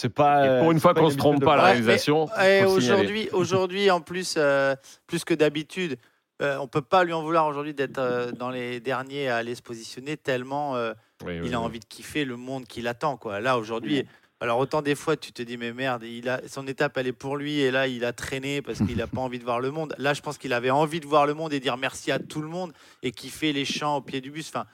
c'est 0.00 0.08
pas. 0.08 0.46
Et 0.46 0.60
pour 0.60 0.72
une 0.72 0.78
c'est 0.78 0.82
fois 0.82 0.94
qu'on 0.94 1.06
une 1.06 1.10
se 1.10 1.16
trompe 1.16 1.44
pas, 1.44 1.56
la 1.56 1.64
réalisation. 1.64 2.26
Signaler. 2.28 2.64
aujourd'hui, 2.64 3.28
aujourd'hui, 3.32 3.90
en 3.90 4.00
plus, 4.00 4.34
euh, 4.38 4.74
plus 5.06 5.24
que 5.24 5.34
d'habitude, 5.34 5.98
euh, 6.40 6.56
on 6.58 6.66
peut 6.66 6.80
pas 6.80 7.04
lui 7.04 7.12
en 7.12 7.22
vouloir 7.22 7.46
aujourd'hui 7.46 7.74
d'être 7.74 7.98
euh, 7.98 8.32
dans 8.32 8.48
les 8.48 8.80
derniers 8.80 9.28
à 9.28 9.36
aller 9.36 9.54
se 9.54 9.62
positionner 9.62 10.16
tellement 10.16 10.74
euh, 10.76 10.94
Oui, 11.24 11.38
oui, 11.38 11.46
il 11.46 11.54
a 11.54 11.58
oui. 11.58 11.66
envie 11.66 11.80
de 11.80 11.84
kiffer 11.84 12.24
le 12.24 12.36
monde 12.36 12.64
qui 12.64 12.80
l'attend. 12.80 13.18
Quoi. 13.18 13.40
Là, 13.40 13.58
aujourd'hui, 13.58 14.06
alors 14.40 14.58
autant 14.58 14.80
des 14.80 14.94
fois, 14.94 15.18
tu 15.18 15.32
te 15.32 15.42
dis, 15.42 15.58
mais 15.58 15.74
merde, 15.74 16.02
il 16.02 16.30
a, 16.30 16.40
son 16.48 16.66
étape, 16.66 16.96
elle 16.96 17.06
est 17.06 17.12
pour 17.12 17.36
lui, 17.36 17.60
et 17.60 17.70
là, 17.70 17.88
il 17.88 18.06
a 18.06 18.14
traîné 18.14 18.62
parce 18.62 18.78
qu'il 18.78 18.96
n'a 18.96 19.06
pas 19.06 19.20
envie 19.20 19.38
de 19.38 19.44
voir 19.44 19.60
le 19.60 19.70
monde. 19.70 19.94
Là, 19.98 20.14
je 20.14 20.22
pense 20.22 20.38
qu'il 20.38 20.54
avait 20.54 20.70
envie 20.70 21.00
de 21.00 21.06
voir 21.06 21.26
le 21.26 21.34
monde 21.34 21.52
et 21.52 21.60
dire 21.60 21.76
merci 21.76 22.10
à 22.10 22.18
tout 22.18 22.40
le 22.40 22.48
monde 22.48 22.72
et 23.02 23.12
kiffer 23.12 23.52
les 23.52 23.66
chants 23.66 23.98
au 23.98 24.00
pied 24.00 24.22
du 24.22 24.30
bus. 24.30 24.48
Enfin, 24.48 24.64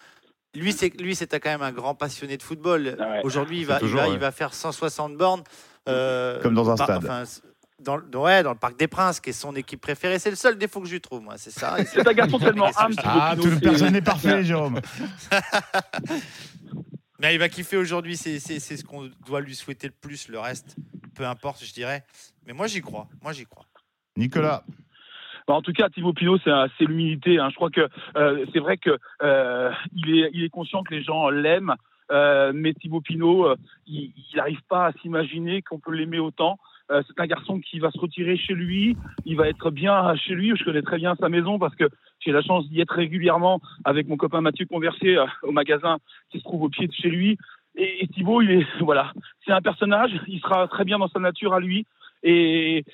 lui, 0.56 0.72
c'est 0.72 0.88
lui, 1.00 1.14
c'était 1.14 1.38
quand 1.40 1.50
même 1.50 1.62
un 1.62 1.72
grand 1.72 1.94
passionné 1.94 2.36
de 2.36 2.42
football. 2.42 2.96
Ah 2.98 3.08
ouais. 3.10 3.20
Aujourd'hui, 3.24 3.60
il 3.60 3.66
va, 3.66 3.78
il, 3.82 3.88
va, 3.88 4.08
ouais. 4.08 4.12
il 4.14 4.18
va 4.18 4.32
faire 4.32 4.52
160 4.54 5.16
bornes. 5.16 5.42
euh, 5.88 6.40
Comme 6.42 6.54
dans 6.54 6.68
un 6.70 6.76
par- 6.76 6.86
stade. 6.86 7.04
enfin, 7.04 7.22
dans, 7.78 7.96
le- 7.96 8.18
ouais, 8.18 8.42
dans 8.42 8.52
le 8.52 8.58
Parc 8.58 8.78
des 8.78 8.88
Princes, 8.88 9.20
qui 9.20 9.30
est 9.30 9.32
son 9.34 9.54
équipe 9.54 9.80
préférée. 9.80 10.18
C'est 10.18 10.30
le 10.30 10.36
seul 10.36 10.56
défaut 10.58 10.80
que 10.80 10.86
je 10.86 10.92
lui 10.92 11.00
trouve, 11.00 11.20
moi. 11.22 11.34
C'est 11.36 11.50
ça. 11.52 11.76
C'est 11.84 12.06
un 12.06 12.12
garçon 12.12 12.38
tellement 12.38 12.66
âme, 12.76 12.92
Ah, 13.04 13.34
tout 13.36 13.46
le 13.46 13.60
personne 13.60 13.92
n'est 13.92 14.00
parfait, 14.02 14.42
Jérôme. 14.44 14.80
Mais 17.18 17.34
il 17.34 17.38
va 17.38 17.48
kiffer 17.48 17.76
aujourd'hui, 17.78 18.16
c'est 18.16 18.38
c'est- 18.40 18.60
c'est 18.60 18.76
ce 18.76 18.84
qu'on 18.84 19.10
doit 19.26 19.40
lui 19.40 19.54
souhaiter 19.54 19.86
le 19.86 19.92
plus. 19.94 20.28
Le 20.28 20.38
reste, 20.38 20.76
peu 21.14 21.24
importe, 21.26 21.64
je 21.64 21.72
dirais. 21.72 22.04
Mais 22.46 22.52
moi, 22.52 22.66
j'y 22.66 22.82
crois. 22.82 23.08
Moi, 23.22 23.32
j'y 23.32 23.46
crois. 23.46 23.64
Nicolas. 24.16 24.64
Bah, 25.46 25.54
en 25.54 25.62
tout 25.62 25.72
cas, 25.72 25.88
Thibaut 25.88 26.12
Pinot, 26.12 26.38
c'est 26.38 26.84
l'humilité. 26.84 27.38
hein. 27.38 27.48
Je 27.50 27.54
crois 27.56 27.70
que 27.70 27.88
euh, 28.16 28.44
c'est 28.52 28.58
vrai 28.58 28.76
que 28.76 28.98
euh, 29.22 29.70
il, 29.94 30.18
est, 30.18 30.30
il 30.34 30.44
est 30.44 30.48
conscient 30.48 30.82
que 30.82 30.94
les 30.94 31.02
gens 31.02 31.28
l'aiment, 31.30 31.74
euh, 32.10 32.52
mais 32.54 32.74
Thibaut 32.74 33.00
Pinot, 33.00 33.46
euh, 33.46 33.56
il 33.86 34.12
n'arrive 34.34 34.60
pas 34.68 34.86
à 34.86 34.92
s'imaginer 35.00 35.62
qu'on 35.62 35.78
peut 35.78 35.92
l'aimer 35.94 36.18
autant. 36.18 36.58
Euh, 36.90 37.02
c'est 37.06 37.20
un 37.20 37.26
garçon 37.26 37.58
qui 37.58 37.80
va 37.80 37.90
se 37.90 37.98
retirer 37.98 38.36
chez 38.36 38.54
lui, 38.54 38.96
il 39.24 39.36
va 39.36 39.48
être 39.48 39.70
bien 39.70 40.14
chez 40.16 40.34
lui. 40.34 40.52
Je 40.56 40.64
connais 40.64 40.82
très 40.82 40.98
bien 40.98 41.16
sa 41.16 41.28
maison 41.28 41.58
parce 41.58 41.74
que 41.74 41.88
j'ai 42.20 42.30
la 42.30 42.42
chance 42.42 42.68
d'y 42.68 42.80
être 42.80 42.94
régulièrement 42.94 43.60
avec 43.84 44.06
mon 44.08 44.16
copain 44.16 44.40
Mathieu 44.40 44.66
Conversé 44.66 45.16
euh, 45.16 45.26
au 45.42 45.50
magasin 45.52 45.98
qui 46.30 46.38
se 46.38 46.44
trouve 46.44 46.62
au 46.62 46.68
pied 46.68 46.86
de 46.86 46.92
chez 46.92 47.08
lui. 47.08 47.38
Et, 47.76 48.04
et 48.04 48.08
Thibaut, 48.08 48.40
il 48.40 48.50
est 48.52 48.66
voilà, 48.80 49.12
c'est 49.44 49.52
un 49.52 49.60
personnage. 49.62 50.12
Il 50.28 50.40
sera 50.40 50.68
très 50.68 50.84
bien 50.84 50.98
dans 50.98 51.08
sa 51.08 51.18
nature 51.18 51.54
à 51.54 51.60
lui. 51.60 51.86
Et, 52.22 52.84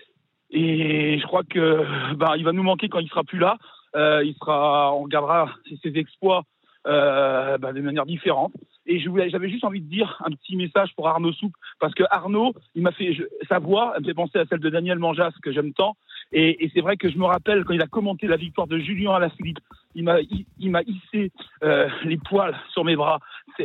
et 0.53 1.19
je 1.19 1.27
crois 1.27 1.43
que 1.43 2.15
ben, 2.17 2.35
il 2.37 2.45
va 2.45 2.53
nous 2.53 2.62
manquer 2.62 2.88
quand 2.88 3.01
il 3.01 3.09
sera 3.09 3.25
plus 3.25 3.38
là. 3.38 3.59
Euh, 3.95 4.23
il 4.25 4.35
sera, 4.35 4.95
on 4.95 5.03
regardera 5.03 5.51
ses, 5.83 5.99
exploits 5.99 6.45
euh, 6.87 7.59
ben, 7.59 7.73
de 7.73 7.81
manière 7.81 8.07
différente. 8.07 8.53
Et 8.87 8.99
j'avais 8.99 9.49
juste 9.49 9.65
envie 9.65 9.81
de 9.81 9.88
dire 9.88 10.21
un 10.25 10.31
petit 10.31 10.57
message 10.57 10.93
pour 10.97 11.07
Arnaud 11.09 11.33
Soupe, 11.33 11.55
parce 11.79 11.95
que 11.95 12.03
Arnaud, 12.11 12.53
il 12.75 12.83
m'a 12.83 12.91
fait 12.91 13.17
sa 13.49 13.61
voix, 13.61 13.93
elle 13.95 14.03
me 14.03 14.07
fait 14.07 14.15
penser 14.15 14.38
à 14.38 14.45
celle 14.47 14.59
de 14.59 14.71
Daniel 14.71 14.99
Manjas 14.99 15.33
que 15.41 15.53
j'aime 15.53 15.73
tant. 15.73 15.97
Et, 16.33 16.65
et 16.65 16.71
c'est 16.75 16.81
vrai 16.81 16.97
que 16.97 17.09
je 17.09 17.17
me 17.17 17.25
rappelle 17.25 17.65
quand 17.65 17.75
il 17.75 17.83
a 17.83 17.87
commenté 17.87 18.27
la 18.27 18.37
victoire 18.37 18.67
de 18.67 18.79
Julien 18.79 19.12
Alaphilippe, 19.12 19.61
il 19.95 20.05
m'a, 20.05 20.17
il, 20.59 20.71
m'a 20.71 20.83
hissé 20.83 21.31
euh, 21.62 21.88
les 22.05 22.17
poils 22.17 22.57
sur 22.73 22.85
mes 22.85 22.97
bras. 22.97 23.21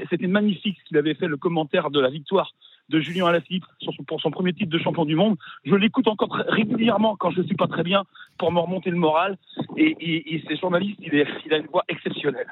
C'était 0.09 0.27
magnifique 0.27 0.77
ce 0.79 0.85
qu'il 0.85 0.97
avait 0.97 1.13
fait, 1.13 1.27
le 1.27 1.37
commentaire 1.37 1.89
de 1.89 1.99
la 1.99 2.09
victoire 2.09 2.51
de 2.89 2.99
Julien 2.99 3.25
Alaphilippe 3.27 3.65
pour 4.07 4.21
son 4.21 4.31
premier 4.31 4.53
titre 4.53 4.69
de 4.69 4.79
champion 4.79 5.05
du 5.05 5.15
monde. 5.15 5.37
Je 5.65 5.75
l'écoute 5.75 6.07
encore 6.07 6.33
régulièrement 6.47 7.15
quand 7.15 7.31
je 7.31 7.41
ne 7.41 7.45
suis 7.45 7.55
pas 7.55 7.67
très 7.67 7.83
bien 7.83 8.03
pour 8.37 8.51
me 8.51 8.59
remonter 8.59 8.89
le 8.89 8.97
moral. 8.97 9.37
Et, 9.75 9.95
et, 9.99 10.35
et 10.35 10.43
c'est 10.47 10.57
journaliste, 10.59 10.97
il, 11.01 11.13
est, 11.15 11.27
il 11.45 11.53
a 11.53 11.57
une 11.57 11.67
voix 11.67 11.83
exceptionnelle. 11.87 12.47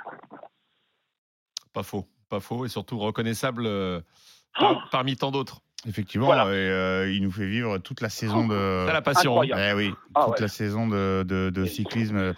Pas 1.73 1.83
faux, 1.83 2.05
pas 2.29 2.39
faux, 2.39 2.65
et 2.65 2.69
surtout 2.69 2.99
reconnaissable 2.99 3.65
euh, 3.65 4.01
Oh 4.57 4.61
par- 4.61 4.89
parmi 4.89 5.15
tant 5.17 5.31
d'autres. 5.31 5.61
Effectivement, 5.87 6.25
Voilà. 6.25 6.45
et, 6.45 6.69
euh, 6.69 7.11
il 7.11 7.21
nous 7.23 7.31
fait 7.31 7.47
vivre 7.47 7.77
toute 7.77 8.01
la 8.01 8.09
saison 8.09 8.47
de. 8.47 8.85
C'est 8.87 8.93
la 8.93 9.01
passion. 9.01 9.31
Incroyable. 9.33 9.61
Eh 9.69 9.73
oui, 9.75 9.93
Ah 10.15 10.23
toute 10.25 10.35
ouais. 10.35 10.41
la 10.41 10.47
saison 10.47 10.87
de, 10.87 11.23
de- 11.23 11.49
de 11.51 11.65
cyclisme. 11.65 12.17
euh, 12.17 12.33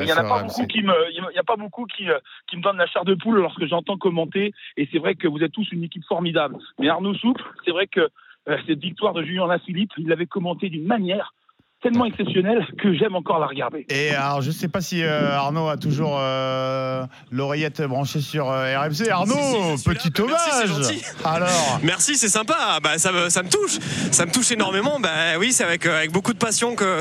Il 0.00 0.06
n'y 0.06 0.12
en 0.12 0.16
a 0.18 0.22
pas 0.22 0.42
beaucoup 0.44 0.66
qui 0.66 0.82
me, 0.82 0.94
il 1.10 1.34
y 1.34 1.38
a 1.38 1.42
pas 1.42 1.56
beaucoup 1.56 1.86
qui, 1.86 2.06
qui 2.48 2.56
me 2.56 2.62
donnent 2.62 2.76
la 2.76 2.86
chair 2.86 3.04
de 3.04 3.14
poule 3.14 3.40
lorsque 3.40 3.64
j'entends 3.66 3.98
commenter. 3.98 4.52
Et 4.76 4.88
c'est 4.92 4.98
vrai 4.98 5.14
que 5.16 5.26
vous 5.26 5.42
êtes 5.42 5.52
tous 5.52 5.68
une 5.72 5.82
équipe 5.84 6.04
formidable. 6.04 6.56
Mais 6.78 6.88
Arnaud 6.88 7.14
Souple, 7.14 7.42
c'est 7.64 7.72
vrai 7.72 7.86
que 7.88 8.08
euh, 8.48 8.56
cette 8.66 8.80
victoire 8.80 9.12
de 9.14 9.22
Julien 9.22 9.46
Lafilippe, 9.46 9.92
il 9.98 10.08
l'avait 10.08 10.26
commenté 10.26 10.68
d'une 10.68 10.86
manière 10.86 11.34
tellement 11.82 12.04
exceptionnelle 12.04 12.64
que 12.80 12.94
j'aime 12.94 13.14
encore 13.16 13.38
la 13.40 13.46
regarder. 13.46 13.84
Et 13.88 14.10
alors, 14.14 14.40
je 14.42 14.50
sais 14.50 14.68
pas 14.68 14.80
si 14.80 15.02
euh, 15.02 15.32
Arnaud 15.36 15.68
a 15.68 15.76
toujours 15.76 16.16
euh, 16.18 17.04
l'oreillette 17.30 17.82
branchée 17.82 18.20
sur 18.20 18.50
euh, 18.50 18.78
RMC. 18.78 19.08
Arnaud, 19.10 19.34
Si, 19.76 19.78
si, 19.78 19.84
petit. 19.84 20.12
Merci, 20.26 20.50
hommage. 20.52 20.68
gentil. 20.68 21.02
Alors, 21.24 21.80
Merci, 21.82 22.16
c'est 22.16 22.28
sympa. 22.28 22.78
Bah, 22.82 22.98
ça, 22.98 23.10
me, 23.12 23.28
ça 23.28 23.42
me 23.42 23.48
touche. 23.48 23.78
Ça 24.12 24.26
me 24.26 24.30
touche 24.32 24.52
énormément. 24.52 25.00
Bah, 25.00 25.08
oui, 25.38 25.52
c'est 25.52 25.64
avec, 25.64 25.84
euh, 25.86 25.96
avec 25.98 26.12
beaucoup 26.12 26.32
de 26.32 26.38
passion 26.38 26.74
que, 26.76 27.00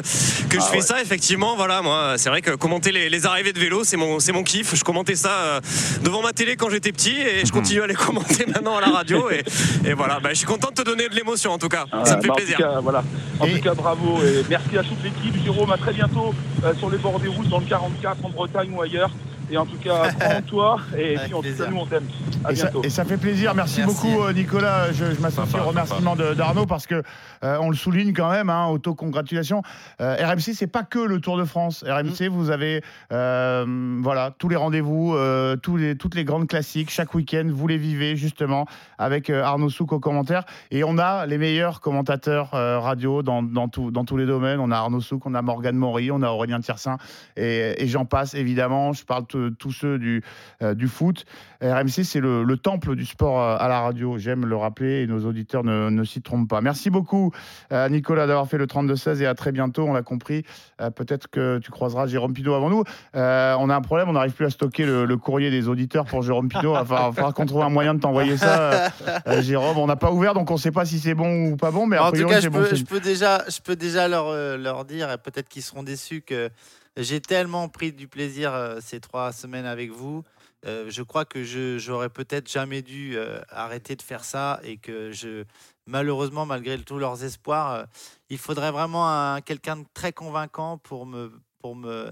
que 0.50 0.56
je 0.60 0.66
fais 0.66 0.82
ça. 0.82 1.02
Effectivement, 1.02 1.56
voilà, 1.56 1.82
moi, 1.82 2.14
c'est 2.18 2.30
vrai 2.30 2.42
que 2.42 2.52
commenter 2.56 2.92
les, 2.92 3.10
les 3.10 3.26
arrivées 3.26 3.54
de 3.54 3.60
vélo, 3.60 3.84
c'est 3.84 3.98
mon, 3.98 4.20
c'est 4.20 4.32
mon 4.32 4.44
kiff. 4.44 4.76
Je 4.76 4.84
commentais 4.84 5.16
ça 5.16 5.32
euh, 5.44 5.60
devant 6.04 6.22
ma 6.24 6.34
télé 6.34 6.56
quand 6.56 6.70
j'étais 6.70 6.92
petit 6.92 7.16
et 7.22 7.46
je 7.46 7.52
continue 7.52 7.82
à 7.84 7.88
les 7.88 7.94
commenter 8.08 8.46
maintenant 8.48 8.78
à 8.78 8.82
la 8.82 8.88
radio. 8.90 9.30
Et, 9.30 9.44
et 9.86 9.94
voilà, 9.94 10.20
bah, 10.20 10.30
je 10.32 10.36
suis 10.36 10.48
content 10.48 10.70
de 10.70 10.76
te 10.76 10.82
donner 10.82 11.08
de 11.08 11.16
l'émotion 11.16 11.52
en 11.52 11.58
tout 11.60 11.70
cas. 11.70 11.86
ça 12.04 12.18
me 12.18 12.22
fait 12.22 12.28
Bah, 12.28 12.34
en 12.34 12.36
plaisir. 12.38 12.58
Tout 12.58 12.64
cas, 12.64 12.80
voilà. 12.80 13.04
En 13.40 13.46
Et- 13.46 13.54
tout 13.54 13.62
cas, 13.62 13.74
bravo 13.76 14.18
et 14.24 14.44
merci 14.50 14.71
à 14.78 14.84
toute 14.84 15.04
l'équipe. 15.04 15.36
Jérôme, 15.44 15.72
à 15.72 15.78
très 15.78 15.94
bientôt 15.94 16.34
euh, 16.64 16.74
sur 16.76 16.90
les 16.90 16.98
bords 16.98 17.20
des 17.20 17.28
routes 17.28 17.50
dans 17.50 17.60
le 17.60 17.66
44 17.66 18.26
en 18.26 18.30
Bretagne 18.30 18.72
ou 18.74 18.82
ailleurs. 18.82 19.12
Et 19.52 19.58
en 19.58 19.66
tout 19.66 19.78
cas, 19.78 20.04
prends 20.20 20.38
en 20.38 20.42
toi. 20.42 20.78
Et 20.98 21.16
Avec 21.18 21.20
puis, 21.24 21.32
tout 21.32 21.42
plaisir. 21.42 21.70
nous, 21.72 21.78
on 21.78 21.86
t'aime. 21.86 22.06
À 22.44 22.52
Et 22.52 22.56
ça, 22.56 22.64
bientôt. 22.70 22.84
et 22.84 22.90
ça 22.90 23.04
fait 23.06 23.18
plaisir. 23.18 23.54
Merci, 23.54 23.82
Merci. 23.82 23.94
beaucoup, 24.08 24.22
euh, 24.24 24.34
Nicolas. 24.34 24.92
Je, 24.94 25.14
je 25.14 25.20
m'associe 25.22 25.62
au 25.62 25.68
remerciement 25.68 26.16
d'Arnaud 26.16 26.66
parce 26.66 26.88
que 26.88 27.04
euh, 27.44 27.58
on 27.60 27.70
le 27.70 27.76
souligne 27.76 28.14
quand 28.14 28.30
même. 28.32 28.50
Hein, 28.50 28.68
Auto-congratulations. 28.68 29.62
Euh, 30.00 30.16
RMC, 30.26 30.54
c'est 30.56 30.68
pas 30.68 30.84
que 30.84 31.00
le 31.00 31.20
Tour 31.20 31.38
de 31.38 31.44
France. 31.44 31.84
RMC, 31.88 32.30
vous 32.30 32.50
avez 32.50 32.82
euh, 33.12 34.00
voilà 34.02 34.32
tous 34.38 34.48
les 34.50 34.56
rendez-vous, 34.56 35.16
euh, 35.16 35.56
tous 35.58 35.76
les, 35.78 35.96
toutes 35.96 36.16
les 36.16 36.24
grandes 36.24 36.48
classiques 36.48 36.90
chaque 36.90 37.14
week-end. 37.14 37.48
Vous 37.52 37.68
les 37.68 37.78
vivez 37.78 38.16
justement 38.16 38.66
avec 38.98 39.30
euh, 39.30 39.44
Arnaud 39.44 39.70
Souk 39.70 39.92
au 39.94 40.00
commentaire. 40.00 40.44
Et 40.72 40.84
on 40.84 40.98
a 40.98 41.26
les 41.26 41.38
meilleurs 41.38 41.82
commentateurs 41.82 42.54
euh, 42.54 42.80
radio 42.80 43.22
dans, 43.22 43.44
dans, 43.44 43.68
tout- 43.68 43.92
dans 43.92 44.06
tous 44.06 44.18
les 44.18 44.26
domaines. 44.26 44.60
On 44.60 44.72
a 44.72 44.78
Arnaud 44.78 45.02
Souk, 45.02 45.26
on 45.26 45.34
a 45.36 45.42
Morgane 45.42 45.76
Maury, 45.76 46.10
on 46.12 46.22
a 46.22 46.30
Aurélien 46.30 46.60
Tiersin 46.62 46.98
et, 47.38 47.76
et 47.84 47.88
j'en 47.88 48.06
passe 48.06 48.34
évidemment. 48.34 48.94
Je 48.94 49.04
parle 49.04 49.26
de 49.50 49.56
tous 49.56 49.72
ceux 49.72 49.98
du, 49.98 50.24
euh, 50.62 50.74
du 50.74 50.88
foot. 50.88 51.26
RMC, 51.62 52.04
c'est 52.04 52.20
le, 52.20 52.44
le 52.44 52.58
temple 52.58 52.96
du 52.96 53.06
sport 53.06 53.40
euh, 53.40 53.58
à 53.60 53.68
la 53.68 53.82
radio. 53.82 54.18
J'aime 54.18 54.46
le 54.46 54.56
rappeler 54.56 55.02
et 55.02 55.08
nos 55.08 55.26
auditeurs 55.26 55.64
ne, 55.64 55.90
ne 55.90 56.04
s'y 56.04 56.22
trompent 56.22 56.50
pas. 56.50 56.62
Merci 56.62 56.90
beaucoup, 56.90 57.32
euh, 57.72 57.90
Nicolas, 57.90 58.28
d'avoir 58.28 58.48
fait 58.48 58.58
le 58.58 58.66
32-16 58.66 59.22
et 59.22 59.26
à 59.26 59.36
très 59.36 59.52
bientôt. 59.52 59.86
On 59.88 59.94
l'a 59.94 60.04
compris. 60.04 60.44
Euh, 60.80 60.90
Peut-être 60.90 61.28
que 61.30 61.60
tu 61.60 61.72
croiseras 61.72 62.08
Jérôme 62.08 62.34
Pinault 62.34 62.54
avant 62.54 62.70
nous. 62.70 62.84
Euh, 63.16 63.56
on 63.60 63.70
a 63.70 63.76
un 63.76 63.82
problème, 63.82 64.10
on 64.10 64.14
n'arrive 64.14 64.34
plus 64.34 64.46
à 64.46 64.50
stocker 64.50 64.86
le, 64.86 65.06
le 65.06 65.18
courrier 65.18 65.50
des 65.50 65.68
auditeurs 65.68 66.06
pour 66.06 66.22
Jérôme 66.22 66.50
Pinault. 66.50 66.74
Il 66.74 66.86
va 66.88 67.12
falloir, 67.12 67.34
qu'on 67.34 67.46
trouve 67.46 67.64
un 67.64 67.70
moyen 67.70 67.94
de 67.94 68.00
t'envoyer 68.00 68.38
ça, 68.38 68.60
euh, 68.60 68.90
euh, 69.28 69.42
Jérôme. 69.42 69.78
On 69.78 69.88
n'a 69.88 69.96
pas 69.96 70.12
ouvert, 70.12 70.34
donc 70.34 70.50
on 70.52 70.56
ne 70.56 70.60
sait 70.60 70.72
pas 70.72 70.86
si 70.86 71.00
c'est 71.00 71.16
bon 71.16 71.52
ou 71.52 71.58
pas 71.58 71.72
bon. 71.72 71.88
Mais 71.88 71.98
en 71.98 72.12
tout 72.12 72.26
cas, 72.26 72.40
je 72.40 72.50
bon 72.50 72.60
peux, 72.60 72.68
signe. 72.68 72.78
je 72.78 72.84
peux 72.86 73.00
déjà, 73.00 73.44
je 73.50 73.60
peux 73.62 73.76
déjà 73.76 74.08
leur, 74.08 74.28
euh, 74.28 74.58
leur 74.58 74.86
dire, 74.86 75.12
et 75.12 75.18
peut-être 75.18 75.50
qu'ils 75.50 75.64
seront 75.64 75.84
déçus, 75.84 76.22
que 76.22 76.50
j'ai 76.98 77.22
tellement 77.22 77.70
pris 77.70 77.94
du 77.94 78.08
plaisir 78.08 78.54
euh, 78.54 78.80
ces 78.82 79.00
trois 79.00 79.32
semaines 79.32 79.66
avec 79.66 79.92
vous. 79.92 80.24
Euh, 80.66 80.90
je 80.90 81.02
crois 81.02 81.26
que 81.26 81.44
je 81.44 81.78
j'aurais 81.80 82.10
peut-être 82.10 82.52
jamais 82.52 82.82
dû 82.82 83.18
euh, 83.18 83.42
arrêter 83.50 83.96
de 83.96 84.02
faire 84.02 84.24
ça 84.24 84.60
et 84.64 84.78
que 84.78 85.12
je, 85.12 85.44
malheureusement, 85.88 86.46
malgré 86.46 86.78
tous 86.80 87.00
leurs 87.00 87.24
espoirs, 87.24 87.88
il 88.30 88.38
faudrait 88.38 88.72
vraiment 88.72 89.08
un- 89.10 89.42
quelqu'un 89.42 89.78
de 89.78 89.86
très 89.94 90.14
convaincant 90.14 90.78
pour 90.78 91.06
me, 91.06 91.32
pour 91.60 91.76
me, 91.76 92.12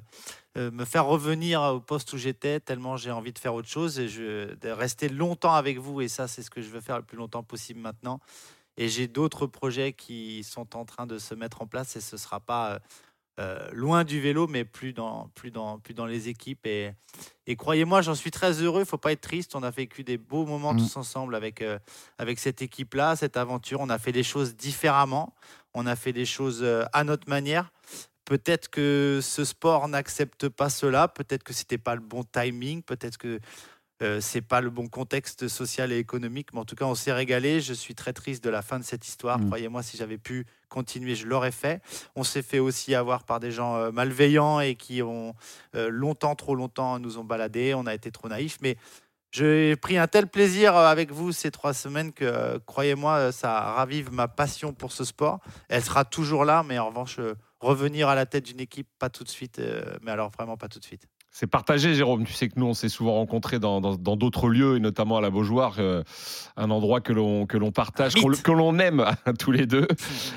me 0.55 0.85
faire 0.85 1.05
revenir 1.05 1.61
au 1.61 1.79
poste 1.79 2.13
où 2.13 2.17
j'étais, 2.17 2.59
tellement 2.59 2.97
j'ai 2.97 3.11
envie 3.11 3.33
de 3.33 3.39
faire 3.39 3.53
autre 3.53 3.67
chose 3.69 3.99
et 3.99 4.07
je, 4.07 4.55
de 4.55 4.69
rester 4.69 5.09
longtemps 5.09 5.53
avec 5.53 5.77
vous. 5.77 6.01
Et 6.01 6.07
ça, 6.07 6.27
c'est 6.27 6.41
ce 6.41 6.49
que 6.49 6.61
je 6.61 6.69
veux 6.69 6.81
faire 6.81 6.97
le 6.97 7.03
plus 7.03 7.17
longtemps 7.17 7.43
possible 7.43 7.79
maintenant. 7.79 8.19
Et 8.77 8.87
j'ai 8.87 9.07
d'autres 9.07 9.45
projets 9.45 9.93
qui 9.93 10.43
sont 10.43 10.75
en 10.75 10.85
train 10.85 11.05
de 11.05 11.17
se 11.19 11.35
mettre 11.35 11.61
en 11.61 11.67
place 11.67 11.95
et 11.95 12.01
ce 12.01 12.15
ne 12.15 12.19
sera 12.19 12.39
pas 12.39 12.79
euh, 13.39 13.69
loin 13.71 14.03
du 14.03 14.19
vélo, 14.19 14.47
mais 14.47 14.65
plus 14.65 14.91
dans, 14.93 15.29
plus 15.33 15.49
dans, 15.49 15.79
plus 15.79 15.93
dans 15.93 16.05
les 16.05 16.27
équipes. 16.27 16.65
Et, 16.67 16.91
et 17.47 17.55
croyez-moi, 17.55 18.01
j'en 18.01 18.15
suis 18.15 18.31
très 18.31 18.61
heureux. 18.61 18.79
Il 18.79 18.83
ne 18.83 18.87
faut 18.87 18.97
pas 18.97 19.13
être 19.13 19.21
triste. 19.21 19.55
On 19.55 19.63
a 19.63 19.71
vécu 19.71 20.03
des 20.03 20.17
beaux 20.17 20.45
moments 20.45 20.73
Mm. 20.73 20.79
tous 20.79 20.97
ensemble 20.97 21.35
avec, 21.35 21.61
euh, 21.61 21.79
avec 22.17 22.37
cette 22.37 22.61
équipe-là, 22.61 23.15
cette 23.15 23.37
aventure. 23.37 23.79
On 23.81 23.89
a 23.89 23.97
fait 23.97 24.11
les 24.11 24.23
choses 24.23 24.55
différemment. 24.55 25.33
On 25.73 25.87
a 25.87 25.95
fait 25.95 26.11
les 26.11 26.25
choses 26.25 26.59
euh, 26.63 26.83
à 26.93 27.03
notre 27.03 27.29
manière. 27.29 27.71
Peut-être 28.25 28.69
que 28.69 29.19
ce 29.23 29.43
sport 29.45 29.87
n'accepte 29.87 30.49
pas 30.49 30.69
cela. 30.69 31.07
Peut-être 31.07 31.43
que 31.43 31.53
c'était 31.53 31.77
pas 31.79 31.95
le 31.95 32.01
bon 32.01 32.23
timing. 32.23 32.83
Peut-être 32.83 33.17
que 33.17 33.39
euh, 34.01 34.21
c'est 34.21 34.41
pas 34.41 34.61
le 34.61 34.69
bon 34.69 34.87
contexte 34.87 35.47
social 35.49 35.91
et 35.91 35.97
économique, 35.97 36.53
mais 36.53 36.59
en 36.59 36.65
tout 36.65 36.75
cas, 36.75 36.85
on 36.85 36.95
s'est 36.95 37.11
régalé. 37.11 37.59
Je 37.59 37.73
suis 37.73 37.95
très 37.95 38.13
triste 38.13 38.43
de 38.43 38.49
la 38.49 38.61
fin 38.61 38.79
de 38.79 38.83
cette 38.83 39.05
histoire. 39.05 39.39
Mm. 39.39 39.47
Croyez-moi, 39.47 39.83
si 39.83 39.97
j'avais 39.97 40.17
pu 40.17 40.45
continuer, 40.69 41.15
je 41.15 41.27
l'aurais 41.27 41.51
fait. 41.51 41.81
On 42.15 42.23
s'est 42.23 42.41
fait 42.41 42.59
aussi 42.59 42.95
avoir 42.95 43.23
par 43.23 43.41
des 43.41 43.51
gens 43.51 43.75
euh, 43.75 43.91
malveillants 43.91 44.61
et 44.61 44.75
qui 44.75 45.01
ont 45.01 45.35
euh, 45.75 45.89
longtemps, 45.89 46.35
trop 46.35 46.55
longtemps, 46.55 46.97
nous 46.99 47.17
ont 47.17 47.25
baladés. 47.25 47.73
On 47.73 47.85
a 47.87 47.93
été 47.93 48.09
trop 48.09 48.29
naïfs, 48.29 48.57
mais 48.61 48.77
j'ai 49.31 49.75
pris 49.75 49.97
un 49.97 50.07
tel 50.07 50.27
plaisir 50.27 50.75
avec 50.77 51.11
vous 51.11 51.33
ces 51.33 51.51
trois 51.51 51.73
semaines 51.73 52.13
que, 52.13 52.57
croyez-moi, 52.59 53.31
ça 53.31 53.59
ravive 53.59 54.11
ma 54.11 54.27
passion 54.27 54.73
pour 54.73 54.91
ce 54.91 55.03
sport. 55.03 55.39
Elle 55.67 55.83
sera 55.83 56.05
toujours 56.05 56.45
là, 56.45 56.63
mais 56.65 56.79
en 56.79 56.87
revanche, 56.87 57.19
revenir 57.59 58.07
à 58.07 58.15
la 58.15 58.25
tête 58.25 58.45
d'une 58.45 58.59
équipe, 58.59 58.87
pas 58.97 59.09
tout 59.09 59.23
de 59.23 59.29
suite, 59.29 59.61
mais 60.01 60.09
alors 60.09 60.31
vraiment 60.31 60.57
pas 60.57 60.67
tout 60.67 60.79
de 60.79 60.85
suite. 60.85 61.05
C'est 61.39 61.47
partagé, 61.47 61.93
Jérôme. 61.93 62.25
Tu 62.25 62.33
sais 62.33 62.49
que 62.49 62.55
nous, 62.57 62.65
on 62.65 62.73
s'est 62.73 62.89
souvent 62.89 63.13
rencontrés 63.13 63.59
dans 63.59 63.79
d'autres 63.79 64.49
lieux, 64.49 64.75
et 64.75 64.81
notamment 64.81 65.15
à 65.15 65.21
la 65.21 65.29
Beaujoire, 65.29 65.75
euh, 65.79 66.03
un 66.57 66.69
endroit 66.69 66.99
que 66.99 67.13
l'on 67.13 67.45
que 67.45 67.55
l'on 67.55 67.71
partage, 67.71 68.15
que 68.15 68.51
l'on 68.51 68.77
aime 68.77 69.05
tous 69.39 69.53
les 69.53 69.65
deux. 69.65 69.87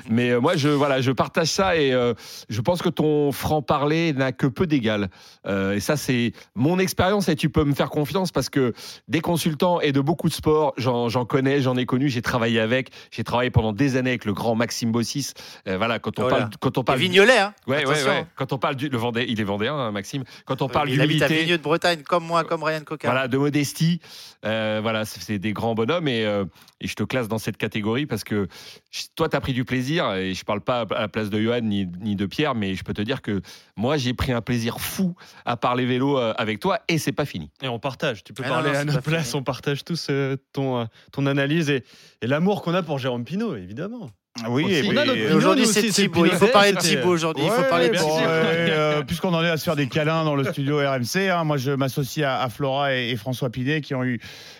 Mais 0.09 0.29
euh, 0.29 0.39
moi, 0.39 0.55
je 0.55 0.69
voilà, 0.69 1.01
je 1.01 1.11
partage 1.11 1.49
ça 1.49 1.75
et 1.75 1.91
euh, 1.91 2.13
je 2.47 2.61
pense 2.61 2.81
que 2.81 2.87
ton 2.87 3.33
franc 3.33 3.61
parler 3.61 4.13
n'a 4.13 4.31
que 4.31 4.47
peu 4.47 4.65
d'égal. 4.65 5.09
Et 5.45 5.81
ça, 5.81 5.97
c'est 5.97 6.31
mon 6.55 6.79
expérience 6.79 7.27
et 7.27 7.35
tu 7.35 7.49
peux 7.49 7.65
me 7.65 7.73
faire 7.73 7.89
confiance 7.89 8.31
parce 8.31 8.47
que 8.47 8.71
des 9.09 9.19
consultants 9.19 9.81
et 9.81 9.91
de 9.91 9.99
beaucoup 9.99 10.29
de 10.29 10.33
sports, 10.33 10.73
j'en 10.77 11.25
connais, 11.25 11.59
j'en 11.59 11.75
ai 11.75 11.85
connu, 11.85 12.07
j'ai 12.07 12.21
travaillé 12.21 12.61
avec, 12.61 12.91
j'ai 13.11 13.25
travaillé 13.25 13.49
pendant 13.49 13.73
des 13.73 13.97
années 13.97 14.11
avec 14.11 14.23
le 14.23 14.31
grand 14.31 14.55
Maxime 14.55 14.93
Bossis. 14.93 15.33
Voilà, 15.65 15.99
quand 15.99 16.17
on 16.19 16.23
Oh 16.23 16.29
parle, 16.29 16.49
quand 16.61 16.77
on 16.77 16.85
parle, 16.85 16.99
Vignolet, 16.99 17.39
hein 17.39 17.53
Ouais, 17.67 17.85
ouais. 17.85 18.25
Quand 18.37 18.53
on 18.53 18.57
parle 18.57 18.77
du 18.77 18.87
le 18.87 18.97
Vendée, 18.97 19.25
il 19.27 19.41
est 19.41 19.43
vendéen, 19.43 19.75
hein, 19.75 19.91
Maxime. 19.91 20.23
Quand 20.45 20.61
on 20.61 20.69
parle 20.69 20.92
il 20.93 21.01
habite 21.01 21.21
à 21.21 21.27
Vigneux 21.27 21.57
de 21.57 21.63
Bretagne, 21.63 22.01
comme 22.03 22.25
moi, 22.25 22.43
comme 22.43 22.63
Ryan 22.63 22.81
Coca. 22.83 23.07
voilà, 23.09 23.27
de 23.27 23.37
modestie. 23.37 23.99
Euh, 24.45 24.79
voilà, 24.81 25.05
c'est 25.05 25.39
des 25.39 25.53
grands 25.53 25.73
bonhommes 25.73 26.07
et, 26.07 26.25
euh, 26.25 26.43
et 26.81 26.87
je 26.87 26.95
te 26.95 27.03
classe 27.03 27.27
dans 27.29 27.37
cette 27.37 27.55
catégorie 27.57 28.05
parce 28.05 28.23
que 28.25 28.47
je- 28.91 29.03
toi, 29.15 29.29
tu 29.29 29.35
as 29.37 29.41
pris 29.41 29.53
du 29.53 29.63
plaisir 29.63 30.13
et 30.13 30.33
je 30.33 30.43
parle 30.43 30.59
pas 30.61 30.81
à 30.81 30.99
la 31.01 31.07
place 31.07 31.29
de 31.29 31.39
Johan 31.41 31.61
ni, 31.61 31.85
ni 32.01 32.15
de 32.15 32.25
Pierre, 32.25 32.53
mais 32.55 32.75
je 32.75 32.83
peux 32.83 32.93
te 32.93 33.01
dire 33.01 33.21
que 33.21 33.41
moi, 33.77 33.95
j'ai 33.97 34.13
pris 34.13 34.31
un 34.33 34.41
plaisir 34.41 34.79
fou 34.81 35.15
à 35.45 35.55
parler 35.55 35.85
vélo 35.85 36.17
euh, 36.19 36.33
avec 36.37 36.59
toi 36.59 36.79
et 36.89 36.97
c'est 36.97 37.11
pas 37.13 37.25
fini. 37.25 37.49
Et 37.61 37.67
on 37.69 37.79
partage. 37.79 38.23
Tu 38.23 38.33
peux 38.33 38.43
Ah 38.45 38.49
parler 38.49 38.71
non, 38.71 38.79
à 38.79 38.83
notre 38.85 39.01
place. 39.01 39.27
fini. 39.29 39.39
On 39.39 39.43
partage 39.43 39.83
tous 39.85 40.07
euh, 40.09 40.35
ton, 40.51 40.79
euh, 40.81 40.85
ton 41.13 41.25
analyse 41.25 41.69
et, 41.69 41.83
et 42.21 42.27
l'amour 42.27 42.61
qu'on 42.63 42.73
a 42.73 42.83
pour 42.83 42.99
Jérôme 42.99 43.23
Pinault, 43.23 43.55
évidemment. 43.55 44.09
Oui, 44.49 44.63
Aussi. 44.65 44.73
et 44.75 44.83
On 44.87 44.97
a 44.97 45.01
puis- 45.01 45.07
notre 45.07 45.17
Et 45.17 45.23
Pinot, 45.25 45.37
Aujourd'hui, 45.37 45.65
c'est 45.65 45.83
Thibaut. 45.89 46.25
Il 46.25 46.31
faut 46.31 46.47
parler 46.47 46.71
de 46.73 46.77
Thibaut 46.77 47.09
aujourd'hui. 47.09 47.43
Il 47.45 47.49
faut 47.51 47.61
Ouais, 47.61 47.69
parler 47.69 47.89
de 47.89 47.97
bon, 47.97 48.15
ouais, 48.17 48.23
euh, 48.27 49.01
Puisqu'on 49.07 49.33
en 49.33 49.43
est 49.43 49.49
à 49.49 49.57
se 49.57 49.63
faire 49.63 49.75
des 49.75 49.87
câlins 49.87 50.23
dans 50.23 50.35
le 50.35 50.43
studio 50.45 50.77
RMC, 50.77 51.29
hein, 51.29 51.43
moi 51.43 51.57
je 51.57 51.71
m'associe 51.71 52.25
à, 52.25 52.41
à 52.41 52.49
Flora 52.49 52.95
et, 52.95 53.09
et 53.09 53.15
François 53.15 53.49
Pinet 53.49 53.81
qui 53.81 53.95
ont 53.95 54.03
eu 54.03 54.19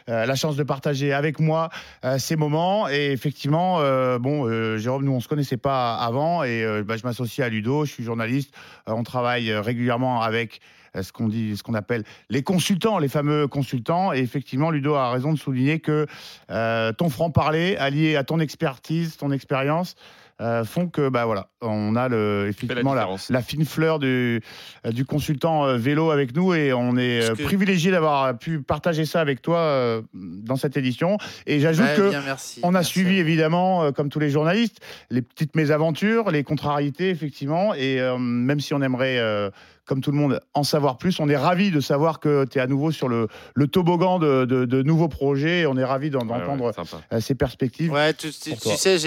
euh, 0.09 0.25
la 0.25 0.35
chance 0.35 0.55
de 0.55 0.63
partager 0.63 1.13
avec 1.13 1.39
moi 1.39 1.69
euh, 2.05 2.17
ces 2.17 2.35
moments. 2.35 2.87
Et 2.89 3.11
effectivement, 3.11 3.79
bon, 4.19 4.77
Jérôme, 4.77 5.05
nous 5.05 5.11
on 5.13 5.19
se 5.19 5.27
connaissait 5.27 5.57
pas 5.57 5.95
avant 5.95 6.43
et 6.43 6.65
bah, 6.85 6.97
je 6.97 7.03
m'associe 7.03 7.45
à 7.45 7.49
Ludo, 7.49 7.85
je 7.85 7.91
suis 7.91 8.03
journaliste, 8.03 8.53
on 8.87 9.03
travaille 9.03 9.53
régulièrement 9.53 10.21
avec 10.21 10.59
ce 11.01 11.11
qu'on 11.11 11.27
dit, 11.27 11.57
ce 11.57 11.63
qu'on 11.63 11.73
appelle 11.73 12.03
les 12.29 12.43
consultants, 12.43 12.99
les 12.99 13.07
fameux 13.07 13.47
consultants. 13.47 14.13
Et 14.13 14.19
effectivement, 14.19 14.69
Ludo 14.71 14.93
a 14.95 15.11
raison 15.11 15.33
de 15.33 15.39
souligner 15.39 15.79
que 15.79 16.05
euh, 16.51 16.91
ton 16.93 17.09
franc-parler, 17.09 17.75
allié 17.77 18.15
à 18.15 18.23
ton 18.23 18.39
expertise, 18.39 19.17
ton 19.17 19.31
expérience, 19.31 19.95
euh, 20.41 20.63
font 20.63 20.87
que 20.89 21.09
bah 21.09 21.25
voilà, 21.25 21.49
on 21.61 21.95
a 21.95 22.09
le, 22.09 22.47
effectivement 22.49 22.95
la, 22.95 23.07
la 23.29 23.41
fine 23.43 23.65
fleur 23.65 23.99
du, 23.99 24.41
euh, 24.85 24.91
du 24.91 25.05
consultant 25.05 25.65
euh, 25.65 25.77
vélo 25.77 26.09
avec 26.09 26.35
nous 26.35 26.55
et 26.55 26.73
on 26.73 26.97
est 26.97 27.29
euh, 27.29 27.35
que- 27.35 27.43
privilégié 27.43 27.91
d'avoir 27.91 28.35
pu 28.39 28.59
partager 28.59 29.05
ça 29.05 29.21
avec 29.21 29.43
toi 29.43 29.59
euh, 29.59 30.01
dans 30.13 30.55
cette 30.55 30.75
édition. 30.75 31.17
Et 31.45 31.59
j'ajoute 31.59 31.85
Ouais, 31.85 31.95
que 31.95 32.09
bien, 32.09 32.23
merci. 32.25 32.59
on 32.63 32.69
a 32.69 32.71
Merci 32.79 32.89
suivi 32.93 33.19
évidemment, 33.19 33.83
euh, 33.83 33.91
comme 33.91 34.09
tous 34.09 34.19
les 34.19 34.31
journalistes, 34.31 34.79
les 35.11 35.21
petites 35.21 35.55
mésaventures, 35.55 36.31
les 36.31 36.43
contrariétés, 36.43 37.09
effectivement. 37.11 37.75
Et 37.75 38.01
euh, 38.01 38.17
même 38.17 38.59
si 38.59 38.73
on 38.73 38.81
aimerait, 38.81 39.19
euh, 39.19 39.51
comme 39.85 40.01
tout 40.01 40.11
le 40.11 40.17
monde, 40.17 40.39
en 40.53 40.63
savoir 40.63 40.97
plus, 40.97 41.19
on 41.19 41.27
est 41.27 41.35
ravi 41.37 41.69
de 41.71 41.79
savoir 41.81 42.19
que 42.19 42.45
tu 42.45 42.57
es 42.57 42.61
à 42.61 42.67
nouveau 42.67 42.91
sur 42.91 43.09
le, 43.09 43.27
le 43.53 43.67
toboggan 43.67 44.17
de, 44.19 44.45
de- 44.45 44.65
de 44.65 44.81
nouveaux 44.81 45.09
projets. 45.09 45.61
Et 45.61 45.65
on 45.67 45.75
est 45.77 45.83
ravi 45.83 46.09
d'en- 46.09 46.19
Ouais, 46.25 46.33
ouais, 46.33 46.39
d'entendre 46.39 46.73
sympa. 46.73 47.01
euh, 47.11 47.19
ces 47.19 47.35
perspectives. 47.35 47.91
Ouais, 47.91 48.13
tu, 48.13 48.31
sais, 48.31 48.97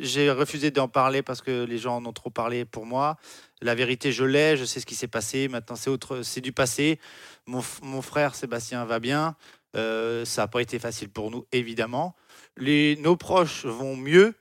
j'ai 0.00 0.30
refusé 0.30 0.70
d'en 0.70 0.88
parler 0.88 1.22
parce 1.22 1.42
que 1.42 1.64
les 1.64 1.78
gens 1.78 1.96
en 1.96 2.06
ont 2.06 2.12
trop 2.12 2.30
parlé 2.30 2.64
pour 2.64 2.86
moi. 2.86 3.16
La 3.60 3.74
vérité, 3.74 4.10
je 4.10 4.24
l'ai, 4.24 4.56
je 4.56 4.64
sais 4.64 4.80
ce 4.80 4.86
qui 4.86 4.94
s'est 4.94 5.06
passé. 5.06 5.48
Maintenant, 5.48 5.76
c'est 5.76 5.90
autre, 5.90 6.22
c'est 6.22 6.40
du 6.40 6.52
passé. 6.52 6.98
Mon 7.46 8.02
frère 8.02 8.34
Sébastien 8.34 8.84
va 8.84 8.98
bien. 9.00 9.36
Euh, 9.76 10.24
ça 10.24 10.42
n'a 10.42 10.48
pas 10.48 10.60
été 10.60 10.78
facile 10.78 11.08
pour 11.08 11.30
nous, 11.30 11.46
évidemment. 11.52 12.14
Nos 12.58 13.16
proches 13.16 13.64
vont 13.64 13.96
mieux 13.96 14.34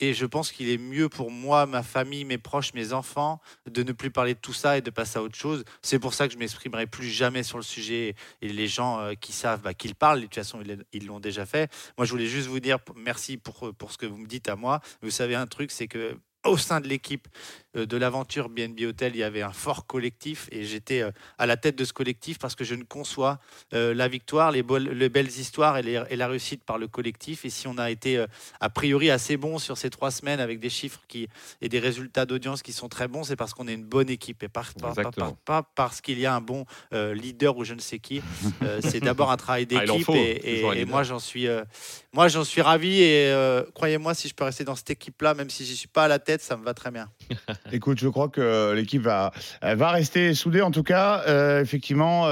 et 0.00 0.14
je 0.14 0.24
pense 0.24 0.52
qu'il 0.52 0.70
est 0.70 0.78
mieux 0.78 1.08
pour 1.10 1.30
moi, 1.30 1.66
ma 1.66 1.82
famille, 1.82 2.24
mes 2.24 2.38
proches, 2.38 2.72
mes 2.72 2.94
enfants 2.94 3.40
de 3.66 3.82
ne 3.82 3.92
plus 3.92 4.10
parler 4.10 4.34
de 4.34 4.38
tout 4.38 4.54
ça 4.54 4.78
et 4.78 4.80
de 4.80 4.90
passer 4.90 5.18
à 5.18 5.22
autre 5.22 5.36
chose. 5.36 5.64
C'est 5.82 5.98
pour 5.98 6.14
ça 6.14 6.28
que 6.28 6.34
je 6.34 6.38
m'exprimerai 6.38 6.86
plus 6.86 7.08
jamais 7.08 7.42
sur 7.42 7.58
le 7.58 7.64
sujet 7.64 8.14
et 8.40 8.48
les 8.48 8.68
gens 8.68 9.00
euh, 9.00 9.12
qui 9.14 9.32
savent 9.32 9.60
bah, 9.60 9.74
qu'ils 9.74 9.94
parlent, 9.94 10.20
de 10.20 10.26
toute 10.26 10.36
façon, 10.36 10.62
ils 10.92 11.06
l'ont 11.06 11.20
déjà 11.20 11.44
fait. 11.44 11.70
Moi, 11.98 12.06
je 12.06 12.10
voulais 12.12 12.26
juste 12.26 12.48
vous 12.48 12.60
dire 12.60 12.78
merci 12.96 13.36
pour, 13.36 13.74
pour 13.74 13.92
ce 13.92 13.98
que 13.98 14.06
vous 14.06 14.16
me 14.16 14.26
dites 14.26 14.48
à 14.48 14.56
moi. 14.56 14.80
Vous 15.02 15.10
savez 15.10 15.34
un 15.34 15.46
truc, 15.46 15.70
c'est 15.70 15.88
que 15.88 16.16
au 16.44 16.56
sein 16.56 16.80
de 16.80 16.88
l'équipe 16.88 17.28
de 17.74 17.96
l'aventure 17.96 18.48
BNB 18.48 18.80
Hotel, 18.88 19.12
il 19.14 19.18
y 19.18 19.22
avait 19.22 19.42
un 19.42 19.52
fort 19.52 19.86
collectif 19.86 20.48
et 20.50 20.64
j'étais 20.64 21.02
euh, 21.02 21.10
à 21.36 21.46
la 21.46 21.56
tête 21.56 21.76
de 21.76 21.84
ce 21.84 21.92
collectif 21.92 22.38
parce 22.38 22.54
que 22.54 22.64
je 22.64 22.74
ne 22.74 22.82
conçois 22.82 23.38
euh, 23.74 23.92
la 23.94 24.08
victoire, 24.08 24.50
les, 24.52 24.62
bol- 24.62 24.88
les 24.88 25.08
belles 25.08 25.28
histoires 25.28 25.76
et, 25.78 25.82
les- 25.82 26.02
et 26.08 26.16
la 26.16 26.28
réussite 26.28 26.64
par 26.64 26.78
le 26.78 26.88
collectif. 26.88 27.44
Et 27.44 27.50
si 27.50 27.66
on 27.68 27.76
a 27.78 27.90
été 27.90 28.16
euh, 28.16 28.26
a 28.60 28.70
priori 28.70 29.10
assez 29.10 29.36
bon 29.36 29.58
sur 29.58 29.76
ces 29.76 29.90
trois 29.90 30.10
semaines 30.10 30.40
avec 30.40 30.60
des 30.60 30.70
chiffres 30.70 31.00
qui, 31.08 31.28
et 31.60 31.68
des 31.68 31.78
résultats 31.78 32.24
d'audience 32.26 32.62
qui 32.62 32.72
sont 32.72 32.88
très 32.88 33.06
bons, 33.06 33.22
c'est 33.24 33.36
parce 33.36 33.52
qu'on 33.52 33.68
est 33.68 33.74
une 33.74 33.84
bonne 33.84 34.08
équipe 34.08 34.42
et 34.42 34.48
pas, 34.48 34.62
pas- 34.62 34.80
pas- 34.80 34.88
Exactement. 34.88 35.32
pas- 35.44 35.62
pas 35.62 35.70
parce 35.74 36.00
qu'il 36.00 36.18
y 36.18 36.26
a 36.26 36.34
un 36.34 36.40
bon 36.40 36.64
euh, 36.94 37.12
leader 37.14 37.56
ou 37.58 37.64
je 37.64 37.74
ne 37.74 37.80
sais 37.80 37.98
qui. 37.98 38.22
Euh, 38.62 38.80
c'est 38.82 39.00
d'abord 39.00 39.30
un 39.30 39.36
travail 39.36 39.66
Ah, 39.70 39.80
d'équipe 39.86 40.04
et, 40.16 40.84
moi 40.86 41.02
j'en 41.02 41.18
suis, 41.18 41.46
euh, 41.46 41.64
moi 42.14 42.28
j'en 42.28 42.44
suis 42.44 42.62
ravi 42.62 43.00
et 43.02 43.30
euh, 43.30 43.62
croyez-moi 43.74 44.14
si 44.14 44.26
je 44.28 44.34
peux 44.34 44.44
rester 44.44 44.64
dans 44.64 44.74
cette 44.74 44.90
équipe-là, 44.90 45.34
même 45.34 45.50
si 45.50 45.66
j'y 45.66 45.76
suis 45.76 45.86
pas 45.88 46.04
à 46.04 46.08
la 46.08 46.18
tête, 46.18 46.40
ça 46.40 46.56
me 46.56 46.64
va 46.64 46.72
très 46.74 46.90
bien. 46.90 47.08
Écoute, 47.72 47.98
je 47.98 48.08
crois 48.08 48.28
que 48.28 48.72
l'équipe 48.72 49.02
va, 49.02 49.32
va 49.62 49.90
rester 49.90 50.34
soudée. 50.34 50.62
En 50.62 50.70
tout 50.70 50.82
cas, 50.82 51.22
euh, 51.26 51.60
effectivement, 51.60 52.26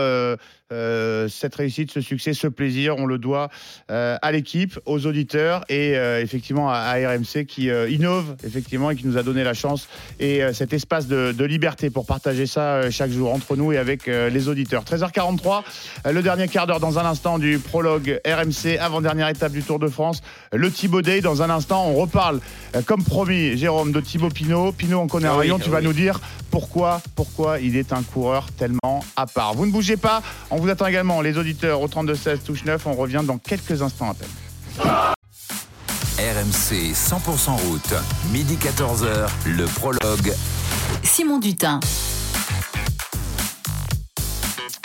euh, 0.73 1.29
cette 1.29 1.55
réussite, 1.55 1.91
ce 1.91 2.01
succès, 2.01 2.35
ce 2.35 2.47
plaisir, 2.47 2.97
on 2.99 3.07
le 3.07 3.19
doit 3.19 3.51
euh, 3.91 4.17
à 4.23 4.33
l'équipe, 4.33 4.79
aux 4.85 5.07
auditeurs 5.07 5.65
et 5.69 5.97
euh, 5.97 6.21
effectivement 6.21 6.71
à, 6.71 6.77
à 6.77 6.95
RMC 6.97 7.45
qui 7.47 7.69
innove 7.89 8.37
effectivement 8.45 8.91
et 8.91 8.97
qui 8.97 9.07
nous 9.07 9.17
a 9.19 9.23
donné 9.23 9.45
la 9.45 9.55
chance 9.55 9.89
et 10.21 10.41
cet 10.53 10.73
espace 10.73 11.07
de, 11.07 11.33
de 11.33 11.45
liberté 11.45 11.91
pour 11.91 12.07
partager 12.07 12.47
ça 12.47 12.91
chaque 12.91 13.11
jour 13.11 13.33
entre 13.33 13.57
nous 13.57 13.73
et 13.73 13.79
avec 13.79 14.07
les 14.07 14.49
auditeurs. 14.49 14.85
13h43, 14.85 15.63
euh, 16.07 16.13
le 16.13 16.23
dernier 16.23 16.49
quart 16.49 16.67
d'heure 16.67 16.81
dans 16.81 16.99
un 16.99 17.05
instant 17.05 17.39
du 17.39 17.59
prologue 17.59 18.21
RMC, 18.27 18.79
avant-dernière 18.81 19.29
étape 19.29 19.53
du 19.53 19.63
Tour 19.63 19.79
de 19.79 19.89
France, 19.89 20.23
le 20.53 20.71
Thibaut 20.71 21.03
Day. 21.03 21.21
Dans 21.21 21.43
un 21.43 21.51
instant, 21.51 21.87
on 21.89 21.95
reparle, 21.95 22.41
comme 22.87 23.03
promis, 23.03 23.57
Jérôme, 23.57 23.93
de 23.93 24.01
Thibaut 24.01 24.29
Pinot. 24.29 24.73
Pinot, 24.73 25.01
on 25.01 25.07
connaît 25.07 25.29
Ah 25.29 25.33
un 25.33 25.37
oui, 25.37 25.41
rayon, 25.43 25.59
ah 25.61 25.65
tu 25.65 25.71
vas 25.71 25.79
oui. 25.79 25.85
nous 25.85 25.93
dire 25.93 26.21
pourquoi, 26.51 27.01
pourquoi 27.15 27.61
il 27.61 27.77
est 27.77 27.93
un 27.93 28.03
coureur 28.03 28.51
tellement 28.53 29.05
à 29.17 29.27
part. 29.27 29.55
Vous 29.55 29.67
ne 29.67 29.73
bougez 29.73 29.97
pas, 29.97 30.23
on 30.51 30.56
vous 30.59 30.69
attend 30.69 30.87
également, 30.87 31.21
les 31.21 31.39
auditeurs 31.39 31.81
au 31.81 31.89
32-16 31.89 32.43
touche 32.45 32.65
9, 32.65 32.87
on 32.87 32.95
revient 32.95 33.23
dans 33.25 33.39
quelques 33.39 33.83
instants 33.83 34.11
à 34.11 34.15
peine. 34.15 34.29
RMC 36.19 36.93
100% 36.95 37.51
route, 37.69 37.95
midi 38.33 38.57
14h, 38.57 39.29
le 39.47 39.65
prologue. 39.67 40.33
Simon 41.03 41.39
Dutin. 41.39 41.81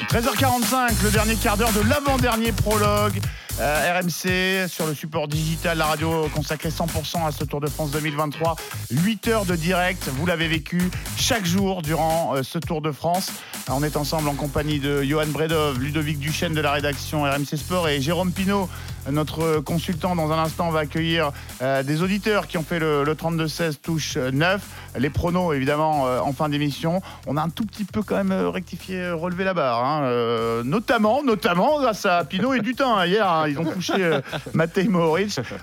13h45, 0.10 1.04
le 1.04 1.10
dernier 1.10 1.36
quart 1.36 1.56
d'heure 1.56 1.72
de 1.72 1.88
l'avant-dernier 1.88 2.52
prologue. 2.52 3.22
Euh, 3.62 4.00
RMC 4.02 4.68
sur 4.68 4.88
le 4.88 4.96
support 4.96 5.28
digital, 5.28 5.78
la 5.78 5.86
radio 5.86 6.28
consacrée 6.34 6.70
100% 6.70 7.28
à 7.28 7.32
ce 7.32 7.44
Tour 7.44 7.62
de 7.62 7.68
France 7.68 7.92
2023. 7.92 8.56
8 8.90 9.28
heures 9.28 9.46
de 9.46 9.56
direct, 9.56 10.10
vous 10.18 10.26
l'avez 10.26 10.48
vécu 10.48 10.82
chaque 11.16 11.46
jour 11.46 11.84
durant 11.84 12.34
euh, 12.36 12.42
ce 12.42 12.58
Tour 12.58 12.82
de 12.82 12.92
France. 12.92 13.32
On 13.70 13.84
est 13.84 13.98
ensemble 13.98 14.30
en 14.30 14.34
compagnie 14.34 14.80
de 14.80 15.04
Johan 15.04 15.28
Bredov, 15.28 15.80
Ludovic 15.80 16.18
Duchesne 16.18 16.56
de 16.56 16.62
la 16.62 16.72
rédaction 16.72 17.22
RMC 17.22 17.56
Sport 17.56 17.88
et 17.88 18.02
Jérôme 18.02 18.32
Pinault, 18.32 18.68
notre 19.12 19.60
consultant. 19.60 20.16
Dans 20.16 20.32
un 20.32 20.40
instant, 20.40 20.68
on 20.70 20.72
va 20.72 20.80
accueillir 20.80 21.32
euh, 21.62 21.84
des 21.84 22.02
auditeurs 22.02 22.48
qui 22.48 22.58
ont 22.58 22.64
fait 22.64 22.80
le, 22.80 23.04
le 23.04 23.14
32-16 23.14 23.76
touche 23.82 24.18
9. 24.18 24.60
Les 24.98 25.10
pronos, 25.12 25.54
évidemment, 25.54 26.08
euh, 26.08 26.20
en 26.20 26.34
fin 26.34 26.50
d'émission. 26.50 27.02
On 27.28 27.38
a 27.38 27.44
un 27.44 27.50
tout 27.50 27.66
petit 27.66 27.86
peu 27.86 28.02
quand 28.02 28.16
même 28.16 28.32
euh, 28.32 28.50
rectifié, 28.50 28.98
euh, 28.98 29.16
relevé 29.16 29.44
la 29.44 29.54
barre. 29.54 29.86
hein. 29.86 30.02
Euh, 30.04 30.64
notamment, 30.64 31.24
notamment 31.24 31.80
grâce 31.80 32.06
à 32.08 32.24
Pinot 32.26 32.56
et 32.56 32.60
Dutin. 32.62 33.06
Hier, 33.06 33.30
hein, 33.30 33.48
ils 33.52 33.60
ont 33.60 33.66
couché 33.66 33.94
euh, 33.98 34.22
Matej. 34.54 34.88
Vous 34.88 35.18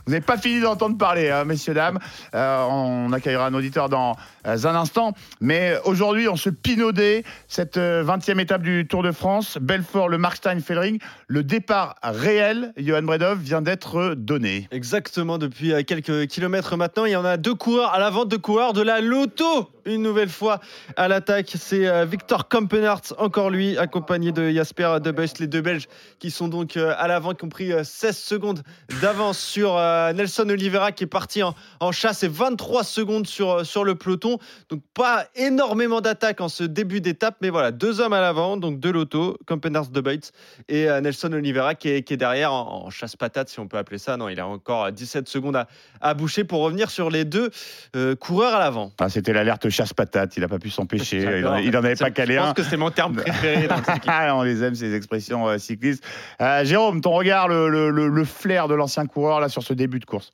n'avez 0.06 0.20
pas 0.20 0.38
fini 0.38 0.60
d'entendre 0.60 0.96
parler, 0.96 1.30
hein, 1.30 1.44
messieurs, 1.44 1.74
dames. 1.74 1.98
Euh, 2.34 2.64
on 2.68 3.12
accueillera 3.12 3.46
un 3.46 3.54
auditeur 3.54 3.88
dans 3.88 4.16
euh, 4.46 4.56
un 4.64 4.74
instant. 4.74 5.12
Mais 5.40 5.76
aujourd'hui, 5.84 6.28
on 6.28 6.36
se 6.36 6.50
pinodait 6.50 7.24
cette 7.48 7.76
euh, 7.76 8.04
20e 8.04 8.40
étape 8.40 8.62
du 8.62 8.86
Tour 8.86 9.02
de 9.02 9.12
France. 9.12 9.58
Belfort, 9.60 10.08
le 10.08 10.18
Markstein-Fellring. 10.18 10.98
Le 11.26 11.42
départ 11.42 11.96
réel, 12.02 12.72
Johan 12.76 13.02
Bredov, 13.02 13.38
vient 13.38 13.62
d'être 13.62 14.14
donné. 14.14 14.68
Exactement, 14.70 15.38
depuis 15.38 15.72
euh, 15.72 15.82
quelques 15.82 16.26
kilomètres 16.26 16.76
maintenant, 16.76 17.04
il 17.04 17.12
y 17.12 17.16
en 17.16 17.24
a 17.24 17.36
deux 17.36 17.54
coureurs 17.54 17.92
à 17.92 17.98
l'avant, 17.98 18.24
deux 18.24 18.38
coureurs 18.38 18.72
de 18.72 18.82
la 18.82 19.00
Loto. 19.00 19.70
Une 19.88 20.02
nouvelle 20.02 20.28
fois 20.28 20.60
à 20.96 21.08
l'attaque, 21.08 21.50
c'est 21.58 21.88
euh, 21.88 22.04
Victor 22.04 22.48
Kampenhardt, 22.48 23.14
encore 23.16 23.48
lui, 23.48 23.78
accompagné 23.78 24.32
de 24.32 24.50
Jasper 24.50 24.98
De 25.02 25.10
Buist, 25.10 25.38
les 25.38 25.46
deux 25.46 25.62
Belges 25.62 25.88
qui 26.18 26.30
sont 26.30 26.48
donc 26.48 26.76
euh, 26.76 26.92
à 26.98 27.08
l'avant, 27.08 27.32
qui 27.32 27.46
ont 27.46 27.48
pris 27.48 27.72
euh, 27.72 27.84
16 27.84 28.16
secondes 28.18 28.62
d'avance 29.00 29.38
sur 29.38 29.76
euh, 29.76 30.12
Nelson 30.12 30.48
Oliveira 30.50 30.92
qui 30.92 31.04
est 31.04 31.08
parti 31.08 31.42
en, 31.42 31.54
chasse 31.92 32.22
et 32.22 32.28
23 32.28 32.84
secondes 32.84 33.26
sur, 33.26 33.50
euh, 33.50 33.64
sur 33.64 33.84
le 33.84 33.94
peloton. 33.94 34.38
Donc 34.68 34.82
pas 34.92 35.24
énormément 35.34 36.00
d'attaque 36.00 36.40
en 36.40 36.48
ce 36.48 36.64
début 36.64 37.00
d'étape, 37.00 37.36
mais 37.40 37.48
voilà, 37.50 37.70
deux 37.70 38.00
hommes 38.00 38.12
à 38.12 38.20
l'avant, 38.20 38.56
donc 38.56 38.80
deux 38.80 38.92
Loto, 38.92 39.38
Kampenhardt 39.46 39.90
De 39.90 40.00
Buist 40.00 40.34
et 40.68 40.88
euh, 40.88 41.00
Nelson 41.00 41.32
Oliveira 41.32 41.74
qui 41.74 41.88
est, 41.88 42.12
derrière 42.12 42.52
en, 42.52 42.86
en 42.86 42.90
chasse-patate, 42.90 43.48
si 43.48 43.60
on 43.60 43.68
peut 43.68 43.78
appeler 43.78 43.98
ça. 43.98 44.16
Non, 44.16 44.28
il 44.28 44.38
a 44.40 44.46
encore 44.46 44.92
17 44.92 45.28
secondes 45.28 45.56
à, 45.56 45.66
à 46.00 46.14
boucher 46.14 46.44
pour 46.44 46.60
revenir 46.60 46.90
sur 46.90 47.10
les 47.10 47.24
deux 47.24 47.50
euh, 47.96 48.14
coureurs 48.16 48.54
à 48.54 48.58
l'avant. 48.58 48.92
Ah, 48.98 49.08
C'était 49.08 49.32
l'alerte 49.32 49.68
chasse-patate, 49.78 50.36
il 50.36 50.40
n'a 50.40 50.48
pas 50.48 50.58
pu 50.58 50.70
s'empêcher. 50.70 51.18
Il 51.22 51.26
en, 51.28 51.30
J'adore. 51.30 51.58
il 51.60 51.76
en 51.76 51.84
avait 51.84 51.94
pas 51.96 52.10
calé 52.10 52.34
Je 52.34 52.38
un. 52.40 52.44
pense 52.46 52.54
que 52.54 52.62
c'est 52.62 52.76
mon 52.76 52.90
terme 52.90 53.16
préféré 53.22 53.66
dans. 53.68 53.76
Ah, 54.06 54.34
on 54.36 54.42
les 54.42 54.62
aime, 54.62 54.74
ces 54.74 54.94
expressions 54.94 55.48
euh, 55.48 55.58
cyclistes. 55.58 56.04
Euh, 56.40 56.64
Jérôme, 56.64 57.00
ton 57.00 57.12
regard, 57.12 57.48
le, 57.48 57.68
le- 57.68 57.90
le- 57.90 58.08
le 58.08 58.24
flair 58.24 58.68
de 58.68 58.74
l'ancien 58.74 59.06
coureur 59.06 59.40
là 59.40 59.48
sur 59.48 59.62
ce 59.62 59.72
début 59.72 59.98
de 60.00 60.04
course. 60.04 60.32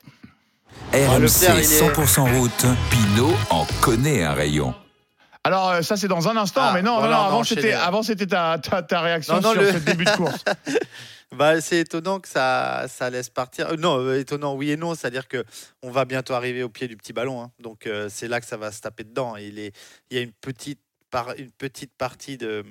Ah, 0.93 0.97
le 0.97 1.27
RMC 1.27 1.29
flair, 1.29 1.55
il 1.59 1.61
est- 1.61 1.81
100% 1.89 2.39
route, 2.39 2.67
Pinot 2.91 3.33
en 3.51 3.65
connaît 3.81 4.25
un 4.25 4.33
rayon. 4.33 4.75
Alors 5.47 5.71
euh, 5.71 5.83
ça 5.83 5.97
c'est 5.97 6.09
dans 6.09 6.27
un 6.29 6.37
instant, 6.39 6.63
Ah, 6.65 6.71
mais 6.75 6.81
non, 6.83 6.95
non, 6.95 6.99
voilà, 7.01 7.19
avant 7.25 7.45
c'était 7.45 7.73
là. 7.73 7.85
avant 7.85 8.03
c'était 8.03 8.27
ta, 8.27 8.57
ta, 8.59 8.83
ta 8.83 9.01
réaction 9.01 9.35
Non, 9.35 9.41
non, 9.43 9.53
sur 9.53 9.61
le- 9.61 9.73
ce 9.73 9.77
début 9.79 10.05
de 10.05 10.11
course. 10.11 10.43
Bah, 11.35 11.61
c'est 11.61 11.81
étonnant 11.81 12.21
que 12.21 12.29
ça, 12.29 12.87
ça 12.89 13.11
laisse 13.11 13.29
partir. 13.31 13.69
Euh, 13.71 13.77
non, 13.77 13.99
euh, 13.99 14.19
étonnant, 14.21 14.55
oui 14.55 14.71
et 14.71 14.77
non. 14.77 14.95
C'est-à-dire 14.95 15.29
que 15.29 15.45
on 15.83 15.91
va 15.91 16.05
bientôt 16.05 16.35
arriver 16.35 16.63
au 16.63 16.69
pied 16.69 16.89
du 16.89 16.97
petit 16.97 17.13
ballon. 17.13 17.43
hein. 17.43 17.53
Donc, 17.59 17.87
euh, 17.87 18.09
c'est 18.11 18.29
là 18.29 18.41
que 18.41 18.47
ça 18.47 18.57
va 18.57 18.71
se 18.73 18.81
taper 18.81 19.05
dedans. 19.05 19.37
Il, 19.37 19.59
est, 19.59 19.75
il 20.11 20.17
y 20.17 20.21
a 20.21 20.23
une 20.23 20.33
petite, 20.33 20.81
par, 21.11 21.33
une 21.39 21.51
petite 21.51 21.93
partie 21.97 22.37
de, 22.37 22.65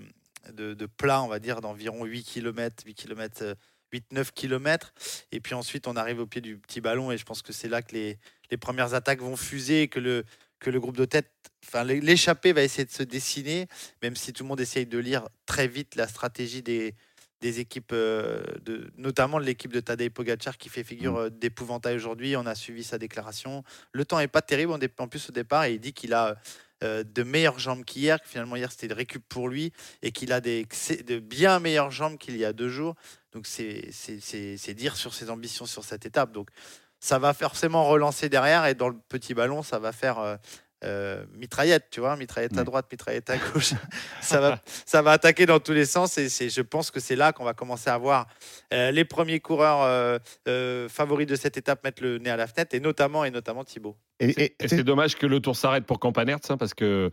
de, 0.54 0.86
plat, 0.86 1.22
on 1.22 1.28
va 1.28 1.40
dire, 1.40 1.62
d'environ 1.62 2.06
8 2.06 2.24
km, 2.24 2.84
8 2.86 2.94
km, 2.96 3.56
8-9 3.94 4.32
km. 4.34 4.94
Et 5.32 5.40
puis 5.40 5.54
ensuite, 5.54 5.88
on 5.88 5.96
arrive 5.96 6.20
au 6.20 6.28
pied 6.28 6.42
du 6.42 6.58
petit 6.58 6.82
ballon. 6.82 7.12
Et 7.12 7.18
je 7.18 7.26
pense 7.26 7.42
que 7.42 7.54
c'est 7.54 7.70
là 7.70 7.82
que 7.82 7.94
les, 7.94 8.18
les 8.52 8.58
premières 8.58 8.94
attaques 8.94 9.22
vont 9.22 9.36
fuser, 9.36 9.88
que 9.88 10.00
le, 10.00 10.24
que 10.60 10.70
le 10.70 10.80
groupe 10.80 10.98
de 10.98 11.06
tête, 11.06 11.32
enfin, 11.66 11.84
l'é- 11.84 12.02
l'échappée 12.02 12.54
va 12.54 12.62
essayer 12.64 12.86
de 12.86 12.92
se 12.92 13.04
dessiner, 13.04 13.68
même 14.02 14.16
si 14.16 14.32
tout 14.34 14.44
le 14.44 14.48
monde 14.50 14.62
essaye 14.62 14.86
de 14.86 14.98
lire 14.98 15.28
très 15.46 15.68
vite 15.68 15.96
la 15.96 16.08
stratégie 16.08 16.62
des 16.62 16.96
des 17.44 17.60
équipes, 17.60 17.92
euh, 17.92 18.42
de, 18.62 18.90
notamment 18.96 19.38
de 19.38 19.44
l'équipe 19.44 19.74
de 19.74 19.82
Tadej 19.82 20.10
Pogacar 20.10 20.58
qui 20.58 20.70
fait 20.70 20.86
figure 20.86 21.18
euh, 21.18 21.30
d'épouvantail 21.30 21.94
aujourd'hui. 21.94 22.38
On 22.38 22.46
a 22.46 22.56
suivi 22.56 22.86
sa 22.86 22.98
déclaration. 22.98 23.66
Le 23.92 24.06
temps 24.06 24.20
est 24.22 24.30
pas 24.30 24.42
terrible 24.42 24.72
en, 24.72 25.08
plus 25.10 25.30
au 25.30 25.34
départ 25.34 25.66
et 25.66 25.74
il 25.74 25.80
dit 25.82 25.92
qu'il 25.92 26.14
a 26.14 26.38
euh, 26.86 27.04
de 27.04 27.24
meilleures 27.24 27.60
jambes 27.60 27.84
qu'hier, 27.84 28.22
que 28.22 28.30
finalement 28.30 28.56
hier 28.56 28.72
c'était 28.72 28.88
de 28.88 28.94
récup 28.94 29.22
pour 29.28 29.50
lui 29.50 29.74
et 30.02 30.14
qu'il 30.14 30.32
a 30.32 30.40
des, 30.40 30.66
de 31.06 31.20
bien 31.20 31.60
meilleures 31.60 31.92
jambes 31.92 32.18
qu'il 32.18 32.38
y 32.38 32.46
a 32.46 32.54
deux 32.54 32.70
jours. 32.70 32.96
Donc 33.34 33.46
c'est 33.46 34.74
dire 34.74 34.96
sur 34.96 35.14
ses 35.14 35.30
ambitions 35.30 35.66
sur 35.66 35.84
cette 35.84 36.06
étape. 36.06 36.32
Donc 36.32 36.48
ça 37.02 37.20
va 37.20 37.34
forcément 37.34 37.84
relancer 37.84 38.30
derrière 38.30 38.66
et 38.68 38.74
dans 38.74 38.88
le 38.88 38.96
petit 39.10 39.34
ballon, 39.34 39.64
ça 39.64 39.80
va 39.80 39.92
faire 39.92 40.40
euh, 40.84 41.24
mitraillette, 41.36 41.88
tu 41.92 42.00
vois, 42.00 42.16
mitraillette 42.18 42.58
à 42.58 42.64
droite, 42.64 42.88
mitraillette 42.92 43.30
à 43.30 43.38
gauche. 43.38 43.74
ça, 44.22 44.40
va, 44.40 44.60
ça 44.86 45.02
va 45.02 45.12
attaquer 45.12 45.46
dans 45.46 45.60
tous 45.60 45.72
les 45.74 45.86
sens 45.86 46.18
et 46.18 46.30
c'est, 46.30 46.50
je 46.50 46.62
pense 46.62 46.92
que 46.92 47.00
c'est 47.00 47.16
là 47.16 47.32
qu'on 47.34 47.44
va 47.46 47.54
commencer 47.54 47.90
à 47.90 47.98
voir 47.98 48.28
euh, 48.74 48.92
les 48.92 49.06
premiers 49.06 49.40
coureurs 49.40 49.82
euh, 49.84 50.18
euh, 50.48 50.90
favoris 50.90 51.28
de 51.28 51.36
cette 51.36 51.58
étape 51.58 51.84
mettre 51.84 52.04
le 52.04 52.18
nez 52.20 52.30
à 52.30 52.38
la 52.38 52.48
fenêtre 52.48 52.76
et 52.76 52.80
notamment, 52.80 53.24
et 53.26 53.32
notamment 53.32 53.64
Thibaut. 53.64 53.96
Et, 54.20 54.30
et- 54.44 54.56
Et 54.60 54.68
c'est 54.68 54.84
dommage 54.84 55.16
que 55.16 55.26
le 55.26 55.40
tour 55.40 55.56
s'arrête 55.56 55.86
pour 55.86 56.00
Campanert, 56.00 56.40
ça, 56.44 56.58
parce 56.58 56.74
que 56.74 57.10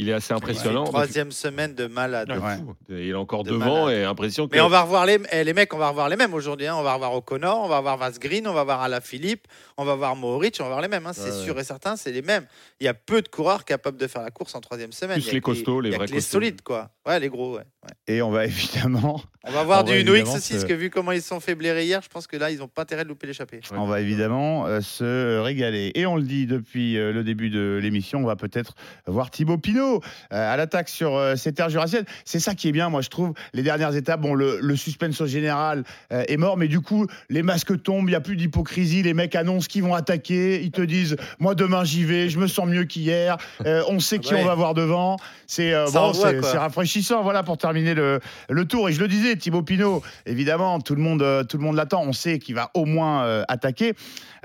il 0.00 0.08
est 0.08 0.12
assez 0.12 0.32
impressionnant. 0.32 0.84
Troisième 0.84 1.30
semaine 1.32 1.74
de 1.74 1.86
malade. 1.86 2.30
Ouais. 2.30 2.56
Il 2.88 3.10
est 3.10 3.14
encore 3.14 3.44
De 3.44 3.50
devant 3.50 3.86
malade. 3.86 4.00
et 4.00 4.04
impression 4.04 4.48
que. 4.48 4.54
Mais 4.54 4.60
on 4.62 4.68
va 4.68 4.82
revoir 4.82 5.06
les, 5.06 5.18
eh, 5.32 5.44
les 5.44 5.52
mecs, 5.52 5.72
on 5.74 5.78
va 5.78 5.90
revoir 5.90 6.08
les 6.08 6.16
mêmes 6.16 6.32
aujourd'hui. 6.34 6.66
hein. 6.66 6.74
On 6.76 6.82
va 6.82 6.94
revoir 6.94 7.12
O'Connor, 7.14 7.60
on 7.62 7.68
va 7.68 7.80
voir 7.80 7.96
Vasgreen, 7.98 8.46
on 8.48 8.52
va 8.54 8.64
voir 8.64 8.80
Alaphilippe, 8.82 9.46
on 9.76 9.84
va 9.84 9.94
voir 9.94 10.16
Mohoric, 10.16 10.56
on 10.60 10.64
va 10.64 10.68
voir 10.70 10.80
les 10.80 10.88
mêmes. 10.88 11.06
hein. 11.06 11.12
C'est 11.12 11.30
Ouais, 11.30 11.36
ouais. 11.38 11.44
sûr 11.44 11.58
et 11.60 11.64
certain, 11.64 11.96
c'est 11.96 12.12
les 12.12 12.22
mêmes. 12.22 12.46
Il 12.80 12.84
y 12.84 12.88
a 12.88 12.94
peu 12.94 13.22
de 13.22 13.28
coureurs 13.28 13.64
capables 13.64 13.98
de 13.98 14.06
faire 14.06 14.22
la 14.22 14.30
course 14.30 14.54
en 14.54 14.60
troisième 14.60 14.92
semaine. 14.92 15.20
Plus 15.20 15.32
les 15.32 15.40
costauds, 15.40 15.80
les 15.80 15.92
a 15.92 15.96
vrais 15.98 16.06
que 16.06 16.12
les 16.12 16.16
costauds. 16.18 16.32
solides, 16.38 16.62
quoi. 16.62 16.90
Ouais, 17.06 17.20
les 17.20 17.28
gros, 17.28 17.52
ouais. 17.56 17.64
ouais. 17.84 18.14
et 18.14 18.22
on 18.22 18.30
va 18.30 18.44
évidemment 18.46 19.20
On 19.46 19.52
va 19.52 19.64
voir 19.64 19.82
On 19.82 19.84
va 19.84 19.96
du 19.96 20.04
Noix 20.04 20.16
évidemment 20.16 20.36
aussi, 20.36 20.52
parce 20.52 20.64
que 20.66 20.74
vu 20.74 20.90
comment 20.90 21.12
ils 21.12 21.22
se 21.22 21.28
sont 21.28 21.40
fait 21.40 21.54
blairer 21.54 21.84
hier, 21.86 22.00
je 22.02 22.08
pense 22.08 22.26
que 22.26 22.36
là, 22.36 22.50
ils 22.50 22.58
n'ont 22.58 22.68
pas 22.68 22.82
intérêt 22.82 23.04
de 23.04 23.08
louper 23.08 23.26
l'échappée. 23.26 23.60
On 23.74 23.86
va 23.86 24.00
évidemment 24.00 24.66
euh, 24.66 24.80
se 24.82 25.38
régaler. 25.40 25.92
Et 25.94 26.04
on 26.04 26.16
le 26.16 26.22
dit 26.22 26.46
depuis 26.46 26.98
euh, 26.98 27.12
le 27.12 27.24
début 27.24 27.48
de 27.48 27.78
l'émission, 27.82 28.18
on 28.18 28.26
va 28.26 28.36
peut-être 28.36 28.74
voir 29.06 29.30
Thibaut 29.30 29.56
Pinot 29.56 30.02
euh, 30.32 30.52
à 30.52 30.56
l'attaque 30.56 30.88
sur 30.88 31.18
ces 31.36 31.52
terres 31.52 31.70
jurassiennes. 31.70 32.04
C'est 32.24 32.40
ça 32.40 32.54
qui 32.54 32.68
est 32.68 32.72
bien, 32.72 32.90
moi, 32.90 33.00
je 33.00 33.08
trouve. 33.08 33.32
Les 33.54 33.62
dernières 33.62 33.94
étapes, 33.96 34.20
bon, 34.20 34.34
le, 34.34 34.58
le 34.60 34.76
suspense 34.76 35.20
au 35.20 35.26
général 35.26 35.84
est 36.10 36.36
mort, 36.36 36.56
mais 36.56 36.68
du 36.68 36.80
coup, 36.80 37.06
les 37.28 37.42
masques 37.42 37.82
tombent, 37.82 38.08
il 38.08 38.12
n'y 38.12 38.16
a 38.16 38.20
plus 38.20 38.36
d'hypocrisie. 38.36 39.02
Les 39.02 39.14
mecs 39.14 39.34
annoncent 39.36 39.68
qu'ils 39.68 39.82
vont 39.82 39.94
attaquer. 39.94 40.60
Ils 40.62 40.70
te 40.70 40.82
disent, 40.82 41.16
moi, 41.38 41.54
demain, 41.54 41.84
j'y 41.84 42.04
vais, 42.04 42.28
je 42.28 42.38
me 42.38 42.46
sens 42.46 42.66
mieux 42.66 42.84
qu'hier. 42.84 43.36
Euh, 43.66 43.82
on 43.88 44.00
sait 44.00 44.18
qui 44.18 44.34
Ouais. 44.34 44.42
on 44.42 44.46
va 44.46 44.54
voir 44.54 44.74
devant. 44.74 45.16
C'est 45.48 45.72
euh, 45.74 45.86
bon, 45.92 46.12
rafraîchissant, 46.54 47.22
voilà, 47.22 47.42
pour 47.42 47.58
terminer 47.58 47.94
le, 47.94 48.20
le 48.48 48.64
tour. 48.64 48.88
Et 48.88 48.92
je 48.92 49.00
le 49.00 49.08
disais, 49.08 49.29
Thibaut 49.36 49.62
Pinot, 49.62 50.02
évidemment, 50.26 50.80
tout 50.80 50.94
le 50.94 51.02
monde, 51.02 51.22
euh, 51.22 51.44
tout 51.44 51.58
le 51.58 51.64
monde 51.64 51.76
l'attend. 51.76 52.02
On 52.02 52.12
sait 52.12 52.38
qu'il 52.38 52.54
va 52.54 52.70
au 52.74 52.84
moins 52.84 53.24
euh, 53.24 53.44
attaquer. 53.48 53.94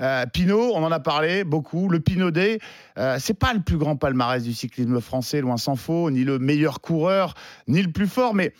Euh, 0.00 0.26
Pinot, 0.26 0.72
on 0.74 0.82
en 0.82 0.92
a 0.92 1.00
parlé 1.00 1.44
beaucoup. 1.44 1.88
Le 1.88 2.00
Pinot 2.00 2.30
Day, 2.30 2.58
euh, 2.98 3.16
c'est 3.18 3.38
pas 3.38 3.52
le 3.54 3.60
plus 3.60 3.76
grand 3.76 3.96
palmarès 3.96 4.42
du 4.42 4.52
cyclisme 4.52 5.00
français, 5.00 5.40
loin 5.40 5.56
s'en 5.56 5.76
faut, 5.76 6.10
ni 6.10 6.24
le 6.24 6.38
meilleur 6.38 6.80
coureur, 6.80 7.34
ni 7.68 7.82
le 7.82 7.90
plus 7.90 8.06
fort, 8.06 8.34
mais. 8.34 8.52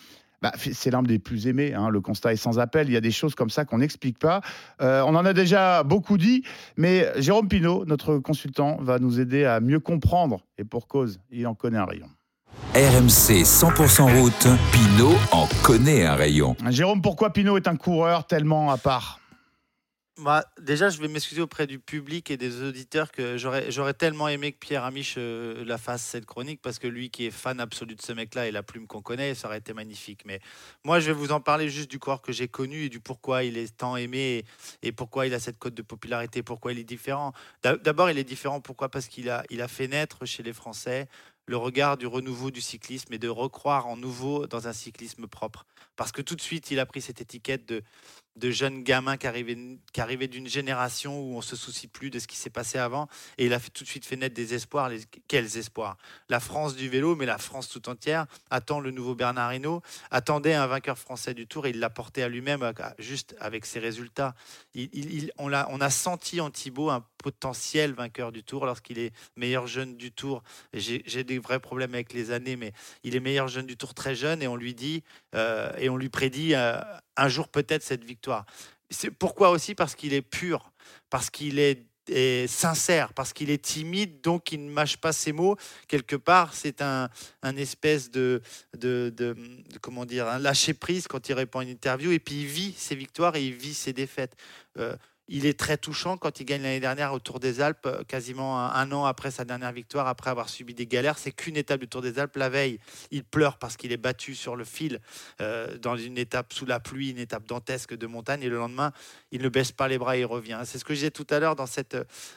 bah, 0.42 0.52
c'est 0.58 0.90
l'un 0.90 1.02
des 1.02 1.18
plus 1.18 1.46
aimés, 1.46 1.74
hein, 1.74 1.88
le 1.88 2.00
constat 2.00 2.32
est 2.32 2.36
sans 2.36 2.58
appel. 2.58 2.88
Il 2.88 2.92
y 2.92 2.96
a 2.96 3.00
des 3.00 3.10
choses 3.10 3.34
comme 3.34 3.50
ça 3.50 3.64
qu'on 3.64 3.78
n'explique 3.78 4.18
pas. 4.18 4.40
Euh, 4.80 5.02
on 5.06 5.14
en 5.14 5.24
a 5.24 5.32
déjà 5.32 5.82
beaucoup 5.82 6.18
dit, 6.18 6.42
mais 6.76 7.10
Jérôme 7.16 7.48
Pinot, 7.48 7.84
notre 7.86 8.18
consultant, 8.18 8.76
va 8.80 8.98
nous 8.98 9.18
aider 9.20 9.44
à 9.44 9.60
mieux 9.60 9.80
comprendre. 9.80 10.44
Et 10.58 10.64
pour 10.64 10.88
cause, 10.88 11.18
il 11.30 11.46
en 11.46 11.54
connaît 11.54 11.78
un 11.78 11.86
rayon. 11.86 12.08
RMC 12.74 13.42
100% 13.44 14.20
route, 14.20 14.46
Pinot 14.70 15.14
en 15.32 15.46
connaît 15.62 16.04
un 16.04 16.14
rayon. 16.14 16.56
Jérôme, 16.68 17.00
pourquoi 17.00 17.32
Pinot 17.32 17.56
est 17.56 17.68
un 17.68 17.76
coureur 17.76 18.26
tellement 18.26 18.70
à 18.70 18.76
part? 18.76 19.20
Moi, 20.18 20.42
déjà, 20.60 20.88
je 20.88 20.98
vais 20.98 21.08
m'excuser 21.08 21.42
auprès 21.42 21.66
du 21.66 21.78
public 21.78 22.30
et 22.30 22.38
des 22.38 22.62
auditeurs 22.62 23.12
que 23.12 23.36
j'aurais, 23.36 23.92
tellement 23.92 24.28
aimé 24.28 24.52
que 24.52 24.58
Pierre 24.58 24.84
Amiche 24.84 25.16
euh, 25.18 25.62
la 25.66 25.76
fasse 25.76 26.02
cette 26.02 26.24
chronique 26.24 26.60
parce 26.62 26.78
que 26.78 26.86
lui 26.86 27.10
qui 27.10 27.26
est 27.26 27.30
fan 27.30 27.60
absolu 27.60 27.94
de 27.96 28.00
ce 28.02 28.12
mec-là 28.12 28.46
et 28.46 28.50
la 28.50 28.62
plume 28.62 28.86
qu'on 28.86 29.02
connaît, 29.02 29.34
ça 29.34 29.48
aurait 29.48 29.58
été 29.58 29.74
magnifique. 29.74 30.22
Mais 30.24 30.40
moi, 30.84 31.00
je 31.00 31.08
vais 31.08 31.12
vous 31.12 31.32
en 31.32 31.40
parler 31.40 31.68
juste 31.68 31.90
du 31.90 31.98
coureur 31.98 32.22
que 32.22 32.32
j'ai 32.32 32.48
connu 32.48 32.84
et 32.84 32.88
du 32.88 32.98
pourquoi 32.98 33.44
il 33.44 33.58
est 33.58 33.76
tant 33.76 33.94
aimé 33.96 34.44
et, 34.82 34.88
et 34.88 34.92
pourquoi 34.92 35.26
il 35.26 35.34
a 35.34 35.38
cette 35.38 35.58
cote 35.58 35.74
de 35.74 35.82
popularité, 35.82 36.42
pourquoi 36.42 36.72
il 36.72 36.78
est 36.78 36.84
différent. 36.84 37.34
D'a- 37.62 37.76
D'abord, 37.76 38.08
il 38.10 38.16
est 38.16 38.24
différent. 38.24 38.62
Pourquoi? 38.62 38.88
Parce 38.90 39.08
qu'il 39.08 39.28
a, 39.28 39.44
il 39.50 39.60
a 39.60 39.68
fait 39.68 39.86
naître 39.86 40.24
chez 40.24 40.42
les 40.42 40.54
Français 40.54 41.08
le 41.46 41.56
regard 41.56 41.96
du 41.96 42.06
renouveau 42.06 42.50
du 42.50 42.60
cyclisme 42.60 43.12
et 43.12 43.18
de 43.18 43.28
recroire 43.28 43.86
en 43.86 43.96
nouveau 43.96 44.46
dans 44.46 44.68
un 44.68 44.72
cyclisme 44.72 45.26
propre. 45.26 45.64
Parce 45.94 46.12
que 46.12 46.22
tout 46.22 46.34
de 46.34 46.40
suite, 46.40 46.70
il 46.70 46.80
a 46.80 46.86
pris 46.86 47.00
cette 47.00 47.20
étiquette 47.20 47.66
de, 47.66 47.82
de 48.36 48.50
jeune 48.50 48.82
gamin 48.82 49.16
qui 49.16 49.26
arrivait, 49.26 49.56
qui 49.92 50.00
arrivait 50.00 50.28
d'une 50.28 50.46
génération 50.48 51.20
où 51.20 51.36
on 51.36 51.42
se 51.42 51.56
soucie 51.56 51.88
plus 51.88 52.10
de 52.10 52.18
ce 52.18 52.26
qui 52.26 52.36
s'est 52.36 52.50
passé 52.50 52.78
avant. 52.78 53.08
Et 53.38 53.46
il 53.46 53.52
a 53.52 53.60
tout 53.60 53.84
de 53.84 53.88
suite 53.88 54.04
fait 54.04 54.16
naître 54.16 54.34
des 54.34 54.54
espoirs. 54.54 54.88
Les, 54.88 55.00
quels 55.28 55.56
espoirs? 55.56 55.96
La 56.28 56.40
France 56.40 56.76
du 56.76 56.88
vélo, 56.88 57.16
mais 57.16 57.26
la 57.26 57.38
France 57.38 57.68
tout 57.68 57.88
entière, 57.88 58.26
attend 58.50 58.80
le 58.80 58.90
nouveau 58.90 59.14
Bernard 59.14 59.54
Hinault, 59.54 59.82
attendait 60.10 60.54
un 60.54 60.66
vainqueur 60.66 60.98
français 60.98 61.34
du 61.34 61.46
Tour 61.46 61.66
et 61.66 61.70
il 61.70 61.78
l'a 61.80 61.90
porté 61.90 62.22
à 62.22 62.28
lui-même 62.28 62.72
juste 62.98 63.34
avec 63.40 63.66
ses 63.66 63.78
résultats. 63.78 64.34
Il- 64.74 65.32
on, 65.38 65.48
l'a- 65.48 65.66
on 65.70 65.80
a 65.80 65.90
senti 65.90 66.40
en 66.40 66.50
Thibaut 66.50 66.90
un 66.90 67.04
potentiel 67.18 67.92
vainqueur 67.92 68.32
du 68.32 68.44
Tour 68.44 68.66
lorsqu'il 68.66 68.98
est 68.98 69.12
meilleur 69.36 69.66
jeune 69.66 69.96
du 69.96 70.12
Tour. 70.12 70.42
J'ai 70.72 71.02
j'ai 71.06 71.24
des 71.24 71.38
vrais 71.38 71.60
problèmes 71.60 71.94
avec 71.94 72.12
les 72.12 72.30
années, 72.30 72.56
mais 72.56 72.72
il 73.02 73.16
est 73.16 73.20
meilleur 73.20 73.48
jeune 73.48 73.66
du 73.66 73.76
Tour 73.76 73.94
très 73.94 74.14
jeune 74.14 74.42
et 74.42 74.48
on 74.48 74.56
lui 74.56 74.74
dit 74.74 75.02
euh, 75.34 75.72
et 75.78 75.88
on 75.88 75.96
lui 75.96 76.08
prédit 76.08 76.54
euh, 76.54 76.80
un 77.16 77.28
jour 77.28 77.48
peut-être 77.48 77.82
cette 77.82 78.04
victoire. 78.04 78.46
C'est 78.90 79.10
pourquoi 79.10 79.50
aussi? 79.50 79.74
Parce 79.74 79.94
qu'il 79.94 80.14
est 80.14 80.22
pur, 80.22 80.72
parce 81.10 81.30
qu'il 81.30 81.58
est, 81.58 81.84
sincère, 82.46 83.12
parce 83.14 83.32
qu'il 83.32 83.50
est 83.50 83.64
timide, 83.64 84.20
donc 84.20 84.52
il 84.52 84.64
ne 84.64 84.70
mâche 84.70 84.96
pas 84.96 85.12
ses 85.12 85.32
mots. 85.32 85.56
Quelque 85.88 86.14
part, 86.14 86.54
c'est 86.54 86.80
un, 86.80 87.08
un 87.42 87.56
espèce 87.56 88.12
de, 88.12 88.42
de, 88.78 89.12
de- 89.16 89.34
de- 89.34 89.78
comment 89.80 90.04
dire, 90.04 90.28
un 90.28 90.38
lâcher 90.38 90.72
prise 90.72 91.08
quand 91.08 91.28
il 91.28 91.32
répond 91.32 91.58
à 91.58 91.62
une 91.64 91.70
interview 91.70 92.12
et 92.12 92.20
puis 92.20 92.42
il 92.42 92.46
vit 92.46 92.72
ses 92.76 92.94
victoires 92.94 93.34
et 93.34 93.44
il 93.44 93.54
vit 93.54 93.74
ses 93.74 93.92
défaites. 93.92 94.36
Euh, 94.78 94.94
il 95.28 95.44
est 95.44 95.58
très 95.58 95.76
touchant 95.76 96.16
quand 96.16 96.38
il 96.40 96.44
gagne 96.44 96.62
l'année 96.62 96.80
dernière 96.80 97.12
au 97.12 97.18
Tour 97.18 97.40
des 97.40 97.60
Alpes, 97.60 97.86
euh, 97.86 98.04
quasiment 98.04 98.60
un, 98.60 98.92
an 98.92 99.04
après 99.04 99.30
sa 99.30 99.44
dernière 99.44 99.72
victoire, 99.72 100.06
après 100.06 100.30
avoir 100.30 100.48
subi 100.48 100.72
des 100.72 100.86
galères. 100.86 101.18
C'est 101.18 101.32
qu'une 101.32 101.56
étape 101.56 101.80
du 101.80 101.88
Tour 101.88 102.00
des 102.00 102.18
Alpes. 102.18 102.36
La 102.36 102.48
veille, 102.48 102.78
il 103.10 103.24
pleure 103.24 103.58
parce 103.58 103.76
qu'il 103.76 103.90
est 103.90 103.96
battu 103.96 104.34
sur 104.34 104.54
le 104.54 104.64
fil 104.64 105.00
euh, 105.40 105.78
dans 105.78 105.96
une 105.96 106.16
étape 106.16 106.52
sous 106.52 106.64
la 106.64 106.78
pluie, 106.78 107.10
une 107.10 107.18
étape 107.18 107.44
dantesque 107.46 107.96
de 107.96 108.06
montagne. 108.06 108.42
Et 108.42 108.48
le 108.48 108.56
lendemain, 108.56 108.92
il 109.32 109.42
ne 109.42 109.48
baisse 109.48 109.72
pas 109.72 109.88
les 109.88 109.98
bras 109.98 110.16
et 110.16 110.20
il 110.20 110.26
revient. 110.26 110.60
C'est 110.64 110.78
ce 110.78 110.84
que 110.84 110.94
je 110.94 111.00
disais 111.00 111.10
tout 111.10 111.26
à 111.30 111.40
l'heure 111.40 111.56
dans 111.56 111.66
cette, 111.66 111.96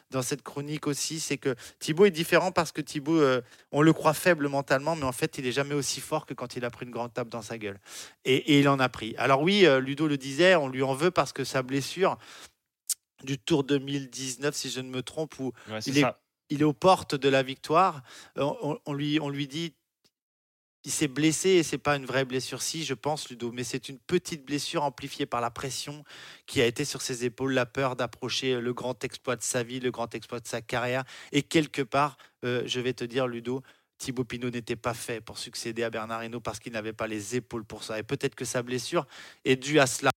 dans 0.10 0.24
cette 0.24 0.42
chronique 0.42 0.88
aussi. 0.88 1.20
C'est 1.20 1.38
que 1.38 1.56
Thibaut 1.78 2.06
est 2.06 2.12
différent 2.12 2.52
parce 2.52 2.72
que 2.72 2.82
Thibaut, 2.82 3.22
euh, 3.22 3.42
on 3.72 3.84
le 3.84 3.94
croit 3.94 4.16
faible 4.16 4.48
mentalement, 4.48 4.96
mais 4.96 5.06
en 5.06 5.12
fait, 5.12 5.38
il 5.38 5.46
est 5.46 5.52
jamais 5.52 5.76
aussi 5.76 6.02
fort 6.02 6.26
que 6.26 6.34
quand 6.34 6.56
il 6.56 6.66
a 6.66 6.72
pris 6.72 6.86
une 6.86 6.92
grande 6.92 7.14
tape 7.14 7.30
dans 7.30 7.44
sa 7.44 7.60
gueule. 7.60 7.80
Et, 8.26 8.60
il 8.60 8.68
en 8.68 8.80
a 8.80 8.90
pris. 8.90 9.16
Alors 9.18 9.42
oui, 9.44 9.66
Ludo 9.80 10.08
le 10.08 10.18
disait, 10.18 10.56
on 10.56 10.68
lui 10.68 10.82
en 10.82 10.96
veut 10.96 11.12
parce 11.12 11.34
que 11.34 11.44
sa 11.44 11.62
blessure 11.62 12.18
du 13.24 13.38
Tour 13.38 13.63
2019, 13.63 14.55
si 14.55 14.70
je 14.70 14.80
ne 14.82 14.89
me 14.89 15.01
trompe, 15.03 15.39
où 15.39 15.51
Ouais, 15.70 15.80
il, 15.86 15.97
est, 15.97 16.01
ça. 16.01 16.20
il 16.49 16.61
est 16.61 16.65
aux 16.65 16.74
portes 16.74 17.15
de 17.15 17.30
la 17.30 17.43
victoire, 17.43 18.01
euh, 18.38 18.43
on, 18.61 18.80
on 18.86 18.93
lui, 18.93 19.20
on 19.20 19.30
lui 19.30 19.47
dit 19.47 19.74
il 20.86 20.91
s'est 20.91 21.09
blessé 21.09 21.49
et 21.49 21.63
c'est 21.63 21.78
pas 21.78 21.97
une 21.97 22.05
vraie 22.05 22.24
blessure, 22.24 22.61
si 22.61 22.86
je 22.86 22.93
pense 22.93 23.30
Ludo, 23.30 23.51
mais 23.51 23.65
c'est 23.65 23.89
une 23.89 23.99
petite 23.99 24.45
blessure 24.45 24.84
amplifiée 24.84 25.26
par 25.26 25.41
la 25.41 25.51
pression 25.51 26.05
qui 26.45 26.61
a 26.61 26.65
été 26.65 26.86
sur 26.86 27.01
ses 27.01 27.26
épaules, 27.26 27.51
la 27.53 27.65
peur 27.65 27.97
d'approcher 27.97 28.61
le 28.61 28.74
grand 28.74 29.03
exploit 29.03 29.36
de 29.36 29.43
sa 29.43 29.61
vie, 29.61 29.82
le 29.82 29.91
grand 29.91 30.15
exploit 30.15 30.39
de 30.39 30.47
sa 30.47 30.61
carrière. 30.61 31.03
Et 31.34 31.43
quelque 31.43 31.82
part, 31.82 32.17
euh, 32.45 32.63
je 32.65 32.80
vais 32.80 32.93
te 32.93 33.03
dire 33.03 33.28
Ludo, 33.28 33.61
Thibaut 33.97 34.24
Pinot 34.24 34.49
n'était 34.51 34.78
pas 34.78 34.93
fait 34.93 35.20
pour 35.20 35.38
succéder 35.38 35.84
à 35.84 35.89
Bernard 35.89 36.24
Hinault 36.24 36.39
parce 36.39 36.59
qu'il 36.59 36.72
n'avait 36.72 36.93
pas 36.93 37.07
les 37.07 37.36
épaules 37.36 37.65
pour 37.65 37.84
ça. 37.84 37.99
Et 37.99 38.03
peut-être 38.03 38.36
que 38.36 38.45
sa 38.45 38.63
blessure 38.63 39.05
est 39.43 39.57
due 39.57 39.82
à 39.82 39.86
cela. 39.86 40.11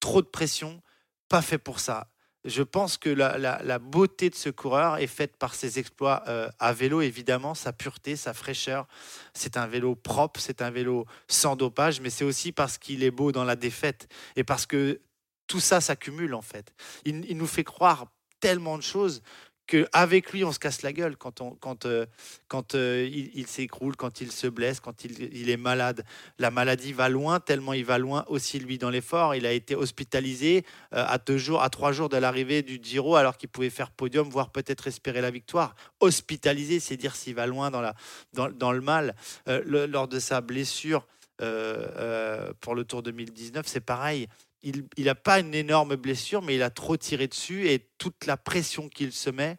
Trop 0.00 0.20
de 0.20 0.26
pression, 0.26 0.82
pas 1.28 1.42
fait 1.42 1.58
pour 1.58 1.78
ça. 1.78 2.08
Je 2.46 2.62
pense 2.62 2.96
que 2.96 3.10
la, 3.10 3.78
beauté 3.78 4.30
de 4.30 4.34
ce 4.34 4.48
coureur 4.48 4.98
est 4.98 5.06
faite 5.06 5.36
par 5.36 5.54
ses 5.54 5.78
exploits 5.78 6.22
euh, 6.28 6.48
à 6.58 6.72
vélo, 6.72 7.00
évidemment, 7.00 7.54
sa 7.54 7.72
pureté, 7.72 8.16
sa 8.16 8.32
fraîcheur. 8.32 8.86
C'est 9.34 9.56
un 9.56 9.66
vélo 9.66 9.94
propre, 9.94 10.40
c'est 10.40 10.62
un 10.62 10.70
vélo 10.70 11.06
sans 11.28 11.56
dopage, 11.56 12.00
mais 12.00 12.10
c'est 12.10 12.24
aussi 12.24 12.52
parce 12.52 12.78
qu'il 12.78 13.02
est 13.02 13.10
beau 13.10 13.32
dans 13.32 13.44
la 13.44 13.56
défaite 13.56 14.08
et 14.36 14.44
parce 14.44 14.64
que 14.64 15.00
tout 15.46 15.60
ça 15.60 15.80
s'accumule 15.80 16.34
en 16.34 16.42
fait. 16.42 16.72
Il 17.04 17.36
nous 17.36 17.46
fait 17.46 17.64
croire 17.64 18.06
tellement 18.40 18.76
de 18.76 18.82
choses 18.82 19.22
qu'avec 19.66 20.32
lui, 20.32 20.44
on 20.44 20.52
se 20.52 20.58
casse 20.58 20.82
la 20.82 20.92
gueule 20.92 21.16
quand, 21.16 21.42
quand, 21.60 21.86
euh, 21.86 22.06
quand 22.48 22.74
euh, 22.74 23.08
il, 23.10 23.46
s'écroule, 23.46 23.96
quand 23.96 24.20
il 24.20 24.30
se 24.30 24.46
blesse, 24.46 24.80
quand 24.80 25.04
il, 25.04 25.34
il 25.34 25.50
est 25.50 25.56
malade. 25.56 26.04
La 26.38 26.50
maladie 26.50 26.92
va 26.92 27.08
loin, 27.08 27.40
tellement 27.40 27.72
il 27.72 27.84
va 27.84 27.98
loin 27.98 28.24
aussi 28.28 28.58
lui 28.58 28.78
dans 28.78 28.90
l'effort. 28.90 29.34
Il 29.34 29.46
a 29.46 29.52
été 29.52 29.74
hospitalisé 29.74 30.64
euh, 30.92 31.04
à 31.06 31.18
deux 31.18 31.38
jours, 31.38 31.62
à 31.62 31.70
trois 31.70 31.92
jours 31.92 32.08
de 32.08 32.16
l'arrivée 32.16 32.62
du 32.62 32.78
Giro, 32.82 33.16
alors 33.16 33.36
qu'il 33.36 33.48
pouvait 33.48 33.70
faire 33.70 33.90
podium, 33.90 34.28
voire 34.28 34.50
peut-être 34.50 34.86
espérer 34.86 35.20
la 35.20 35.30
victoire. 35.30 35.74
Hospitalisé, 36.00 36.80
c'est 36.80 36.96
dire 36.96 37.16
s'il 37.16 37.34
va 37.34 37.46
loin 37.46 37.70
dans, 37.70 37.80
la, 37.80 37.94
dans, 38.32 38.48
dans 38.48 38.72
le 38.72 38.80
mal. 38.80 39.14
Lors 39.46 40.08
de 40.08 40.18
sa 40.18 40.40
blessure 40.40 41.06
pour 41.38 42.74
le 42.74 42.84
Tour 42.84 43.02
2019, 43.02 43.66
c'est 43.66 43.80
pareil. 43.80 44.28
Il 44.66 45.04
n'a 45.04 45.14
pas 45.14 45.38
une 45.38 45.54
énorme 45.54 45.94
blessure, 45.94 46.42
mais 46.42 46.56
il 46.56 46.62
a 46.62 46.70
trop 46.70 46.96
tiré 46.96 47.28
dessus 47.28 47.68
et 47.68 47.86
toute 47.98 48.26
la 48.26 48.36
pression 48.36 48.88
qu'il 48.88 49.12
se 49.12 49.30
met 49.30 49.58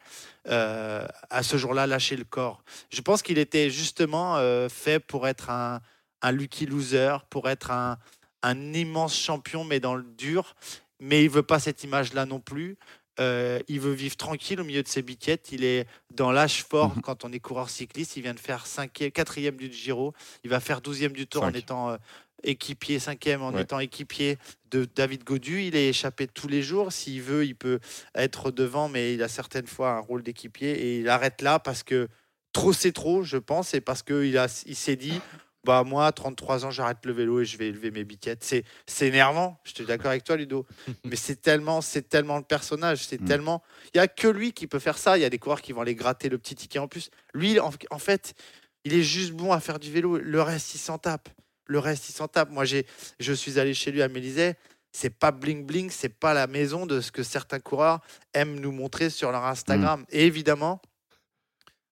euh, 0.50 1.08
à 1.30 1.44
ce 1.44 1.56
jour-là 1.56 1.88
lâcher 1.88 2.18
le 2.18 2.26
corps. 2.26 2.62
Je 2.90 3.02
pense 3.02 3.22
qu'il 3.22 3.38
était 3.38 3.70
justement 3.70 4.36
euh, 4.36 4.68
fait 4.68 5.00
pour 5.00 5.26
être 5.28 5.50
un, 5.50 5.80
un 6.22 6.32
lucky 6.34 6.66
loser, 6.66 7.18
pour 7.30 7.48
être 7.48 7.72
un, 7.72 8.00
un 8.44 8.74
immense 8.74 9.16
champion, 9.18 9.64
mais 9.64 9.80
dans 9.80 9.96
le 9.96 10.04
dur. 10.04 10.56
Mais 11.00 11.24
il 11.24 11.30
veut 11.30 11.44
pas 11.44 11.60
cette 11.60 11.84
image-là 11.84 12.26
non 12.26 12.40
plus. 12.40 12.78
Euh, 13.20 13.60
il 13.68 13.80
veut 13.80 13.94
vivre 13.94 14.16
tranquille 14.16 14.60
au 14.60 14.64
milieu 14.64 14.84
de 14.84 14.88
ses 14.88 15.02
biquettes. 15.02 15.52
Il 15.52 15.64
est 15.64 15.88
dans 16.14 16.32
l'âge 16.32 16.64
fort 16.64 16.94
quand 17.04 17.26
on 17.26 17.32
est 17.32 17.40
coureur 17.40 17.70
cycliste. 17.70 18.16
Il 18.18 18.24
vient 18.24 18.34
de 18.34 18.40
faire 18.40 18.66
5e, 18.66 19.12
4e 19.12 19.56
du 19.56 19.72
Giro. 19.72 20.14
Il 20.44 20.50
va 20.50 20.60
faire 20.60 20.82
12e 20.82 21.14
du 21.14 21.28
Tour 21.28 21.44
en 21.44 21.54
étant 21.54 21.90
euh, 21.90 21.98
équipier, 22.44 23.00
5e 23.00 23.42
en 23.42 23.54
Ouais. 23.54 23.62
étant 23.64 23.80
équipier 23.80 24.38
de 24.72 24.86
David 24.86 25.24
Godu. 25.24 25.62
Il 25.64 25.76
est 25.76 25.90
échappé 25.90 26.28
tous 26.28 26.48
les 26.48 26.62
jours. 26.62 26.92
S'il 26.92 27.22
veut, 27.22 27.46
il 27.46 27.56
peut 27.56 27.80
être 28.16 28.52
devant, 28.52 28.90
mais 28.90 29.14
il 29.14 29.24
a 29.24 29.28
certaines 29.28 29.68
fois 29.68 29.92
un 29.92 30.00
rôle 30.00 30.24
d'équipier. 30.24 30.72
Et 30.72 31.00
il 31.00 31.10
arrête 31.10 31.42
là 31.42 31.60
parce 31.60 31.84
que 31.84 32.08
trop 32.54 32.74
c'est 32.74 32.92
trop, 32.92 33.24
je 33.24 33.38
pense, 33.38 33.74
et 33.74 33.82
parce 33.82 34.04
qu'il 34.04 34.38
a- 34.38 34.64
il 34.66 34.76
s'est 34.76 34.96
dit 34.96 35.20
bah 35.64 35.84
moi, 35.84 36.06
à 36.08 36.14
33 36.14 36.66
ans, 36.66 36.72
j'arrête 36.72 37.00
le 37.06 37.12
vélo 37.12 37.42
et 37.42 37.46
je 37.46 37.58
vais 37.58 37.68
élever 37.68 37.92
mes 37.92 38.06
biquettes. 38.06 38.42
C'est, 38.46 38.64
c'est 38.86 39.08
énervant. 39.08 39.60
Je 39.66 39.74
suis 39.74 39.84
d'accord 39.84 40.12
avec 40.12 40.24
toi, 40.24 40.38
Ludo. 40.38 40.66
Mais 41.04 41.18
c'est 41.18 41.42
tellement, 41.42 41.82
c'est 41.82 42.08
tellement 42.08 42.38
le 42.38 42.44
personnage. 42.44 43.06
C'est 43.06 43.20
Mm. 43.20 43.26
tellement. 43.26 43.64
Il 43.94 43.98
y 43.98 44.00
a 44.00 44.08
que 44.08 44.30
lui 44.30 44.54
qui 44.54 44.66
peut 44.68 44.80
faire 44.80 44.98
ça. 44.98 45.18
Il 45.18 45.22
y 45.22 45.26
a 45.26 45.30
des 45.30 45.40
coureurs 45.40 45.62
qui 45.62 45.74
vont 45.74 45.82
aller 45.82 45.96
gratter 45.96 46.30
le 46.30 46.38
petit 46.38 46.56
ticket 46.56 46.80
en 46.80 46.88
plus. 46.88 47.10
Lui, 47.34 47.60
en, 47.60 47.72
en 47.92 48.00
fait, 48.00 48.34
il 48.86 48.94
est 48.94 49.04
juste 49.04 49.34
bon 49.34 49.52
à 49.52 49.60
faire 49.60 49.78
du 49.78 49.92
vélo. 49.92 50.18
Le 50.18 50.42
reste, 50.42 50.74
il 50.74 50.78
s'en 50.78 50.98
tape. 51.00 51.28
Le 51.68 51.80
reste, 51.80 52.10
il 52.10 52.14
s'en 52.14 52.28
tape. 52.28 52.50
Moi, 52.50 52.66
j'ai, 52.66 52.86
je 53.20 53.34
suis 53.34 53.60
allé 53.60 53.74
chez 53.74 53.92
lui 53.92 54.02
à 54.02 54.08
Mélisée. 54.08 54.56
C'est 54.92 55.12
pas 55.12 55.32
bling 55.32 55.66
bling, 55.66 55.90
c'est 55.92 56.10
pas 56.10 56.34
la 56.34 56.48
maison 56.48 56.86
de 56.86 57.02
ce 57.02 57.12
que 57.12 57.22
certains 57.22 57.60
coureurs 57.60 58.00
aiment 58.34 58.60
nous 58.60 58.72
montrer 58.72 59.10
sur 59.10 59.32
leur 59.32 59.46
Instagram. 59.46 60.06
Et 60.10 60.26
évidemment, 60.26 60.82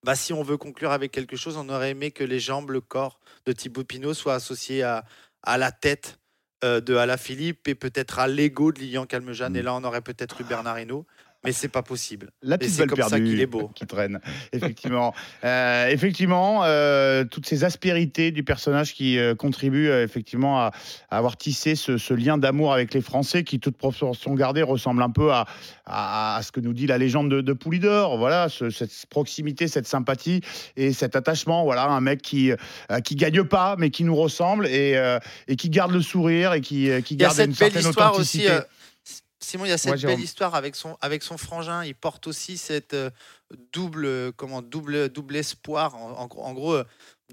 bah, 0.04 0.16
si 0.16 0.34
on 0.34 0.44
veut 0.44 0.58
conclure 0.58 0.92
avec 0.92 1.12
quelque 1.12 1.36
chose, 1.36 1.58
on 1.58 1.70
aurait 1.70 1.92
aimé 1.92 2.12
que 2.12 2.24
les 2.24 2.40
jambes, 2.40 2.72
le 2.72 2.82
corps 2.82 3.20
de 3.46 3.52
Thibaut 3.52 3.84
Pinot 3.84 4.14
soient 4.14 4.36
associés 4.36 4.82
à, 4.82 5.04
à 5.44 5.58
la 5.58 5.72
tête 5.72 6.20
euh, 6.64 6.80
de 6.80 6.96
Alaphilippe 6.96 7.68
et 7.68 7.76
peut-être 7.76 8.18
à 8.18 8.28
l'ego 8.28 8.72
de 8.72 8.80
Lilian 8.80 9.06
Calmejane. 9.06 9.56
Et 9.56 9.62
là, 9.62 9.76
on 9.76 9.84
aurait 9.84 10.02
peut-être 10.02 10.42
eu 10.42 10.44
Bernard 10.44 10.80
Hinault. 10.80 11.06
Mais 11.46 11.52
c'est 11.52 11.68
pas 11.70 11.84
possible. 11.84 12.32
La 12.42 12.56
Et 12.56 12.60
petite 12.60 12.78
balle 12.78 12.90
comme 12.90 13.10
ça 13.10 13.20
qu'il 13.20 13.40
est 13.40 13.46
beau. 13.46 13.70
qui 13.76 13.86
traîne, 13.86 14.20
effectivement. 14.54 15.14
Euh, 15.44 15.88
effectivement, 15.88 16.62
euh, 16.64 17.24
toutes 17.26 17.46
ces 17.46 17.64
aspérités 17.64 18.32
du 18.32 18.44
personnage 18.44 18.94
qui 18.94 19.18
euh, 19.18 19.36
contribuent 19.36 19.90
euh, 19.90 20.04
effectivement 20.04 20.60
à, 20.60 20.72
à 21.10 21.18
avoir 21.18 21.38
tissé 21.38 21.76
ce, 21.76 21.98
ce 21.98 22.14
lien 22.14 22.38
d'amour 22.38 22.74
avec 22.74 22.94
les 22.94 23.02
Français 23.02 23.44
qui, 23.44 23.60
toute 23.60 23.78
proportion 23.78 24.34
gardée, 24.36 24.64
ressemble 24.64 25.02
un 25.04 25.10
peu 25.10 25.32
à, 25.32 25.46
à, 25.86 26.38
à 26.38 26.42
ce 26.44 26.52
que 26.52 26.60
nous 26.60 26.74
dit 26.74 26.88
la 26.88 26.98
légende 26.98 27.30
de, 27.30 27.42
de 27.42 27.54
Poulidor. 27.54 28.18
Voilà, 28.18 28.50
ce- 28.50 28.70
cette 28.70 29.06
proximité, 29.10 29.68
cette 29.68 29.88
sympathie 29.88 30.42
et 30.76 30.94
cet 30.94 31.16
attachement. 31.16 31.64
Voilà, 31.64 31.86
un 31.86 32.02
mec 32.02 32.22
qui 32.22 32.52
qui 33.04 33.16
gagne 33.16 33.44
pas, 33.44 33.76
mais 33.78 33.90
qui 33.90 34.04
nous 34.04 34.16
ressemble 34.16 34.68
et, 34.68 34.96
et 35.48 35.56
qui 35.56 35.70
garde 35.70 35.92
le 35.92 36.02
sourire 36.02 36.54
et 36.54 36.62
qui, 36.62 36.90
garde 37.14 37.38
une 37.40 37.54
certaine 37.54 37.86
authenticité. 37.86 38.48
aussi. 38.50 38.60
Simon, 39.46 39.66
il 39.66 39.70
y 39.70 39.72
a 39.72 39.78
cette 39.78 39.92
belle 40.08 40.20
histoire 40.24 40.56
avec 40.56 40.76
son, 40.76 40.98
avec 41.02 41.22
son 41.24 41.38
frangin. 41.38 41.84
Il 41.86 41.96
porte 41.96 42.28
aussi 42.28 42.58
cette 42.58 42.94
euh, 42.94 43.10
double, 43.74 44.06
euh, 44.06 44.32
comment, 44.36 44.62
double, 44.62 45.10
double 45.10 45.36
espoir. 45.36 45.96
En, 45.96 46.12
en 46.12 46.28
gros- 46.28 46.44
en 46.44 46.54
gros, 46.54 46.74
euh, 46.74 46.84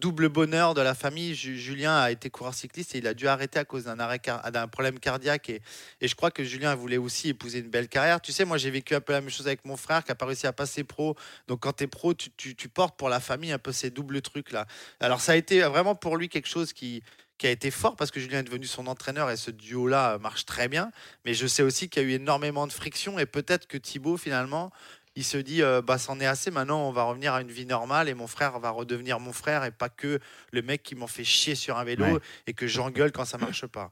double 0.00 0.28
bonheur 0.28 0.74
de 0.74 0.80
la 0.80 0.94
famille. 0.94 1.34
Ju- 1.34 1.58
Julien 1.58 1.96
a 1.96 2.10
été 2.10 2.30
coureur 2.30 2.54
cycliste 2.54 2.94
et 2.94 2.98
il 2.98 3.06
a 3.06 3.14
dû 3.14 3.28
arrêter 3.28 3.58
à 3.58 3.64
cause 3.64 3.84
d'un 3.84 3.98
arrêt 3.98 4.20
d'un 4.52 4.68
problème 4.68 4.98
cardiaque. 4.98 5.48
Et, 5.50 5.62
et 6.00 6.08
je 6.08 6.14
crois 6.14 6.30
que 6.30 6.44
Julien 6.44 6.74
voulait 6.74 6.96
aussi 6.98 7.30
épouser 7.30 7.58
une 7.60 7.68
belle 7.70 7.88
carrière. 7.88 8.20
Tu 8.20 8.32
sais, 8.32 8.44
moi, 8.44 8.58
j'ai 8.58 8.70
vécu 8.70 8.94
un 8.94 9.00
peu 9.00 9.12
la 9.12 9.20
même 9.20 9.30
chose 9.30 9.46
avec 9.46 9.64
mon 9.64 9.76
frère 9.76 10.04
qui 10.04 10.10
n'a 10.10 10.14
pas 10.14 10.26
réussi 10.26 10.46
à 10.46 10.52
passer 10.52 10.84
pro. 10.84 11.16
Donc, 11.48 11.60
quand 11.60 11.72
tu 11.74 11.84
es 11.84 11.86
pro, 11.86 12.14
tu, 12.14 12.30
tu- 12.32 12.54
tu 12.54 12.68
portes 12.68 12.96
pour 12.98 13.08
la 13.08 13.20
famille 13.20 13.52
un 13.52 13.58
peu 13.58 13.72
ces 13.72 13.90
doubles 13.90 14.20
trucs-là. 14.22 14.66
Alors, 15.00 15.20
ça 15.20 15.32
a 15.32 15.36
été 15.36 15.60
vraiment 15.62 15.94
pour 15.94 16.16
lui 16.16 16.28
quelque 16.28 16.48
chose 16.48 16.72
qui, 16.72 17.02
qui 17.42 17.48
a 17.48 17.50
été 17.50 17.72
fort 17.72 17.96
parce 17.96 18.12
que 18.12 18.20
Julien 18.20 18.38
est 18.38 18.44
devenu 18.44 18.66
son 18.66 18.86
entraîneur 18.86 19.28
et 19.28 19.36
ce 19.36 19.50
duo-là 19.50 20.16
marche 20.18 20.44
très 20.46 20.68
bien. 20.68 20.92
Mais 21.24 21.34
je 21.34 21.48
sais 21.48 21.64
aussi 21.64 21.88
qu'il 21.88 22.00
y 22.00 22.04
a 22.04 22.08
eu 22.08 22.12
énormément 22.12 22.68
de 22.68 22.72
friction 22.72 23.18
et 23.18 23.26
peut-être 23.26 23.66
que 23.66 23.76
Thibaut, 23.76 24.16
finalement, 24.16 24.70
il 25.16 25.24
se 25.24 25.38
dit 25.38 25.60
euh, 25.60 25.82
bah 25.82 25.98
c'en 25.98 26.20
est 26.20 26.26
assez 26.26 26.52
maintenant 26.52 26.88
on 26.88 26.92
va 26.92 27.02
revenir 27.02 27.34
à 27.34 27.40
une 27.42 27.50
vie 27.50 27.66
normale 27.66 28.08
et 28.08 28.14
mon 28.14 28.28
frère 28.28 28.60
va 28.60 28.70
redevenir 28.70 29.18
mon 29.18 29.32
frère 29.32 29.64
et 29.64 29.72
pas 29.72 29.88
que 29.88 30.20
le 30.52 30.62
mec 30.62 30.84
qui 30.84 30.94
m'en 30.94 31.08
fait 31.08 31.24
chier 31.24 31.56
sur 31.56 31.78
un 31.78 31.84
vélo 31.84 32.04
Ouais. 32.04 32.18
et 32.46 32.54
que 32.54 32.68
j'engueule 32.68 33.10
quand 33.10 33.24
ça 33.24 33.38
marche 33.38 33.66
pas. 33.66 33.90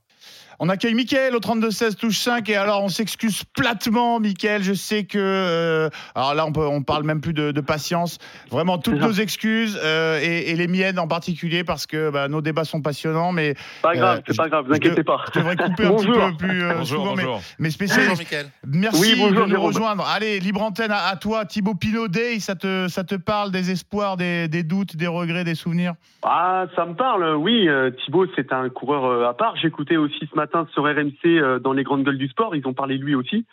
On 0.63 0.69
accueille 0.69 0.93
Mickaël 0.95 1.35
au 1.35 1.39
32-16 1.41 1.95
touche 1.97 2.19
5 2.19 2.47
et 2.51 2.57
alors 2.57 2.83
on 2.85 2.89
s'excuse 2.89 3.45
platement 3.55 4.21
Mickaël, 4.21 4.63
je 4.63 4.75
sais 4.75 5.05
que 5.05 5.19
euh, 5.19 5.89
alors 6.15 6.35
là 6.35 6.45
on, 6.47 6.53
peut, 6.53 6.67
on 6.67 6.83
parle 6.83 7.05
même 7.05 7.23
plus 7.23 7.33
de, 7.33 7.51
de 7.51 7.61
patience, 7.63 8.19
vraiment 8.51 8.77
toutes 8.77 9.01
nos 9.01 9.13
excuses 9.13 9.79
euh, 9.83 10.21
et, 10.23 10.51
et 10.51 10.57
les 10.57 10.69
miennes 10.69 10.99
en 10.99 11.09
particulier 11.09 11.65
parce 11.65 11.87
que 11.87 12.11
bah, 12.11 12.29
nos 12.29 12.43
débats 12.43 12.65
sont 12.65 12.83
passionnants 12.83 13.33
mais 13.33 13.55
Pas 13.81 13.95
grave, 13.97 14.19
Euh, 14.19 14.23
c'est 14.27 14.37
pas 14.37 14.49
grave, 14.51 14.67
vous 14.69 14.75
inquiétez 14.75 15.03
pas. 15.03 15.25
je 15.33 15.39
devrais 15.41 15.57
couper 15.57 15.87
un 15.87 15.89
Bonjour. 15.91 16.13
petit 16.15 16.31
peu 16.33 16.37
plus 16.49 16.63
euh, 16.63 16.73
Bonjour, 16.75 16.87
souvent 16.99 17.15
mais, 17.17 17.25
bonjour. 17.25 17.41
mais 17.59 17.71
spécialiste. 17.71 18.09
Bonjour, 18.11 18.25
Mickaël. 18.25 18.47
Merci 18.67 19.01
Oui, 19.01 19.15
bonjour, 19.19 19.31
de 19.37 19.41
nous 19.45 19.49
Jérôme. 19.49 19.67
rejoindre. 19.67 20.07
Allez, 20.15 20.41
libre 20.41 20.63
antenne 20.63 20.91
à, 20.93 21.07
à 21.07 21.17
toi 21.17 21.47
Thibaut 21.47 21.75
Pinot 21.75 22.09
Day, 22.09 22.39
ça 22.39 22.55
te, 22.55 22.87
ça 22.89 23.03
te 23.05 23.15
parle 23.15 23.51
des 23.51 23.71
espoirs, 23.71 24.19
des, 24.19 24.47
des 24.49 24.63
doutes, 24.63 24.95
des 24.97 25.07
regrets, 25.07 25.45
des 25.45 25.55
souvenirs? 25.55 25.95
Ah, 26.23 26.67
ça 26.77 26.85
me 26.85 26.93
parle, 26.95 27.35
oui. 27.37 27.67
Thibaut, 28.05 28.27
c'est 28.37 28.53
un 28.53 28.69
coureur 28.69 29.27
à 29.27 29.35
part. 29.35 29.55
J'écoutais 29.57 29.97
aussi 29.97 30.10
ce 30.31 30.37
matin 30.37 30.67
sur 30.73 30.85
RMC 30.85 31.13
euh, 31.27 31.59
dans 31.59 31.73
les 31.73 31.83
grandes 31.85 32.03
gueules 32.05 32.19
du 32.19 32.29
sport. 32.29 32.55
Ils 32.57 32.67
ont 32.67 32.75
parlé 32.75 32.99
de 32.99 33.05
lui 33.05 33.15
aussi. 33.15 33.45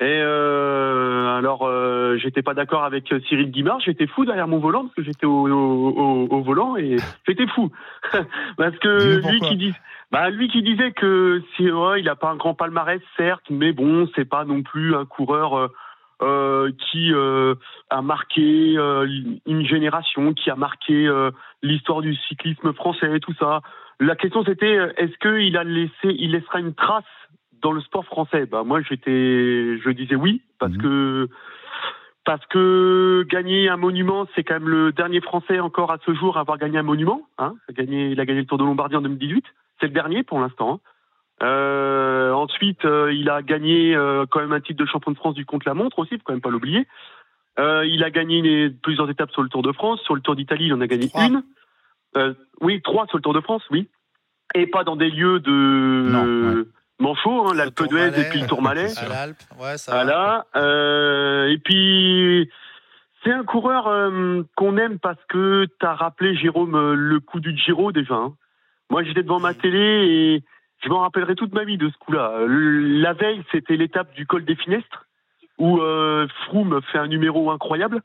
Et 0.00 0.04
euh, 0.20 1.36
alors, 1.38 1.62
euh, 1.62 2.16
j'étais 2.16 2.42
pas 2.42 2.54
d'accord 2.54 2.82
avec 2.84 3.12
Cyril 3.28 3.50
Guimard. 3.52 3.80
J'étais 3.80 4.06
fou 4.08 4.24
derrière 4.24 4.48
mon 4.48 4.58
volant 4.58 4.82
parce 4.82 4.94
que 4.94 5.02
j'étais 5.04 5.26
au, 5.26 5.46
au, 5.48 5.88
au- 5.90 6.26
au 6.28 6.42
volant 6.42 6.76
et 6.76 6.96
j'étais 7.28 7.46
fou 7.46 7.70
parce 8.56 8.76
que 8.78 9.20
Dis-nous 9.20 9.30
lui 9.30 9.38
pourquoi. 9.38 9.48
qui 9.48 9.56
dit, 9.56 9.72
bah 10.10 10.30
lui 10.30 10.48
qui 10.48 10.62
disait 10.62 10.90
que 10.92 11.42
si 11.56 11.70
ouais, 11.70 12.00
il 12.00 12.08
a 12.08 12.16
pas 12.16 12.30
un 12.30 12.36
grand 12.36 12.54
palmarès, 12.54 13.00
certes, 13.16 13.44
mais 13.50 13.72
bon, 13.72 14.08
c'est 14.16 14.28
pas 14.28 14.44
non 14.44 14.62
plus 14.62 14.94
un 14.96 15.04
coureur. 15.04 15.70
euh, 16.22 16.70
qui 16.90 17.12
a 17.90 18.00
marqué 18.02 18.74
une 19.46 19.66
génération, 19.66 20.32
qui 20.34 20.50
a 20.50 20.54
marqué 20.56 21.10
l'histoire 21.62 22.00
du 22.00 22.14
cyclisme 22.14 22.72
français 22.74 23.16
et 23.16 23.18
tout 23.20 23.34
ça. 23.40 23.60
La 24.02 24.16
question 24.16 24.44
c'était 24.44 24.76
euh, 24.76 24.92
est-ce 24.96 25.16
qu'il 25.18 25.56
a 25.56 25.64
laissé, 25.64 25.92
il 26.04 26.32
laissera 26.32 26.60
une 26.60 26.74
trace 26.74 27.04
dans 27.62 27.72
le 27.72 27.80
sport 27.80 28.04
français? 28.04 28.46
Bah 28.46 28.62
moi 28.64 28.80
j'étais, 28.82 29.78
je 29.78 29.90
disais 29.90 30.16
oui 30.16 30.42
parce 30.58 30.76
que 30.76 31.28
parce 32.24 32.44
que 32.46 33.24
gagner 33.28 33.68
un 33.68 33.76
monument, 33.76 34.26
c'est 34.34 34.44
quand 34.44 34.54
même 34.54 34.68
le 34.68 34.92
dernier 34.92 35.20
Français 35.20 35.58
encore 35.58 35.90
à 35.90 35.98
ce 36.06 36.14
jour 36.14 36.36
à 36.36 36.40
avoir 36.40 36.56
gagné 36.56 36.78
un 36.78 36.82
monument. 36.84 37.22
Hein. 37.38 37.54
Il, 37.68 37.72
a 37.72 37.74
gagné, 37.84 38.10
il 38.10 38.20
a 38.20 38.24
gagné 38.24 38.40
le 38.40 38.46
Tour 38.46 38.58
de 38.58 38.64
Lombardie 38.64 38.94
en 38.94 39.00
2018. 39.02 39.44
C'est 39.80 39.86
le 39.86 39.92
dernier 39.92 40.22
pour 40.22 40.38
l'instant. 40.40 40.74
hein. 40.74 41.44
Euh, 41.44 42.30
ensuite, 42.32 42.84
euh, 42.84 43.12
il 43.12 43.28
a 43.28 43.42
gagné 43.42 43.96
euh, 43.96 44.24
quand 44.30 44.38
même 44.38 44.52
un 44.52 44.60
titre 44.60 44.78
de 44.78 44.86
champion 44.88 45.10
de 45.10 45.16
France 45.16 45.34
du 45.34 45.44
contre-la-montre 45.44 45.98
aussi, 45.98 46.14
faut 46.16 46.22
quand 46.24 46.32
même 46.32 46.40
pas 46.40 46.50
l'oublier. 46.50 46.86
Il 47.58 48.02
a 48.04 48.10
gagné 48.10 48.40
les- 48.40 48.70
plusieurs 48.70 49.10
étapes 49.10 49.32
sur 49.32 49.42
le 49.42 49.48
Tour 49.48 49.62
de 49.62 49.72
France. 49.72 50.00
Sur 50.02 50.14
le 50.14 50.20
Tour 50.20 50.36
d'Italie, 50.36 50.66
il 50.66 50.74
en 50.74 50.80
a 50.80 50.86
gagné 50.86 51.08
une. 51.26 51.42
Euh, 52.16 52.34
oui, 52.60 52.80
trois 52.82 53.06
sur 53.06 53.16
le 53.18 53.22
Tour 53.22 53.34
de 53.34 53.40
France, 53.40 53.62
oui. 53.70 53.88
Et 54.54 54.66
pas 54.66 54.84
dans 54.84 54.96
des 54.96 55.10
lieux 55.10 55.40
de 55.40 55.50
manchot, 56.98 57.48
hein, 57.48 57.54
l'Alpe 57.54 57.82
d'Huez 57.88 58.08
et 58.20 58.28
puis 58.30 58.40
le 58.40 58.46
Tourmalet. 58.46 58.88
À 58.98 59.08
l'Alpe, 59.08 59.38
ouais, 59.58 59.78
ça 59.78 59.92
va. 59.92 60.02
Voilà. 60.04 60.46
Euh, 60.56 61.48
et 61.48 61.58
puis, 61.58 62.50
c'est 63.24 63.32
un 63.32 63.44
coureur 63.44 63.86
euh, 63.88 64.42
qu'on 64.56 64.76
aime 64.76 64.98
parce 64.98 65.18
que 65.28 65.66
tu 65.80 65.86
as 65.86 65.94
rappelé, 65.94 66.36
Jérôme, 66.36 66.74
euh, 66.74 66.94
le 66.94 67.20
coup 67.20 67.40
du 67.40 67.56
Giro 67.56 67.92
déjà. 67.92 68.14
hein. 68.14 68.34
Moi, 68.90 69.02
j'étais 69.04 69.22
devant 69.22 69.40
ma 69.40 69.54
télé 69.54 69.78
et 69.78 70.44
je 70.84 70.88
m'en 70.90 71.00
rappellerai 71.00 71.34
toute 71.34 71.54
ma 71.54 71.64
vie 71.64 71.78
de 71.78 71.88
ce 71.88 71.96
coup-là. 71.98 72.34
La 72.46 73.14
veille, 73.14 73.42
c'était 73.50 73.76
l'étape 73.76 74.12
du 74.14 74.26
col 74.26 74.44
des 74.44 74.56
Finestres 74.56 75.06
où 75.58 75.80
euh, 75.80 76.26
Froome 76.46 76.80
fait 76.92 76.98
un 76.98 77.06
numéro 77.06 77.50
incroyable. 77.50 78.02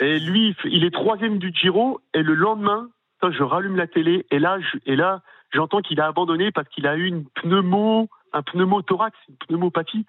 Et 0.00 0.18
lui, 0.18 0.54
il 0.64 0.84
est 0.84 0.90
troisième 0.90 1.38
du 1.38 1.50
Giro. 1.54 2.00
Et 2.12 2.22
le 2.22 2.34
lendemain, 2.34 2.88
je 3.30 3.42
rallume 3.42 3.76
la 3.76 3.86
télé 3.86 4.26
et 4.30 4.38
là, 4.38 4.58
je- 4.60 4.78
et 4.86 4.96
là, 4.96 5.22
j'entends 5.52 5.80
qu'il 5.82 6.00
a 6.00 6.06
abandonné 6.06 6.50
parce 6.50 6.68
qu'il 6.68 6.86
a 6.86 6.96
eu 6.96 7.04
une 7.06 7.24
pneumo, 7.26 8.08
un 8.32 8.42
pneumothorax, 8.42 9.16
une 9.28 9.36
pneumopathie. 9.36 10.06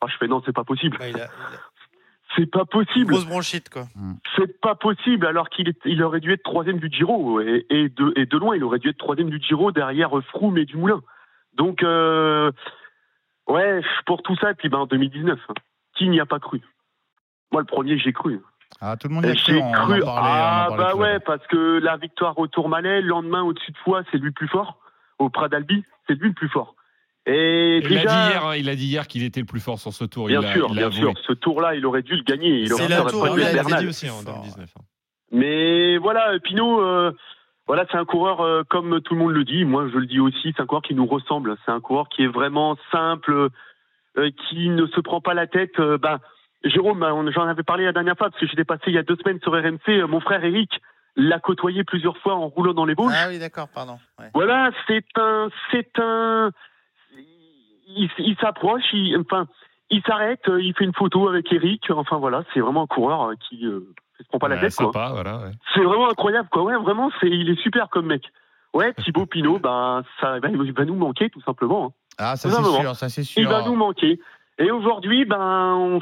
Ah, 0.00 0.06
je 0.08 0.16
fais 0.16 0.26
non, 0.26 0.42
c'est 0.44 0.52
pas 0.54 0.64
possible. 0.64 0.96
C'est 2.36 2.50
pas 2.50 2.64
possible. 2.66 3.06
Grosse 3.12 3.24
bronchite 3.26 3.70
quoi. 3.70 3.84
C'est 4.34 4.60
pas 4.60 4.74
possible 4.74 5.26
alors 5.26 5.48
qu'il 5.48 5.68
est- 5.68 5.80
il 5.86 6.02
aurait 6.02 6.20
dû 6.20 6.32
être 6.32 6.42
troisième 6.42 6.78
du 6.78 6.88
Giro 6.90 7.40
et, 7.40 7.64
et 7.70 7.88
de, 7.88 8.12
et 8.16 8.26
de 8.26 8.36
loin 8.36 8.56
il 8.56 8.64
aurait 8.64 8.78
dû 8.80 8.88
être 8.90 8.98
troisième 8.98 9.30
du 9.30 9.40
Giro 9.40 9.70
derrière 9.72 10.10
Froome 10.30 10.58
et 10.58 10.64
Dumoulin. 10.66 11.00
Donc 11.54 11.82
euh, 11.82 12.50
ouais 13.48 13.80
pour 14.04 14.22
tout 14.22 14.36
ça 14.36 14.50
et 14.50 14.54
puis 14.54 14.68
ben 14.68 14.78
en 14.78 14.86
2019 14.86 15.38
hein, 15.48 15.54
qui 15.94 16.08
n'y 16.08 16.20
a 16.20 16.26
pas 16.26 16.40
cru? 16.40 16.60
Moi 17.52 17.62
le 17.62 17.66
premier 17.66 17.96
j'ai 17.98 18.12
cru. 18.12 18.40
Ah, 18.80 18.96
tout 18.96 19.08
le 19.08 19.14
monde 19.14 19.24
y 19.24 19.30
a 19.30 19.34
cru, 19.34 19.58
en 19.60 19.72
cru. 19.72 20.00
parlait, 20.00 20.02
on 20.04 20.08
en 20.08 20.16
ah 20.16 20.68
bah 20.76 20.94
ouais 20.96 21.18
parce 21.20 21.46
que 21.46 21.78
la 21.78 21.96
victoire 21.96 22.38
au 22.38 22.46
Tourmalet 22.46 23.00
le 23.00 23.08
lendemain 23.08 23.42
au-dessus 23.42 23.72
de 23.72 23.78
foi 23.78 24.02
c'est 24.10 24.18
lui 24.18 24.26
le 24.26 24.32
plus 24.32 24.48
fort 24.48 24.78
au 25.18 25.30
Pradalbi 25.30 25.82
c'est 26.06 26.14
lui 26.14 26.28
le 26.28 26.34
plus 26.34 26.48
fort. 26.48 26.74
Et 27.28 27.78
Il 27.78 27.88
déjà 27.88 28.12
a 28.12 28.26
dit 28.28 28.32
hier, 28.32 28.46
hein, 28.46 28.56
il 28.56 28.68
a 28.68 28.76
dit 28.76 28.86
hier 28.86 29.08
qu'il 29.08 29.24
était 29.24 29.40
le 29.40 29.46
plus 29.46 29.58
fort 29.58 29.80
sur 29.80 29.92
ce 29.92 30.04
tour. 30.04 30.28
Bien 30.28 30.42
il 30.42 30.52
sûr, 30.52 30.68
il 30.70 30.76
bien 30.76 30.92
sûr. 30.92 31.12
Ce 31.26 31.32
tour-là, 31.32 31.74
il 31.74 31.84
aurait 31.84 32.02
dû 32.02 32.14
le 32.14 32.22
gagner. 32.22 32.60
Il 32.60 32.72
aurait, 32.72 32.86
la 32.86 33.00
aurait 33.00 33.10
tour, 33.10 33.22
pas 33.24 33.80
dit 33.80 33.88
aussi 33.88 34.08
en 34.08 34.22
2019. 34.22 34.70
hein. 34.76 34.80
Mais 35.32 35.98
voilà, 35.98 36.38
Pinot, 36.38 36.80
euh, 36.80 37.10
voilà, 37.66 37.84
c'est 37.90 37.96
un 37.96 38.04
coureur 38.04 38.42
euh, 38.42 38.62
comme 38.68 39.00
tout 39.00 39.14
le 39.14 39.20
monde 39.20 39.32
le 39.32 39.42
dit. 39.44 39.64
Moi, 39.64 39.88
je 39.92 39.98
le 39.98 40.06
dis 40.06 40.20
aussi, 40.20 40.52
c'est 40.56 40.62
un 40.62 40.66
coureur 40.66 40.82
qui 40.82 40.94
nous 40.94 41.06
ressemble. 41.06 41.56
C'est 41.64 41.72
un 41.72 41.80
coureur 41.80 42.08
qui 42.08 42.22
est 42.22 42.28
vraiment 42.28 42.76
simple, 42.92 43.48
euh, 44.18 44.30
qui 44.48 44.68
ne 44.68 44.86
se 44.86 45.00
prend 45.00 45.20
pas 45.20 45.34
la 45.34 45.48
tête. 45.48 45.78
Euh, 45.80 45.98
ben, 45.98 46.20
Jérôme, 46.68 47.04
j'en 47.34 47.46
avais 47.46 47.62
parlé 47.62 47.84
la 47.84 47.92
dernière 47.92 48.16
fois 48.16 48.28
parce 48.30 48.40
que 48.40 48.46
j'étais 48.46 48.64
passé 48.64 48.84
il 48.88 48.94
y 48.94 48.98
a 48.98 49.02
deux 49.02 49.16
semaines 49.16 49.40
sur 49.42 49.52
RMC. 49.52 49.88
Euh, 49.88 50.06
Mon 50.06 50.20
frère 50.20 50.44
Eric 50.44 50.70
l'a 51.16 51.38
côtoyé 51.38 51.84
plusieurs 51.84 52.16
fois 52.18 52.34
en 52.34 52.48
roulant 52.48 52.74
dans 52.74 52.84
les 52.84 52.94
bouches. 52.94 53.12
Ah 53.16 53.26
oui, 53.28 53.38
d'accord, 53.38 53.68
pardon. 53.68 53.98
Ouais. 54.18 54.26
Voilà, 54.34 54.70
c'est 54.86 55.04
un, 55.16 55.48
c'est 55.70 55.98
un, 55.98 56.50
il, 57.88 58.10
il 58.18 58.36
s'approche, 58.40 58.82
il, 58.92 59.16
enfin, 59.18 59.46
il 59.90 60.02
s'arrête, 60.02 60.46
euh, 60.48 60.60
il 60.62 60.74
fait 60.74 60.84
une 60.84 60.94
photo 60.94 61.28
avec 61.28 61.50
Eric. 61.52 61.84
Enfin 61.90 62.16
voilà, 62.18 62.42
c'est 62.52 62.60
vraiment 62.60 62.82
un 62.82 62.86
coureur 62.86 63.30
euh, 63.30 63.34
qui 63.48 63.64
euh, 63.66 63.80
se 64.20 64.24
prend 64.28 64.38
pas 64.38 64.48
la 64.48 64.58
tête. 64.58 64.74
quoi. 64.74 64.86
sympa, 64.86 65.10
voilà. 65.12 65.38
ouais. 65.38 65.52
C'est 65.74 65.82
vraiment 65.84 66.10
incroyable, 66.10 66.48
quoi. 66.50 66.62
Ouais, 66.64 66.76
vraiment, 66.76 67.10
c'est, 67.20 67.28
il 67.28 67.48
est 67.48 67.60
super 67.62 67.88
comme 67.88 68.06
mec. 68.06 68.24
Ouais, 68.74 68.92
Thibaut 68.94 69.26
Pinot, 69.30 69.58
ben, 69.58 70.02
ça, 70.20 70.38
ben, 70.40 70.50
il 70.52 70.72
va 70.72 70.84
nous 70.84 70.96
manquer, 70.96 71.30
tout 71.30 71.40
simplement. 71.42 71.86
hein. 71.86 71.90
Ah, 72.18 72.36
ça 72.36 72.48
c'est 72.50 72.62
sûr, 72.80 72.96
ça 72.96 73.08
c'est 73.08 73.20
Il 73.22 73.24
sûr. 73.26 73.48
va 73.50 73.62
nous 73.66 73.74
manquer. 73.74 74.18
Et 74.58 74.70
aujourd'hui, 74.70 75.24
ben, 75.26 75.74
on, 75.74 76.00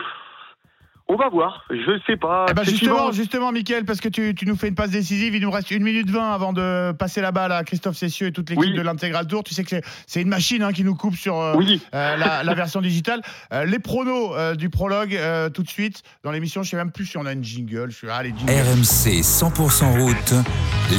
On 1.14 1.16
va 1.16 1.28
voir. 1.28 1.64
Je 1.70 2.00
sais 2.08 2.16
pas. 2.16 2.46
Eh 2.50 2.54
ben 2.54 2.64
justement, 2.64 3.12
justement, 3.12 3.52
Mickaël, 3.52 3.84
parce 3.84 4.00
que 4.00 4.08
tu, 4.08 4.34
tu 4.34 4.46
nous 4.46 4.56
fais 4.56 4.66
une 4.66 4.74
passe 4.74 4.90
décisive, 4.90 5.36
il 5.36 5.40
nous 5.42 5.50
reste 5.50 5.70
1 5.70 5.78
minute 5.78 6.10
20 6.10 6.32
avant 6.32 6.52
de 6.52 6.90
passer 6.90 7.20
la 7.20 7.30
balle 7.30 7.52
à 7.52 7.62
Christophe 7.62 7.96
Cessieux 7.96 8.26
et 8.26 8.32
toute 8.32 8.50
l'équipe 8.50 8.64
Oui. 8.70 8.74
de 8.76 8.82
l'intégral 8.82 9.28
tour. 9.28 9.44
Tu 9.44 9.54
sais 9.54 9.62
que 9.62 9.76
c'est- 10.08 10.22
une 10.22 10.28
machine 10.28 10.62
hein, 10.64 10.72
qui 10.72 10.82
nous 10.82 10.96
coupe 10.96 11.14
sur 11.14 11.38
euh, 11.38 11.54
Oui. 11.56 11.80
euh, 11.94 12.16
la, 12.16 12.42
la 12.42 12.54
version 12.54 12.80
digitale. 12.80 13.22
Euh, 13.52 13.64
les 13.64 13.78
pronos 13.78 14.32
euh, 14.34 14.56
du 14.56 14.70
prologue 14.70 15.14
euh, 15.14 15.50
tout 15.50 15.62
de 15.62 15.68
suite 15.68 16.02
dans 16.24 16.32
l'émission. 16.32 16.64
Je 16.64 16.70
sais 16.70 16.76
même 16.76 16.90
plus 16.90 17.06
si 17.06 17.16
on 17.16 17.26
a 17.26 17.32
une 17.32 17.44
jingle. 17.44 17.90
Je 17.92 17.96
suis 17.96 18.08
ah, 18.10 18.22
les. 18.24 18.30
RMC 18.30 19.20
100% 19.22 20.00
route, 20.00 20.34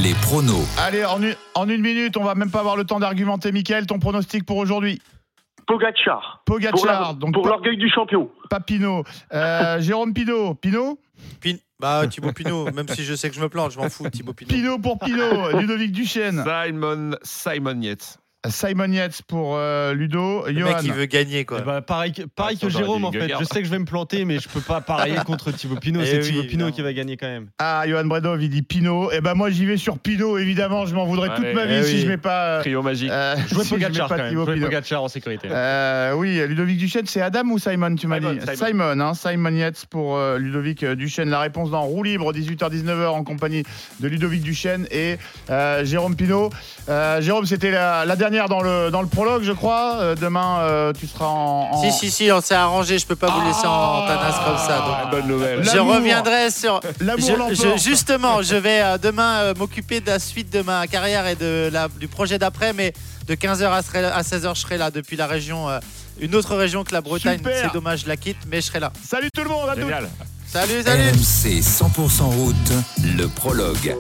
les 0.02 0.14
pronos. 0.22 0.66
Allez, 0.80 1.04
en 1.04 1.22
une, 1.22 1.36
en 1.56 1.68
une 1.68 1.82
minute, 1.82 2.16
on 2.16 2.24
va 2.24 2.36
même 2.36 2.52
pas 2.52 2.60
avoir 2.60 2.78
le 2.78 2.86
temps 2.86 3.00
d'argumenter. 3.02 3.52
Mickaël, 3.52 3.86
ton 3.86 4.00
pronostic 4.00 4.46
pour 4.46 4.58
aujourd'hui 4.58 5.02
Pogacar. 5.68 6.42
Pogacar, 6.46 6.74
Pour 6.74 6.86
la- 6.86 7.14
donc 7.14 7.34
pour 7.34 7.48
l'orgueil 7.48 7.78
du 7.78 7.90
champion. 7.90 8.30
Pas 8.50 8.60
Pinot. 8.60 9.04
Euh, 9.34 9.80
Jérôme 9.82 10.14
Pinot. 10.14 10.54
Pinot 10.56 11.00
Pin- 11.42 11.58
Bah, 11.80 12.08
Thibaut 12.08 12.32
Pinot, 12.34 12.72
même 12.72 12.88
si 12.88 13.04
je 13.04 13.16
sais 13.16 13.30
que 13.30 13.36
je 13.36 13.42
me 13.42 13.50
plante, 13.50 13.72
je 13.72 13.80
m'en 13.80 13.90
fous, 13.90 14.10
Thibaut 14.10 14.34
Pinot. 14.34 14.50
Pinot 14.54 14.80
pour 14.80 15.00
Pinot. 15.00 15.52
Ludovic 15.60 15.92
Duchesne. 15.92 16.44
Simon, 16.46 17.12
Simon 17.24 17.82
Yates. 17.82 18.18
Simon 18.50 18.92
Yates 18.92 19.22
pour 19.28 19.56
euh, 19.58 19.94
Ludo. 19.94 20.46
Le 20.48 20.54
Johan. 20.60 20.68
mec, 20.70 20.78
il 20.84 20.94
veut 20.94 21.06
gagner, 21.06 21.46
quoi. 21.46 21.60
Eh 21.62 21.66
ben, 21.66 21.82
pareil 21.82 22.12
que, 22.14 22.24
pareil 22.24 22.58
Ah, 22.62 22.66
que 22.66 22.70
j'aurais 22.72 22.84
Jérôme 22.86 23.06
en 23.06 23.12
fait. 23.12 23.30
Je 23.40 23.44
sais 23.46 23.60
que 23.60 23.66
je 23.66 23.72
vais 23.72 23.80
me 23.80 23.86
planter, 23.86 24.26
mais 24.26 24.40
je 24.40 24.48
peux 24.50 24.62
pas 24.62 24.82
parier 24.82 25.16
contre 25.26 25.52
Thibaut 25.52 25.76
Pinot. 25.78 26.02
Eh 26.04 26.06
C'est 26.06 26.18
oui, 26.18 26.24
Thibaut 26.24 26.44
Pinot 26.44 26.72
qui 26.72 26.82
va 26.82 26.94
gagner 26.94 27.18
quand 27.18 27.28
même. 27.28 27.48
Ah, 27.60 27.84
Johan 27.88 28.06
Bredov, 28.06 28.42
il 28.42 28.50
dit 28.50 28.62
Pinot. 28.62 29.12
Et 29.12 29.22
ben 29.22 29.34
moi, 29.34 29.50
j'y 29.50 29.66
vais 29.66 29.78
sur 29.78 29.98
Pinot, 30.00 30.38
évidemment. 30.38 30.86
Je 30.86 30.96
m'en 30.96 31.06
voudrais 31.06 31.30
toute 31.36 31.54
ma 31.54 31.66
vie 31.66 31.76
eh 31.80 31.84
si 31.84 32.00
je 32.02 32.08
mets 32.08 32.18
pas. 32.18 32.46
euh, 32.58 32.60
Trio 32.62 32.82
magique. 32.82 33.10
euh, 33.12 33.36
Jouer 33.50 33.64
si 33.64 33.70
je 33.70 33.76
mets 33.76 33.82
Pogacar 33.86 34.08
pas 34.10 34.16
quand 34.18 34.22
même. 34.24 34.30
Thibaut 34.32 34.46
Jouer 34.46 34.54
Pinot. 34.56 34.66
Pogacar 34.68 35.04
en 35.04 35.08
sécurité. 35.08 35.48
Euh, 35.52 36.14
oui, 36.16 36.40
Ludovic 36.48 36.78
Duchesne, 36.78 37.06
c'est 37.08 37.22
Adam 37.22 37.44
ou 37.50 37.60
Simon, 37.60 37.96
tu 37.96 38.08
m'as 38.08 38.20
Simon, 38.20 38.34
dit 38.34 38.40
Simon. 38.42 38.66
Simon, 38.68 39.00
hein, 39.00 39.14
Simon 39.14 39.56
Yates 39.56 39.86
pour 39.90 40.18
euh, 40.18 40.38
Ludovic 40.38 40.84
Duchesne. 40.86 41.30
La 41.30 41.40
réponse 41.40 41.72
dans 41.72 41.84
Roue 41.84 42.04
Libre, 42.04 42.34
18h-19h 42.34 43.08
en 43.08 43.24
compagnie 43.24 43.64
de 44.00 44.08
Ludovic 44.08 44.42
Duchesne 44.44 44.86
et 44.92 45.18
euh, 45.50 45.84
Jérôme 45.86 46.16
Pinot. 46.16 46.50
Euh, 46.90 47.22
Jérôme, 47.22 47.46
c'était 47.46 47.72
la, 47.72 48.06
la 48.06 48.16
dernière 48.16 48.35
dans 48.48 48.62
le, 48.62 48.92
dans 48.92 49.02
le 49.02 49.08
prologue, 49.08 49.44
je 49.44 49.52
crois. 49.52 49.96
Euh, 50.00 50.16
demain, 50.16 50.60
euh, 50.60 50.94
tu 50.94 51.08
seras 51.08 51.26
en. 51.26 51.70
en- 51.72 51.82
Si, 51.82 51.92
si, 51.92 52.12
si, 52.12 52.32
on 52.32 52.42
s'est 52.42 52.56
arrangé, 52.56 53.00
je 53.00 53.06
peux 53.06 53.16
pas 53.16 53.30
vous 53.32 53.42
laisser 53.48 53.66
en 53.66 54.06
tanasse 54.06 54.36
comme 54.46 54.58
ça. 54.58 54.78
donc. 54.86 54.96
Ah, 55.04 55.08
bonne 55.10 55.28
nouvelle. 55.28 55.64
Je 55.64 55.76
L'amour. 55.76 55.96
reviendrai 55.96 56.52
sur. 56.52 56.80
L'amour 57.00 57.28
Je- 57.28 57.34
l'emporte. 57.34 57.78
je- 57.78 57.82
justement, 57.84 58.42
je 58.42 58.56
vais 58.56 58.82
euh, 58.82 58.98
demain 58.98 59.38
euh, 59.40 59.54
m'occuper 59.58 60.02
de 60.02 60.08
la 60.08 60.20
suite 60.20 60.52
de 60.54 60.62
ma 60.62 60.86
carrière 60.88 61.26
et 61.28 61.36
de 61.36 61.70
la, 61.72 61.88
du 61.88 62.08
projet 62.08 62.38
d'après, 62.38 62.74
mais 62.74 62.94
de 63.28 63.36
15h 63.36 63.72
à, 63.72 63.82
serai- 63.82 64.06
à 64.06 64.22
16h, 64.22 64.54
je 64.56 64.62
serai 64.62 64.78
là 64.78 64.92
depuis 64.92 65.16
la 65.18 65.26
région, 65.28 65.70
euh, 65.70 65.80
une 66.20 66.36
autre 66.36 66.56
région 66.56 66.84
que 66.84 66.94
la 66.94 67.02
Bretagne. 67.02 67.38
Super. 67.38 67.58
C'est 67.62 67.74
dommage, 67.74 68.02
je 68.04 68.08
la 68.08 68.18
quitte, 68.18 68.38
mais 68.52 68.62
je 68.62 68.68
serai 68.68 68.80
là. 68.80 68.92
Salut 69.08 69.30
tout 69.34 69.44
le 69.44 69.50
monde, 69.50 69.70
à 69.70 69.74
tous. 69.76 69.82
Génial. 69.82 70.10
Salut, 70.48 70.84
salut 70.84 71.10
RMC 71.10 71.62
100% 71.62 72.24
route, 72.30 72.56
le 73.18 73.28
prologue. 73.28 73.96